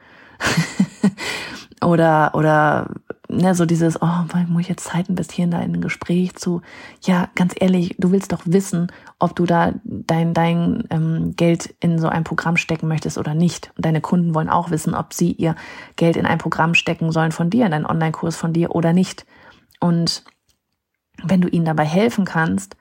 oder, 1.81 2.31
oder 2.33 2.87
ne, 3.31 3.55
so 3.55 3.65
dieses, 3.65 4.01
oh, 4.01 4.23
muss 4.47 4.61
ich 4.61 4.69
jetzt 4.69 4.85
Zeit 4.85 5.09
investieren, 5.09 5.51
da 5.51 5.59
in 5.61 5.73
ein 5.73 5.81
Gespräch 5.81 6.35
zu, 6.35 6.61
ja, 7.01 7.29
ganz 7.35 7.53
ehrlich, 7.59 7.95
du 7.97 8.11
willst 8.11 8.31
doch 8.31 8.41
wissen, 8.45 8.91
ob 9.19 9.35
du 9.35 9.45
da 9.45 9.73
dein, 9.83 10.33
dein 10.33 10.83
ähm, 10.89 11.33
Geld 11.35 11.73
in 11.79 11.99
so 11.99 12.07
ein 12.07 12.23
Programm 12.23 12.57
stecken 12.57 12.87
möchtest 12.87 13.17
oder 13.17 13.33
nicht. 13.33 13.71
Und 13.75 13.85
deine 13.85 14.01
Kunden 14.01 14.35
wollen 14.35 14.49
auch 14.49 14.69
wissen, 14.71 14.93
ob 14.93 15.13
sie 15.13 15.31
ihr 15.31 15.55
Geld 15.95 16.17
in 16.17 16.25
ein 16.25 16.37
Programm 16.37 16.73
stecken 16.73 17.11
sollen 17.11 17.31
von 17.31 17.49
dir, 17.49 17.65
in 17.65 17.73
einen 17.73 17.85
Online-Kurs 17.85 18.35
von 18.35 18.53
dir 18.53 18.75
oder 18.75 18.93
nicht. 18.93 19.25
Und 19.79 20.23
wenn 21.23 21.41
du 21.41 21.47
ihnen 21.47 21.65
dabei 21.65 21.85
helfen 21.85 22.25
kannst, 22.25 22.75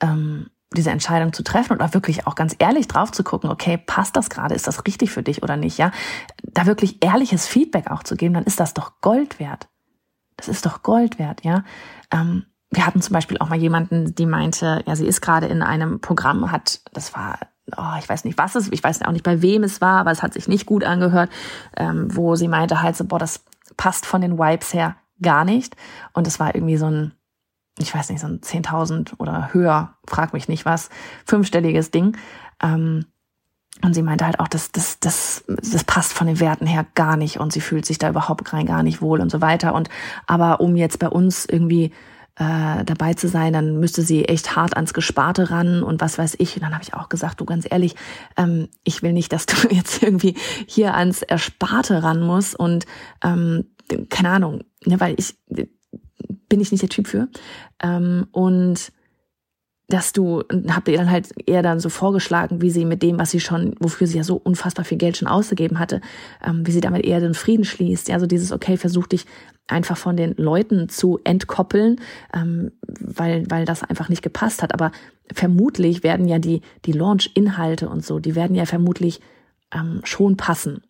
ähm, 0.00 0.46
diese 0.76 0.90
Entscheidung 0.90 1.32
zu 1.32 1.42
treffen 1.42 1.72
und 1.72 1.82
auch 1.82 1.94
wirklich 1.94 2.26
auch 2.26 2.36
ganz 2.36 2.54
ehrlich 2.58 2.86
drauf 2.86 3.10
zu 3.10 3.24
gucken, 3.24 3.50
okay, 3.50 3.76
passt 3.76 4.16
das 4.16 4.30
gerade, 4.30 4.54
ist 4.54 4.68
das 4.68 4.86
richtig 4.86 5.10
für 5.10 5.22
dich 5.22 5.42
oder 5.42 5.56
nicht, 5.56 5.78
ja? 5.78 5.90
Da 6.44 6.66
wirklich 6.66 7.04
ehrliches 7.04 7.46
Feedback 7.48 7.90
auch 7.90 8.04
zu 8.04 8.16
geben, 8.16 8.34
dann 8.34 8.44
ist 8.44 8.60
das 8.60 8.72
doch 8.72 9.00
Gold 9.00 9.40
wert. 9.40 9.69
Das 10.40 10.48
ist 10.48 10.64
doch 10.64 10.82
Gold 10.82 11.18
wert, 11.18 11.44
ja. 11.44 11.64
Ähm, 12.10 12.46
wir 12.70 12.86
hatten 12.86 13.02
zum 13.02 13.12
Beispiel 13.12 13.36
auch 13.38 13.50
mal 13.50 13.58
jemanden, 13.58 14.14
die 14.14 14.24
meinte, 14.24 14.82
ja, 14.86 14.96
sie 14.96 15.06
ist 15.06 15.20
gerade 15.20 15.46
in 15.46 15.62
einem 15.62 16.00
Programm, 16.00 16.50
hat, 16.50 16.80
das 16.94 17.14
war, 17.14 17.38
oh, 17.76 17.98
ich 17.98 18.08
weiß 18.08 18.24
nicht, 18.24 18.38
was 18.38 18.54
es, 18.54 18.72
ich 18.72 18.82
weiß 18.82 19.02
auch 19.02 19.12
nicht, 19.12 19.24
bei 19.24 19.42
wem 19.42 19.64
es 19.64 19.82
war, 19.82 20.00
aber 20.00 20.12
es 20.12 20.22
hat 20.22 20.32
sich 20.32 20.48
nicht 20.48 20.64
gut 20.64 20.82
angehört, 20.82 21.30
ähm, 21.76 22.08
wo 22.16 22.36
sie 22.36 22.48
meinte 22.48 22.80
halt 22.80 22.96
so, 22.96 23.04
boah, 23.04 23.18
das 23.18 23.44
passt 23.76 24.06
von 24.06 24.22
den 24.22 24.38
Vibes 24.38 24.72
her 24.72 24.96
gar 25.20 25.44
nicht. 25.44 25.76
Und 26.14 26.26
es 26.26 26.40
war 26.40 26.54
irgendwie 26.54 26.78
so 26.78 26.86
ein, 26.86 27.12
ich 27.78 27.94
weiß 27.94 28.08
nicht, 28.08 28.20
so 28.20 28.28
ein 28.28 28.40
10.000 28.40 29.18
oder 29.18 29.52
höher, 29.52 29.98
frag 30.06 30.32
mich 30.32 30.48
nicht 30.48 30.64
was, 30.64 30.88
fünfstelliges 31.26 31.90
Ding. 31.90 32.16
Ähm, 32.62 33.04
und 33.82 33.94
sie 33.94 34.02
meinte 34.02 34.26
halt 34.26 34.40
auch, 34.40 34.48
das, 34.48 34.72
das, 34.72 34.98
das, 35.00 35.44
das 35.46 35.84
passt 35.84 36.12
von 36.12 36.26
den 36.26 36.40
Werten 36.40 36.66
her 36.66 36.86
gar 36.94 37.16
nicht 37.16 37.38
und 37.38 37.52
sie 37.52 37.60
fühlt 37.60 37.86
sich 37.86 37.98
da 37.98 38.08
überhaupt 38.08 38.52
rein 38.52 38.66
gar 38.66 38.82
nicht 38.82 39.00
wohl 39.00 39.20
und 39.20 39.30
so 39.30 39.40
weiter. 39.40 39.74
Und 39.74 39.88
aber 40.26 40.60
um 40.60 40.76
jetzt 40.76 40.98
bei 40.98 41.08
uns 41.08 41.46
irgendwie 41.46 41.92
äh, 42.36 42.84
dabei 42.84 43.14
zu 43.14 43.28
sein, 43.28 43.52
dann 43.52 43.78
müsste 43.78 44.02
sie 44.02 44.24
echt 44.24 44.56
hart 44.56 44.74
ans 44.76 44.94
Gesparte 44.94 45.50
ran 45.50 45.82
und 45.82 46.00
was 46.00 46.18
weiß 46.18 46.36
ich. 46.38 46.56
Und 46.56 46.62
dann 46.62 46.72
habe 46.72 46.82
ich 46.82 46.94
auch 46.94 47.08
gesagt, 47.08 47.40
du 47.40 47.44
ganz 47.44 47.66
ehrlich, 47.70 47.96
ähm, 48.36 48.68
ich 48.84 49.02
will 49.02 49.12
nicht, 49.12 49.32
dass 49.32 49.46
du 49.46 49.68
jetzt 49.70 50.02
irgendwie 50.02 50.34
hier 50.66 50.94
ans 50.94 51.22
Ersparte 51.22 52.02
ran 52.02 52.20
musst 52.20 52.54
und 52.54 52.86
ähm, 53.22 53.66
keine 54.08 54.30
Ahnung, 54.30 54.62
ne, 54.84 55.00
weil 55.00 55.14
ich 55.18 55.36
bin 56.48 56.60
ich 56.60 56.70
nicht 56.70 56.82
der 56.82 56.88
Typ 56.88 57.06
für. 57.06 57.28
Ähm, 57.82 58.26
und 58.32 58.92
dass 59.90 60.12
du, 60.12 60.42
habt 60.68 60.88
ihr 60.88 60.96
dann 60.96 61.10
halt 61.10 61.28
eher 61.46 61.62
dann 61.62 61.80
so 61.80 61.88
vorgeschlagen, 61.88 62.62
wie 62.62 62.70
sie 62.70 62.84
mit 62.84 63.02
dem, 63.02 63.18
was 63.18 63.30
sie 63.32 63.40
schon, 63.40 63.74
wofür 63.80 64.06
sie 64.06 64.18
ja 64.18 64.24
so 64.24 64.36
unfassbar 64.36 64.84
viel 64.84 64.98
Geld 64.98 65.16
schon 65.16 65.28
ausgegeben 65.28 65.78
hatte, 65.78 66.00
ähm, 66.44 66.66
wie 66.66 66.70
sie 66.70 66.80
damit 66.80 67.04
eher 67.04 67.20
den 67.20 67.34
Frieden 67.34 67.64
schließt. 67.64 68.08
Ja, 68.08 68.20
so 68.20 68.26
dieses, 68.26 68.52
okay, 68.52 68.76
versuch 68.76 69.06
dich 69.08 69.26
einfach 69.66 69.96
von 69.96 70.16
den 70.16 70.34
Leuten 70.36 70.88
zu 70.88 71.18
entkoppeln, 71.24 72.00
ähm, 72.34 72.72
weil, 73.00 73.44
weil 73.50 73.64
das 73.64 73.82
einfach 73.82 74.08
nicht 74.08 74.22
gepasst 74.22 74.62
hat. 74.62 74.72
Aber 74.72 74.92
vermutlich 75.32 76.02
werden 76.02 76.28
ja 76.28 76.38
die, 76.38 76.62
die 76.84 76.92
Launch-Inhalte 76.92 77.88
und 77.88 78.04
so, 78.04 78.20
die 78.20 78.34
werden 78.34 78.54
ja 78.54 78.66
vermutlich 78.66 79.20
ähm, 79.74 80.00
schon 80.04 80.36
passen. 80.36 80.82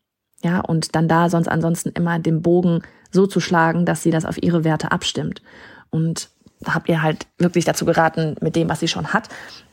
Ja, 0.43 0.61
und 0.61 0.95
dann 0.95 1.09
da 1.09 1.29
sonst 1.29 1.49
ansonsten 1.49 1.91
immer 1.91 2.19
den 2.19 2.43
Bogen 2.43 2.83
so 3.11 3.27
zu 3.27 3.41
schlagen, 3.41 3.85
dass 3.85 4.03
sie 4.03 4.11
das 4.11 4.25
auf 4.25 4.43
ihre 4.43 4.65
Werte 4.65 4.93
abstimmt. 4.93 5.43
Und 5.91 6.31
habt 6.67 6.89
ihr 6.89 7.03
halt 7.03 7.27
wirklich 7.39 7.65
dazu 7.65 7.85
geraten, 7.85 8.37
mit 8.41 8.57
dem, 8.57 8.69
was 8.69 8.81
sie 8.81 8.89
schon 8.89 9.13
hat, 9.13 9.29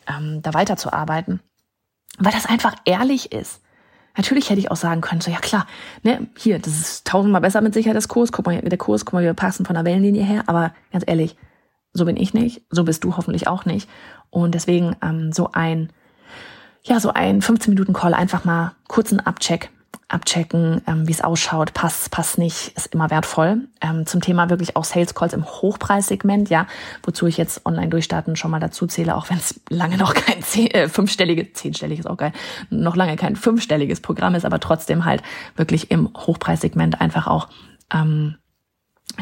ähm, 0.08 0.42
da 0.42 0.54
weiterzuarbeiten. 0.54 1.42
Weil 2.18 2.32
das 2.32 2.46
einfach 2.46 2.76
ehrlich 2.86 3.32
ist. 3.32 3.62
Natürlich 4.16 4.50
hätte 4.50 4.60
ich 4.60 4.72
auch 4.72 4.78
sagen 4.78 5.02
können, 5.02 5.22
so 5.22 5.30
ja 5.30 5.38
klar, 5.38 5.68
ne, 6.02 6.28
hier, 6.36 6.58
das 6.58 6.74
ist 6.74 7.08
tausendmal 7.08 7.42
besser 7.42 7.62
mit 7.62 7.76
Sicherheit 7.76 7.96
das 7.96 8.08
Kurs, 8.08 8.32
guck 8.32 8.48
mal, 8.48 8.60
der 8.60 8.78
Kurs, 8.78 9.06
guck 9.06 9.14
mal, 9.14 9.24
wir 9.24 9.36
passen 9.36 9.66
von 9.66 9.76
der 9.76 9.86
Wellenlinie 9.86 10.24
her, 10.24 10.44
aber 10.48 10.74
ganz 10.92 11.04
ehrlich, 11.06 11.36
so 11.94 12.06
bin 12.06 12.18
ich 12.18 12.34
nicht, 12.34 12.64
so 12.72 12.84
bist 12.84 13.04
du 13.04 13.16
hoffentlich 13.16 13.48
auch 13.48 13.66
nicht. 13.66 13.88
Und 14.32 14.56
deswegen 14.56 14.96
ähm, 15.04 15.32
so 15.32 15.52
ein, 15.52 15.92
ja, 16.84 17.00
so 17.00 17.14
ein 17.14 17.42
15 17.44 17.74
Minuten 17.74 17.94
Call, 17.94 18.16
einfach 18.16 18.44
mal 18.44 18.74
kurzen 18.88 19.20
Abcheck 19.20 19.70
abchecken, 20.10 20.82
ähm, 20.88 21.08
wie 21.08 21.12
es 21.12 21.22
ausschaut, 21.22 21.74
passt, 21.74 22.12
passt 22.12 22.38
nicht, 22.38 22.70
ist 22.78 22.94
immer 22.94 23.10
wertvoll. 23.10 23.68
Ähm, 23.82 24.06
zum 24.06 24.22
Thema 24.22 24.50
wirklich 24.50 24.76
auch 24.76 24.86
Sales 24.86 25.14
Calls 25.14 25.34
im 25.34 25.46
Hochpreissegment, 25.46 26.50
ja, 26.50 26.66
wozu 27.04 27.28
ich 27.28 27.38
jetzt 27.38 27.66
online 27.66 27.90
durchstarten 27.90 28.36
schon 28.38 28.52
mal 28.52 28.60
dazu 28.60 28.88
zähle, 28.88 29.16
auch 29.16 29.30
wenn 29.30 29.38
es 29.38 29.60
lange 29.70 29.98
noch 29.98 30.14
kein 30.14 30.42
zehn, 30.42 30.72
äh, 30.72 30.88
fünfstelliges, 30.88 31.54
zehnstelliges 31.54 32.06
auch 32.06 32.18
geil, 32.18 32.32
noch 32.70 32.96
lange 32.96 33.18
kein 33.18 33.36
fünfstelliges 33.36 34.00
Programm 34.00 34.36
ist, 34.36 34.46
aber 34.46 34.60
trotzdem 34.60 35.04
halt 35.04 35.24
wirklich 35.56 35.92
im 35.92 36.10
Hochpreissegment 36.16 37.02
einfach 37.02 37.28
auch 37.28 37.50
ähm, 37.94 38.36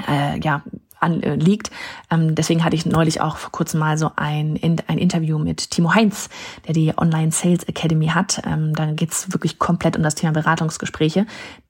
äh, 0.08 0.40
ja 0.40 0.64
an, 1.00 1.22
äh, 1.24 1.36
liegt. 1.36 1.72
Ähm, 2.10 2.36
deswegen 2.36 2.64
hatte 2.64 2.76
ich 2.76 2.86
neulich 2.86 3.22
auch 3.22 3.38
vor 3.38 3.52
kurzem 3.52 3.80
mal 3.80 3.98
so 3.98 4.12
ein, 4.16 4.56
in, 4.56 4.78
ein 4.88 4.98
Interview 4.98 5.38
mit 5.38 5.72
Timo 5.72 5.94
Heinz, 5.94 6.30
der 6.68 6.74
die 6.74 6.94
Online 6.98 7.32
Sales 7.32 7.64
Academy 7.64 8.08
hat. 8.08 8.42
Ähm, 8.46 8.74
da 8.74 8.92
geht's 8.92 9.32
wirklich 9.32 9.60
komplett 9.60 9.98
um 9.98 10.04
das 10.04 10.16
Thema 10.16 10.34
Beratungsgespräche. 10.34 11.26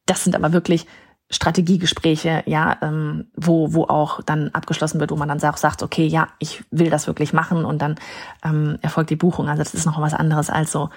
Das 0.05 0.23
sind 0.23 0.35
aber 0.35 0.53
wirklich 0.53 0.85
Strategiegespräche, 1.31 2.43
ja, 2.45 2.77
ähm, 2.81 3.27
wo, 3.35 3.73
wo 3.73 3.85
auch 3.85 4.21
dann 4.21 4.49
abgeschlossen 4.49 4.99
wird, 4.99 5.09
wo 5.09 5.15
man 5.15 5.27
dann 5.27 5.39
sagt, 5.39 5.57
sagt, 5.57 5.81
okay, 5.81 6.05
ja, 6.05 6.27
ich 6.37 6.63
will 6.69 6.91
das 6.91 7.07
wirklich 7.07 7.33
machen 7.33 7.65
und 7.65 7.81
dann 7.81 7.95
ähm, 8.43 8.77
erfolgt 8.81 9.09
die 9.09 9.15
Buchung. 9.15 9.49
Also 9.49 9.63
das 9.63 9.73
ist 9.73 9.85
noch 9.85 9.99
was 9.99 10.13
anderes 10.13 10.51
als 10.51 10.71
so, 10.71 10.89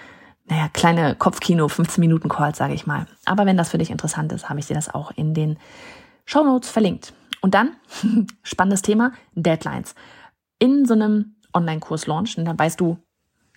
naja, 0.46 0.68
kleine 0.72 1.14
Kopfkino, 1.14 1.68
15 1.68 2.00
Minuten 2.00 2.28
Calls, 2.28 2.58
sage 2.58 2.74
ich 2.74 2.86
mal. 2.86 3.06
Aber 3.24 3.46
wenn 3.46 3.56
das 3.56 3.70
für 3.70 3.78
dich 3.78 3.90
interessant 3.90 4.32
ist, 4.32 4.50
habe 4.50 4.60
ich 4.60 4.66
dir 4.66 4.74
das 4.74 4.92
auch 4.94 5.12
in 5.12 5.32
den 5.32 5.58
Show 6.26 6.44
Notes 6.44 6.68
verlinkt. 6.68 7.14
Und 7.41 7.55
dann, 7.55 7.76
spannendes 8.43 8.82
Thema, 8.82 9.12
Deadlines. 9.34 9.95
In 10.59 10.86
so 10.86 10.95
einem 10.95 11.36
Online-Kurs 11.55 12.07
launchen, 12.07 12.45
dann 12.45 12.59
weißt 12.59 12.80
du, 12.80 12.99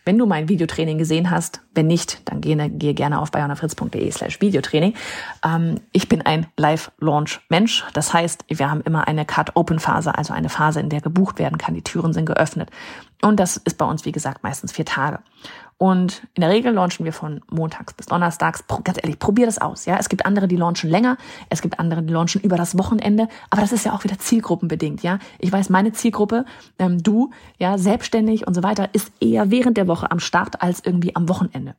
wenn 0.03 0.17
du 0.17 0.25
mein 0.25 0.49
Videotraining 0.49 0.97
gesehen 0.97 1.29
hast, 1.29 1.61
wenn 1.75 1.85
nicht, 1.85 2.27
dann 2.27 2.41
gehe, 2.41 2.69
gehe 2.69 2.93
gerne 2.95 3.19
auf 3.21 3.29
bayonafritz.de 3.31 4.11
slash 4.11 4.41
Videotraining. 4.41 4.95
Ähm, 5.45 5.79
ich 5.91 6.09
bin 6.09 6.23
ein 6.23 6.47
Live-Launch-Mensch. 6.57 7.85
Das 7.93 8.13
heißt, 8.13 8.45
wir 8.47 8.71
haben 8.71 8.81
immer 8.81 9.07
eine 9.07 9.25
Cut-Open-Phase, 9.25 10.17
also 10.17 10.33
eine 10.33 10.49
Phase, 10.49 10.79
in 10.79 10.89
der 10.89 11.01
gebucht 11.01 11.37
werden 11.37 11.59
kann. 11.59 11.75
Die 11.75 11.83
Türen 11.83 12.13
sind 12.13 12.25
geöffnet. 12.25 12.71
Und 13.21 13.39
das 13.39 13.57
ist 13.57 13.77
bei 13.77 13.85
uns, 13.85 14.03
wie 14.05 14.11
gesagt, 14.11 14.41
meistens 14.41 14.71
vier 14.71 14.85
Tage. 14.85 15.19
Und 15.81 16.27
in 16.35 16.41
der 16.41 16.51
Regel 16.51 16.73
launchen 16.73 17.05
wir 17.05 17.11
von 17.11 17.41
montags 17.49 17.95
bis 17.95 18.05
donnerstags. 18.05 18.65
Ganz 18.83 18.99
ehrlich, 19.01 19.17
probier 19.17 19.47
das 19.47 19.57
aus. 19.57 19.85
Ja, 19.85 19.97
es 19.97 20.09
gibt 20.09 20.27
andere, 20.27 20.47
die 20.47 20.55
launchen 20.55 20.91
länger. 20.91 21.17
Es 21.49 21.63
gibt 21.63 21.79
andere, 21.79 22.03
die 22.03 22.13
launchen 22.13 22.39
über 22.39 22.55
das 22.55 22.77
Wochenende. 22.77 23.27
Aber 23.49 23.63
das 23.63 23.71
ist 23.71 23.83
ja 23.83 23.91
auch 23.91 24.03
wieder 24.03 24.19
zielgruppenbedingt. 24.19 25.01
Ja, 25.01 25.17
ich 25.39 25.51
weiß, 25.51 25.69
meine 25.69 25.91
Zielgruppe, 25.91 26.45
ähm, 26.77 27.01
du, 27.01 27.31
ja, 27.57 27.79
selbstständig 27.79 28.45
und 28.45 28.53
so 28.53 28.61
weiter, 28.61 28.89
ist 28.93 29.11
eher 29.19 29.49
während 29.49 29.75
der 29.75 29.87
Woche 29.87 30.11
am 30.11 30.19
Start 30.19 30.61
als 30.61 30.85
irgendwie 30.85 31.15
am 31.15 31.27
Wochenende. 31.27 31.73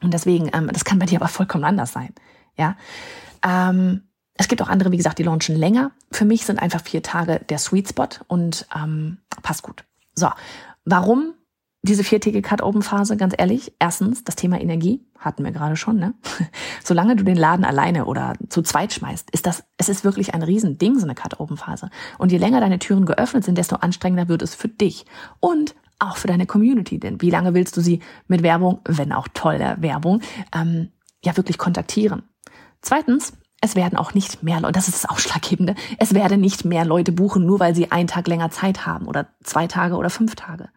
Und 0.00 0.14
deswegen, 0.14 0.48
ähm, 0.54 0.70
das 0.72 0.86
kann 0.86 0.98
bei 0.98 1.04
dir 1.04 1.20
aber 1.20 1.28
vollkommen 1.28 1.64
anders 1.64 1.92
sein. 1.92 2.14
Ja, 2.56 2.78
ähm, 3.46 4.04
es 4.38 4.48
gibt 4.48 4.62
auch 4.62 4.70
andere, 4.70 4.90
wie 4.90 4.96
gesagt, 4.96 5.18
die 5.18 5.24
launchen 5.24 5.54
länger. 5.54 5.90
Für 6.12 6.24
mich 6.24 6.46
sind 6.46 6.62
einfach 6.62 6.80
vier 6.80 7.02
Tage 7.02 7.40
der 7.46 7.58
Sweet 7.58 7.90
Spot 7.90 8.08
und 8.28 8.66
ähm, 8.74 9.18
passt 9.42 9.62
gut. 9.62 9.84
So, 10.14 10.30
warum 10.86 11.34
diese 11.82 12.04
viertägige 12.04 12.42
Cut-Open-Phase, 12.42 13.16
ganz 13.16 13.34
ehrlich, 13.36 13.72
erstens, 13.80 14.22
das 14.22 14.36
Thema 14.36 14.60
Energie, 14.60 15.04
hatten 15.18 15.44
wir 15.44 15.50
gerade 15.50 15.76
schon, 15.76 15.96
ne? 15.96 16.14
Solange 16.84 17.16
du 17.16 17.24
den 17.24 17.36
Laden 17.36 17.64
alleine 17.64 18.06
oder 18.06 18.34
zu 18.48 18.62
zweit 18.62 18.92
schmeißt, 18.92 19.30
ist 19.32 19.46
das, 19.46 19.64
es 19.78 19.88
ist 19.88 20.04
wirklich 20.04 20.32
ein 20.32 20.42
Riesending, 20.42 20.98
so 20.98 21.04
eine 21.04 21.14
Cut-Open-Phase. 21.14 21.90
Und 22.18 22.30
je 22.30 22.38
länger 22.38 22.60
deine 22.60 22.78
Türen 22.78 23.04
geöffnet 23.04 23.44
sind, 23.44 23.58
desto 23.58 23.76
anstrengender 23.76 24.28
wird 24.28 24.42
es 24.42 24.54
für 24.54 24.68
dich. 24.68 25.06
Und 25.40 25.74
auch 25.98 26.16
für 26.16 26.28
deine 26.28 26.46
Community. 26.46 26.98
Denn 26.98 27.20
wie 27.20 27.30
lange 27.30 27.54
willst 27.54 27.76
du 27.76 27.80
sie 27.80 28.00
mit 28.26 28.42
Werbung, 28.42 28.80
wenn 28.86 29.12
auch 29.12 29.28
toller 29.28 29.80
Werbung, 29.80 30.20
ähm, 30.54 30.88
ja 31.24 31.36
wirklich 31.36 31.58
kontaktieren? 31.58 32.22
Zweitens, 32.80 33.32
es 33.64 33.76
werden 33.76 33.96
auch 33.96 34.12
nicht 34.12 34.42
mehr 34.42 34.60
Leute, 34.60 34.72
das 34.72 34.88
ist 34.88 35.04
das 35.04 35.10
Ausschlaggebende, 35.10 35.76
es 35.98 36.14
werden 36.14 36.40
nicht 36.40 36.64
mehr 36.64 36.84
Leute 36.84 37.12
buchen, 37.12 37.46
nur 37.46 37.60
weil 37.60 37.76
sie 37.76 37.92
einen 37.92 38.08
Tag 38.08 38.26
länger 38.26 38.50
Zeit 38.50 38.86
haben 38.86 39.06
oder 39.06 39.28
zwei 39.44 39.68
Tage 39.68 39.94
oder 39.94 40.10
fünf 40.10 40.34
Tage. 40.34 40.68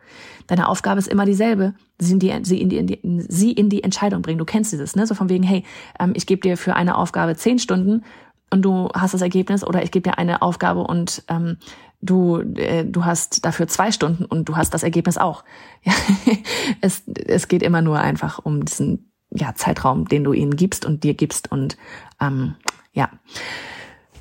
Deine 0.45 0.69
Aufgabe 0.69 0.99
ist 0.99 1.07
immer 1.07 1.25
dieselbe, 1.25 1.73
sie 1.97 2.13
in 2.13 2.19
die, 2.19 2.39
sie 2.43 2.61
in 2.61 2.69
die, 2.69 2.77
in 2.77 2.87
die, 2.87 3.25
sie 3.27 3.51
in 3.51 3.69
die 3.69 3.83
Entscheidung 3.83 4.21
bringen. 4.21 4.37
Du 4.37 4.45
kennst 4.45 4.71
dieses, 4.71 4.95
ne? 4.95 5.07
So 5.07 5.15
von 5.15 5.29
wegen, 5.29 5.43
hey, 5.43 5.63
ähm, 5.99 6.13
ich 6.15 6.27
gebe 6.27 6.41
dir 6.41 6.57
für 6.57 6.75
eine 6.75 6.95
Aufgabe 6.95 7.35
zehn 7.35 7.57
Stunden 7.57 8.03
und 8.51 8.61
du 8.61 8.89
hast 8.93 9.15
das 9.15 9.21
Ergebnis 9.21 9.63
oder 9.63 9.81
ich 9.81 9.89
gebe 9.89 10.07
dir 10.07 10.19
eine 10.19 10.43
Aufgabe 10.43 10.81
und 10.81 11.23
ähm, 11.27 11.57
du, 12.01 12.37
äh, 12.55 12.85
du 12.85 13.03
hast 13.03 13.45
dafür 13.45 13.67
zwei 13.67 13.91
Stunden 13.91 14.25
und 14.25 14.47
du 14.47 14.57
hast 14.57 14.75
das 14.75 14.83
Ergebnis 14.83 15.17
auch. 15.17 15.43
Ja, 15.81 15.93
es, 16.81 17.01
es 17.07 17.47
geht 17.47 17.63
immer 17.63 17.81
nur 17.81 17.99
einfach 17.99 18.37
um 18.37 18.63
diesen 18.63 19.11
ja, 19.31 19.55
Zeitraum, 19.55 20.07
den 20.07 20.23
du 20.23 20.33
ihnen 20.33 20.55
gibst 20.55 20.85
und 20.85 21.03
dir 21.03 21.15
gibst 21.15 21.51
und 21.51 21.77
ähm, 22.21 22.53
ja. 22.95 23.09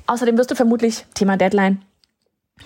Außerdem 0.05 0.37
wirst 0.37 0.51
du 0.51 0.55
vermutlich, 0.55 1.07
Thema 1.15 1.35
Deadline, 1.37 1.81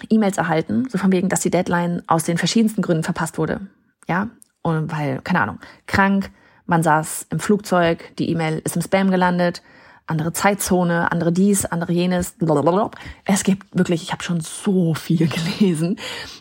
E-Mails 0.10 0.38
erhalten, 0.38 0.88
so 0.90 0.98
von 0.98 1.12
wegen, 1.12 1.30
dass 1.30 1.40
die 1.40 1.50
Deadline 1.50 2.04
aus 2.08 2.26
den 2.26 2.38
verschiedensten 2.38 2.82
Gründen 2.82 3.04
verpasst 3.04 3.38
wurde. 3.38 3.62
Ja, 4.08 4.30
und 4.62 4.92
weil, 4.92 5.22
keine 5.22 5.42
Ahnung, 5.42 5.60
krank, 5.88 6.30
man 6.66 6.84
saß 6.84 7.28
im 7.30 7.40
Flugzeug, 7.40 8.16
die 8.18 8.30
E-Mail 8.30 8.62
ist 8.64 8.76
im 8.76 8.82
Spam 8.82 9.10
gelandet, 9.10 9.64
andere 10.10 10.34
Zeitzone, 10.34 11.12
andere 11.12 11.32
dies, 11.32 11.66
andere 11.66 11.92
jenes. 11.92 12.32
Blablabla. 12.32 12.92
Es 13.26 13.44
gibt 13.44 13.66
wirklich, 13.78 14.02
ich 14.04 14.12
habe 14.12 14.24
schon 14.24 14.42
so 14.42 14.94
viel 14.94 15.28
gelesen. 15.28 15.98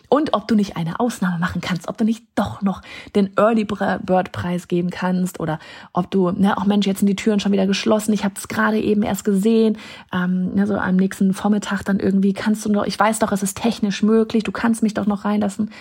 Und 0.09 0.33
ob 0.33 0.47
du 0.47 0.55
nicht 0.55 0.75
eine 0.75 0.99
Ausnahme 0.99 1.37
machen 1.37 1.61
kannst, 1.61 1.87
ob 1.87 1.97
du 1.97 2.03
nicht 2.03 2.25
doch 2.35 2.61
noch 2.61 2.81
den 3.15 3.31
Early 3.37 3.65
Bird 3.65 4.31
Preis 4.31 4.67
geben 4.67 4.89
kannst 4.89 5.39
oder 5.39 5.59
ob 5.93 6.09
du, 6.09 6.31
ne, 6.31 6.57
auch 6.57 6.65
Mensch, 6.65 6.87
jetzt 6.87 6.99
sind 6.99 7.07
die 7.07 7.15
Türen 7.15 7.39
schon 7.39 7.51
wieder 7.51 7.67
geschlossen. 7.67 8.13
Ich 8.13 8.23
habe 8.23 8.33
es 8.37 8.47
gerade 8.47 8.79
eben 8.79 9.03
erst 9.03 9.23
gesehen. 9.23 9.77
Ähm, 10.11 10.55
ne, 10.55 10.65
so 10.65 10.75
am 10.75 10.95
nächsten 10.95 11.33
Vormittag 11.33 11.83
dann 11.83 11.99
irgendwie 11.99 12.33
kannst 12.33 12.65
du 12.65 12.71
noch, 12.71 12.85
ich 12.85 12.97
weiß 12.97 13.19
doch, 13.19 13.31
es 13.31 13.43
ist 13.43 13.57
technisch 13.61 14.01
möglich, 14.01 14.43
du 14.43 14.51
kannst 14.51 14.81
mich 14.81 14.95
doch 14.95 15.05
noch 15.05 15.25
reinlassen. 15.25 15.71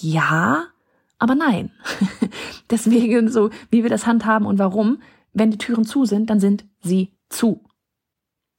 Ja, 0.00 0.64
aber 1.18 1.34
nein. 1.34 1.70
Deswegen 2.70 3.30
so, 3.30 3.50
wie 3.70 3.82
wir 3.82 3.90
das 3.90 4.06
handhaben 4.06 4.46
und 4.46 4.58
warum 4.58 4.98
wenn 5.32 5.50
die 5.50 5.58
Türen 5.58 5.84
zu 5.84 6.04
sind, 6.04 6.30
dann 6.30 6.40
sind 6.40 6.64
sie 6.80 7.12
zu. 7.28 7.64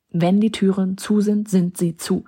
Wenn 0.09 0.39
die 0.39 0.51
Türen 0.51 0.97
zu 0.97 1.21
sind, 1.21 1.49
sind 1.49 1.77
sie 1.77 1.97
zu. 1.97 2.25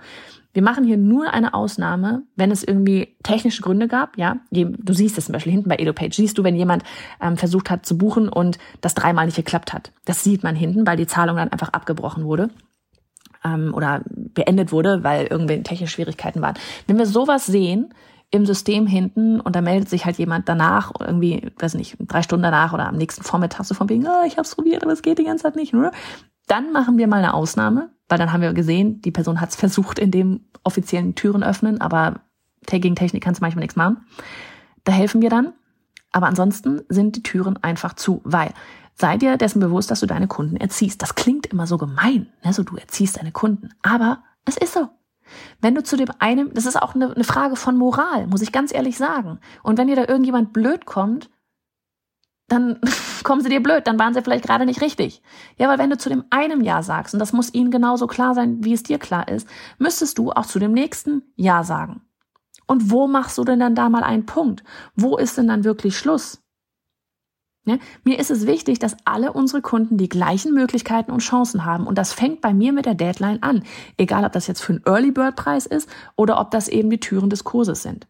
Wir 0.54 0.64
machen 0.64 0.86
hier 0.86 0.98
nur 0.98 1.34
eine 1.34 1.54
Ausnahme, 1.54 2.24
wenn 2.38 2.50
es 2.50 2.64
irgendwie 2.64 3.18
technische 3.24 3.62
Gründe 3.62 3.90
gab. 3.90 4.18
Ja, 4.18 4.38
du 4.52 4.94
siehst 4.94 5.18
es 5.18 5.26
zum 5.26 5.34
Beispiel 5.34 5.52
hinten 5.52 5.68
bei 5.68 5.76
EdoPage. 5.76 6.16
Siehst 6.16 6.38
du, 6.38 6.46
wenn 6.46 6.56
jemand 6.56 6.84
ähm, 7.22 7.36
versucht 7.36 7.70
hat 7.70 7.86
zu 7.86 7.98
buchen 7.98 8.30
und 8.30 8.58
das 8.80 8.94
dreimal 8.94 9.26
nicht 9.26 9.36
geklappt 9.36 9.74
hat. 9.74 9.92
Das 10.06 10.24
sieht 10.24 10.44
man 10.44 10.56
hinten, 10.56 10.88
weil 10.88 10.96
die 10.96 11.08
Zahlung 11.08 11.36
dann 11.36 11.52
einfach 11.52 11.70
abgebrochen 11.70 12.24
wurde 12.24 12.50
ähm, 13.44 13.74
oder 13.74 14.02
beendet 14.08 14.72
wurde, 14.72 15.04
weil 15.04 15.28
irgendwie 15.28 15.62
technische 15.62 15.94
Schwierigkeiten 15.94 16.42
waren. 16.42 16.56
Wenn 16.88 16.98
wir 16.98 17.06
sowas 17.06 17.46
sehen, 17.46 17.94
im 18.32 18.46
System 18.46 18.88
hinten 18.88 19.40
und 19.40 19.56
da 19.56 19.62
meldet 19.62 19.90
sich 19.90 20.06
halt 20.06 20.18
jemand 20.18 20.50
danach, 20.50 20.92
irgendwie, 21.00 21.52
weiß 21.58 21.76
nicht, 21.76 21.98
drei 22.00 22.22
Stunden 22.22 22.44
danach 22.44 22.74
oder 22.74 22.88
am 22.88 22.96
nächsten 22.96 23.24
Vormittag 23.24 23.66
so 23.66 23.76
von 23.76 23.90
wegen, 23.90 24.06
oh, 24.08 24.26
ich 24.26 24.38
hab's 24.38 24.56
probiert, 24.56 24.84
aber 24.84 24.94
es 24.94 25.02
geht 25.02 25.20
die 25.20 25.24
ganze 25.24 25.44
Zeit 25.44 25.56
nicht. 25.56 25.74
Ne? 25.74 25.92
Dann 26.48 26.72
machen 26.72 26.98
wir 26.98 27.08
mal 27.08 27.18
eine 27.18 27.34
Ausnahme, 27.34 27.92
weil 28.10 28.18
dann 28.18 28.34
haben 28.34 28.42
wir 28.42 28.54
gesehen, 28.54 29.02
die 29.02 29.12
Person 29.12 29.42
hat's 29.42 29.56
versucht 29.56 30.00
in 30.00 30.12
dem 30.12 30.42
offiziellen 30.64 31.16
Türen 31.16 31.44
öffnen, 31.44 31.82
aber 31.82 32.22
gegen 32.68 32.96
Technik 32.96 33.24
kannst 33.24 33.42
du 33.42 33.44
manchmal 33.44 33.62
nichts 33.62 33.76
machen. 33.76 33.98
Da 34.84 34.92
helfen 34.92 35.22
wir 35.22 35.30
dann. 35.30 35.54
Aber 36.12 36.28
ansonsten 36.28 36.82
sind 36.88 37.18
die 37.18 37.24
Türen 37.24 37.62
einfach 37.62 37.94
zu, 37.94 38.22
weil 38.24 38.54
sei 38.96 39.18
dir 39.18 39.38
dessen 39.38 39.60
bewusst, 39.60 39.92
dass 39.92 40.00
du 40.00 40.06
deine 40.06 40.28
Kunden 40.28 40.56
erziehst. 40.56 41.02
Das 41.02 41.16
klingt 41.16 41.46
immer 41.46 41.68
so 41.68 41.78
gemein, 41.78 42.28
ne? 42.44 42.54
so 42.54 42.64
du 42.64 42.78
erziehst 42.78 43.18
deine 43.18 43.32
Kunden. 43.32 43.70
Aber 43.82 44.24
es 44.46 44.58
ist 44.58 44.74
so. 44.74 44.88
Wenn 45.62 45.76
du 45.76 45.84
zu 45.84 45.98
dem 45.98 46.10
einen, 46.20 46.54
das 46.54 46.66
ist 46.66 46.82
auch 46.82 46.96
eine, 46.96 47.14
eine 47.14 47.24
Frage 47.24 47.56
von 47.56 47.78
Moral, 47.78 48.28
muss 48.28 48.42
ich 48.42 48.52
ganz 48.52 48.74
ehrlich 48.74 48.98
sagen. 48.98 49.40
Und 49.64 49.78
wenn 49.78 49.88
dir 49.88 49.96
da 49.96 50.08
irgendjemand 50.08 50.54
blöd 50.54 50.86
kommt, 50.86 51.30
dann 52.48 52.80
kommen 53.24 53.42
sie 53.42 53.50
dir 53.50 53.62
blöd, 53.62 53.88
dann 53.88 54.00
waren 54.00 54.14
sie 54.14 54.22
vielleicht 54.22 54.46
gerade 54.46 54.66
nicht 54.66 54.82
richtig. 54.82 55.22
Ja, 55.58 55.68
weil 55.68 55.80
wenn 55.80 55.90
du 55.90 55.98
zu 55.98 56.10
dem 56.10 56.26
einen 56.30 56.64
Ja 56.64 56.84
sagst, 56.84 57.14
und 57.14 57.20
das 57.20 57.34
muss 57.34 57.54
ihnen 57.54 57.72
genauso 57.72 58.08
klar 58.08 58.34
sein, 58.36 58.64
wie 58.64 58.74
es 58.74 58.84
dir 58.84 59.00
klar 59.00 59.28
ist, 59.28 59.48
müsstest 59.78 60.18
du 60.18 60.32
auch 60.32 60.46
zu 60.46 60.60
dem 60.60 60.72
nächsten 60.72 61.24
Ja 61.36 61.64
sagen. 61.64 62.02
Und 62.68 62.90
wo 62.92 63.08
machst 63.08 63.38
du 63.38 63.44
denn 63.44 63.60
dann 63.60 63.76
da 63.76 63.90
mal 63.90 64.04
einen 64.04 64.26
Punkt? 64.26 64.64
Wo 64.96 65.18
ist 65.18 65.38
denn 65.38 65.48
dann 65.48 65.64
wirklich 65.64 65.98
Schluss? 65.98 66.42
Ne? 67.66 67.80
Mir 68.04 68.20
ist 68.20 68.30
es 68.30 68.46
wichtig, 68.46 68.80
dass 68.80 68.96
alle 69.06 69.34
unsere 69.34 69.62
Kunden 69.62 69.98
die 69.98 70.10
gleichen 70.10 70.54
Möglichkeiten 70.54 71.12
und 71.12 71.20
Chancen 71.20 71.66
haben. 71.66 71.88
Und 71.88 71.98
das 71.98 72.14
fängt 72.14 72.42
bei 72.42 72.54
mir 72.54 72.72
mit 72.72 72.86
der 72.86 72.94
Deadline 72.94 73.42
an. 73.42 73.64
Egal, 73.98 74.24
ob 74.24 74.32
das 74.32 74.48
jetzt 74.48 74.62
für 74.62 74.74
einen 74.74 74.84
Early 74.86 75.12
Bird 75.12 75.36
Preis 75.36 75.66
ist 75.66 75.90
oder 76.16 76.40
ob 76.40 76.52
das 76.52 76.68
eben 76.68 76.90
die 76.90 77.00
Türen 77.00 77.30
des 77.30 77.44
Kurses 77.44 77.82
sind. 77.82 78.08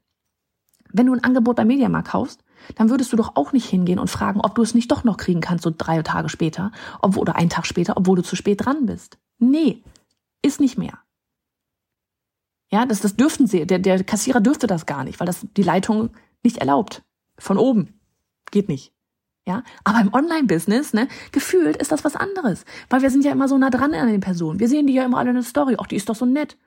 Wenn 0.92 1.08
du 1.08 1.14
ein 1.14 1.24
Angebot 1.24 1.56
bei 1.56 1.66
Mediamarkt 1.66 2.10
kaufst, 2.10 2.44
dann 2.76 2.90
würdest 2.90 3.14
du 3.14 3.18
doch 3.18 3.36
auch 3.36 3.54
nicht 3.54 3.70
hingehen 3.70 4.00
und 4.00 4.10
fragen, 4.10 4.42
ob 4.42 4.56
du 4.56 4.62
es 4.62 4.74
nicht 4.74 4.92
doch 4.92 5.04
noch 5.04 5.18
kriegen 5.18 5.42
kannst, 5.42 5.64
so 5.64 5.72
drei 5.76 6.02
Tage 6.02 6.30
später, 6.30 6.72
obwohl, 7.02 7.22
oder 7.22 7.36
einen 7.36 7.50
Tag 7.50 7.66
später, 7.66 7.96
obwohl 7.98 8.16
du 8.18 8.24
zu 8.24 8.36
spät 8.36 8.66
dran 8.66 8.86
bist. 8.86 9.18
Nee, 9.38 9.84
ist 10.42 10.60
nicht 10.60 10.78
mehr. 10.78 11.00
Ja, 12.72 12.86
das, 12.86 13.02
das 13.02 13.16
dürften 13.16 13.48
sie, 13.48 13.66
der, 13.66 13.80
der 13.80 14.04
Kassierer 14.04 14.42
dürfte 14.42 14.68
das 14.68 14.86
gar 14.86 15.04
nicht, 15.04 15.20
weil 15.20 15.28
das 15.28 15.46
die 15.56 15.64
Leitung 15.64 16.10
nicht 16.44 16.58
erlaubt. 16.58 17.04
Von 17.38 17.58
oben. 17.58 18.00
Geht 18.52 18.70
nicht. 18.70 18.95
Ja, 19.48 19.62
aber 19.84 20.02
im 20.02 20.12
Online-Business, 20.12 20.94
ne, 20.94 21.08
gefühlt 21.32 21.78
ist 21.78 21.92
das 21.92 22.04
was 22.04 22.16
anderes, 22.16 22.66
weil 22.90 23.04
wir 23.04 23.12
sind 23.12 23.24
ja 23.24 23.32
immer 23.32 23.48
so 23.48 23.58
nah 23.60 23.70
dran 23.70 23.94
an 23.94 24.08
den 24.08 24.20
Personen. 24.20 24.60
Wir 24.60 24.68
sehen 24.68 24.88
die 24.88 24.94
ja 24.94 25.06
immer 25.06 25.20
alle 25.20 25.30
in 25.30 25.36
der 25.36 25.44
Story. 25.44 25.76
Ach, 25.80 25.86
die 25.86 25.98
ist 25.98 26.10
doch 26.10 26.16
so 26.16 26.26
nett. 26.26 26.58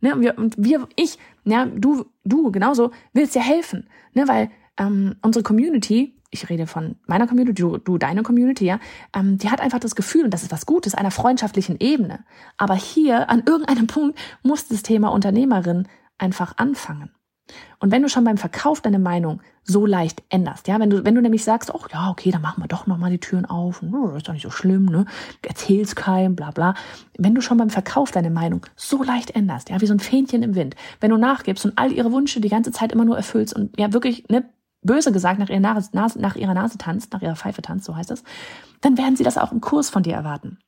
Ne, 0.00 0.14
und 0.14 0.22
wir, 0.22 0.38
und 0.38 0.54
wir, 0.56 0.88
ich, 0.96 1.18
ja, 1.44 1.66
du, 1.66 2.06
du 2.24 2.50
genauso 2.50 2.90
willst 3.12 3.34
ja 3.34 3.42
helfen, 3.42 3.86
ne, 4.14 4.26
weil 4.28 4.50
ähm, 4.78 5.16
unsere 5.20 5.42
Community, 5.42 6.18
ich 6.30 6.48
rede 6.48 6.66
von 6.66 6.96
meiner 7.06 7.26
Community, 7.26 7.60
du, 7.60 7.76
du 7.76 7.98
deine 7.98 8.22
Community, 8.22 8.64
ja, 8.64 8.80
ähm, 9.14 9.36
die 9.36 9.50
hat 9.50 9.60
einfach 9.60 9.78
das 9.78 9.94
Gefühl, 9.94 10.24
und 10.24 10.32
das 10.32 10.42
ist 10.42 10.50
was 10.50 10.64
Gutes, 10.64 10.94
einer 10.94 11.10
freundschaftlichen 11.10 11.76
Ebene. 11.80 12.24
Aber 12.56 12.74
hier 12.74 13.28
an 13.28 13.42
irgendeinem 13.46 13.86
Punkt 13.88 14.18
muss 14.42 14.68
das 14.68 14.82
Thema 14.82 15.08
Unternehmerin 15.08 15.86
einfach 16.18 16.56
anfangen. 16.56 17.10
Und 17.78 17.90
wenn 17.90 18.02
du 18.02 18.08
schon 18.08 18.24
beim 18.24 18.38
Verkauf 18.38 18.80
deine 18.80 18.98
Meinung 18.98 19.42
so 19.64 19.86
leicht 19.86 20.22
änderst, 20.28 20.68
ja, 20.68 20.78
wenn 20.78 20.90
du, 20.90 21.04
wenn 21.04 21.14
du 21.14 21.20
nämlich 21.20 21.44
sagst, 21.44 21.74
oh 21.74 21.80
ja, 21.92 22.10
okay, 22.10 22.30
dann 22.30 22.42
machen 22.42 22.62
wir 22.62 22.68
doch 22.68 22.86
nochmal 22.86 23.10
die 23.10 23.18
Türen 23.18 23.44
auf, 23.44 23.82
oh, 23.82 24.16
ist 24.16 24.28
doch 24.28 24.32
nicht 24.32 24.42
so 24.42 24.50
schlimm, 24.50 24.86
ne, 24.86 25.04
erzähl's 25.46 25.94
keinem, 25.94 26.36
bla, 26.36 26.50
bla. 26.50 26.74
Wenn 27.18 27.34
du 27.34 27.40
schon 27.40 27.58
beim 27.58 27.70
Verkauf 27.70 28.10
deine 28.10 28.30
Meinung 28.30 28.64
so 28.76 29.02
leicht 29.02 29.34
änderst, 29.34 29.70
ja, 29.70 29.80
wie 29.80 29.86
so 29.86 29.94
ein 29.94 30.00
Fähnchen 30.00 30.42
im 30.42 30.54
Wind, 30.54 30.76
wenn 31.00 31.10
du 31.10 31.16
nachgibst 31.16 31.64
und 31.64 31.76
all 31.76 31.92
ihre 31.92 32.12
Wünsche 32.12 32.40
die 32.40 32.48
ganze 32.48 32.72
Zeit 32.72 32.92
immer 32.92 33.04
nur 33.04 33.16
erfüllst 33.16 33.54
und 33.54 33.78
ja, 33.78 33.92
wirklich, 33.92 34.28
ne, 34.28 34.48
böse 34.82 35.12
gesagt, 35.12 35.38
nach 35.38 35.48
ihrer 35.48 35.60
Nase, 35.60 35.90
nach 36.20 36.36
ihrer 36.36 36.54
Nase 36.54 36.78
tanzt, 36.78 37.12
nach 37.12 37.22
ihrer 37.22 37.36
Pfeife 37.36 37.62
tanzt, 37.62 37.84
so 37.84 37.96
heißt 37.96 38.10
es, 38.10 38.24
dann 38.80 38.98
werden 38.98 39.16
sie 39.16 39.24
das 39.24 39.38
auch 39.38 39.52
im 39.52 39.60
Kurs 39.60 39.90
von 39.90 40.02
dir 40.02 40.14
erwarten. 40.14 40.58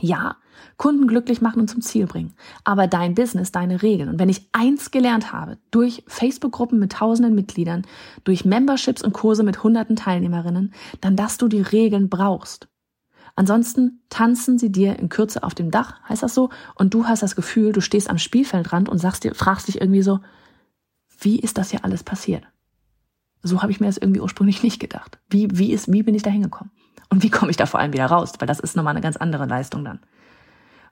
Ja, 0.00 0.36
Kunden 0.76 1.08
glücklich 1.08 1.40
machen 1.40 1.60
und 1.60 1.68
zum 1.68 1.82
Ziel 1.82 2.06
bringen. 2.06 2.34
Aber 2.64 2.86
dein 2.86 3.14
Business, 3.14 3.52
deine 3.52 3.82
Regeln. 3.82 4.08
Und 4.08 4.18
wenn 4.18 4.28
ich 4.28 4.48
eins 4.52 4.90
gelernt 4.90 5.32
habe, 5.32 5.58
durch 5.70 6.04
Facebook-Gruppen 6.06 6.78
mit 6.78 6.92
tausenden 6.92 7.34
Mitgliedern, 7.34 7.84
durch 8.24 8.44
Memberships 8.44 9.02
und 9.02 9.12
Kurse 9.12 9.42
mit 9.42 9.62
hunderten 9.62 9.96
Teilnehmerinnen, 9.96 10.72
dann, 11.00 11.16
dass 11.16 11.36
du 11.36 11.48
die 11.48 11.62
Regeln 11.62 12.08
brauchst. 12.08 12.68
Ansonsten 13.34 14.00
tanzen 14.08 14.58
sie 14.58 14.72
dir 14.72 14.98
in 14.98 15.08
Kürze 15.08 15.44
auf 15.44 15.54
dem 15.54 15.70
Dach, 15.70 16.00
heißt 16.08 16.24
das 16.24 16.34
so, 16.34 16.50
und 16.74 16.92
du 16.92 17.06
hast 17.06 17.22
das 17.22 17.36
Gefühl, 17.36 17.72
du 17.72 17.80
stehst 17.80 18.10
am 18.10 18.18
Spielfeldrand 18.18 18.88
und 18.88 18.98
sagst 18.98 19.22
dir, 19.22 19.34
fragst 19.34 19.68
dich 19.68 19.80
irgendwie 19.80 20.02
so, 20.02 20.20
wie 21.20 21.38
ist 21.38 21.56
das 21.58 21.70
hier 21.70 21.84
alles 21.84 22.02
passiert? 22.02 22.44
So 23.42 23.62
habe 23.62 23.70
ich 23.70 23.78
mir 23.78 23.86
das 23.86 23.98
irgendwie 23.98 24.20
ursprünglich 24.20 24.62
nicht 24.64 24.80
gedacht. 24.80 25.18
Wie, 25.28 25.48
wie 25.52 25.72
ist, 25.72 25.92
wie 25.92 26.02
bin 26.02 26.14
ich 26.14 26.22
da 26.22 26.30
hingekommen? 26.30 26.72
Und 27.08 27.22
wie 27.22 27.30
komme 27.30 27.50
ich 27.50 27.56
da 27.56 27.66
vor 27.66 27.80
allem 27.80 27.92
wieder 27.92 28.06
raus? 28.06 28.32
Weil 28.38 28.48
das 28.48 28.60
ist 28.60 28.76
nochmal 28.76 28.92
eine 28.92 29.00
ganz 29.00 29.16
andere 29.16 29.46
Leistung 29.46 29.84
dann. 29.84 30.00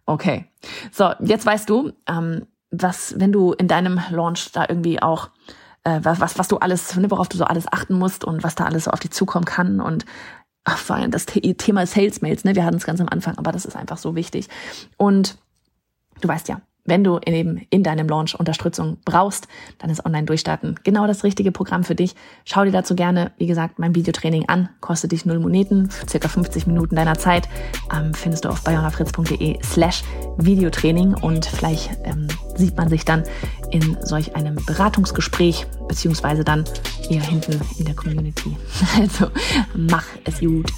Okay. 0.07 0.47
So, 0.93 1.13
jetzt 1.21 1.47
weißt 1.47 1.69
du, 1.69 1.93
ähm, 2.09 2.47
was, 2.71 3.15
wenn 3.19 3.33
du 3.33 3.53
in 3.53 3.69
deinem 3.69 4.01
Launch 4.11 4.53
da 4.53 4.67
irgendwie 4.69 5.03
auch 5.03 5.31
äh, 5.85 6.01
was, 6.03 6.39
was 6.39 6.49
du 6.49 6.59
alles, 6.59 6.97
ne, 6.97 7.11
worauf 7.11 7.29
du 7.29 7.37
so 7.37 7.45
alles 7.45 7.71
achten 7.73 7.95
musst 7.95 8.25
und 8.25 8.43
was 8.43 8.55
da 8.55 8.65
alles 8.65 8.85
so 8.85 8.91
auf 8.91 9.01
dich 9.01 9.13
zukommen 9.13 9.45
kann 9.45 9.81
und 9.81 10.05
ach, 10.65 10.79
vor 10.79 10.97
allem 10.97 11.13
das 11.13 11.27
Thema 11.27 11.87
Sales 11.87 12.23
Mails, 12.23 12.45
ne, 12.45 12.55
wir 12.57 12.65
hatten 12.65 12.77
es 12.77 12.87
ganz 12.87 13.01
am 13.01 13.09
Anfang, 13.09 13.39
aber 13.39 13.53
das 13.53 13.65
ist 13.65 13.77
einfach 13.77 13.99
so 13.99 14.17
wichtig. 14.17 14.49
Und 14.97 15.39
du 16.21 16.29
weißt 16.29 16.49
ja, 16.49 16.61
wenn 16.87 17.05
du 17.05 17.19
eben 17.25 17.59
in 17.71 17.83
deinem 17.83 18.09
Launch 18.09 18.39
Unterstützung 18.39 18.99
brauchst, 19.05 19.49
dann 19.79 19.91
ist 19.91 20.05
Online 20.05 20.25
Durchstarten 20.25 20.77
genau 20.85 21.07
das 21.07 21.25
richtige 21.25 21.53
Programm 21.53 21.85
für 21.85 21.95
dich. 21.95 22.15
Schau 22.45 22.65
dir 22.65 22.73
dazu 22.73 22.95
gerne, 22.95 23.33
wie 23.39 23.47
gesagt, 23.47 23.79
mein 23.79 23.95
Videotraining 23.95 24.49
an. 24.49 24.69
Kostet 24.81 25.13
dich 25.13 25.27
null 25.27 25.39
Moneten, 25.39 25.91
circa 26.09 26.29
50 26.29 26.67
Minuten 26.67 26.97
deiner 26.97 27.19
Zeit. 27.19 27.49
Ähm, 27.95 28.15
findest 28.15 28.45
du 28.45 28.49
auf 28.49 28.63
bayonafritz.de 28.65 29.59
slash 29.63 30.03
Videotraining 30.39 31.15
und 31.15 31.47
vielleicht 31.47 31.91
ähm, 32.05 32.29
sieht 32.57 32.77
man 32.77 32.89
sich 32.89 33.05
dann 33.05 33.25
in 33.71 33.97
solch 34.03 34.35
einem 34.37 34.57
Beratungsgespräch, 34.67 35.67
beziehungsweise 35.89 36.45
dann 36.45 36.65
eher 37.09 37.23
hinten 37.23 37.61
in 37.79 37.85
der 37.85 37.95
Community. 37.95 38.57
Also 38.97 39.31
mach 39.75 40.05
es 40.25 40.41
gut. 40.41 40.71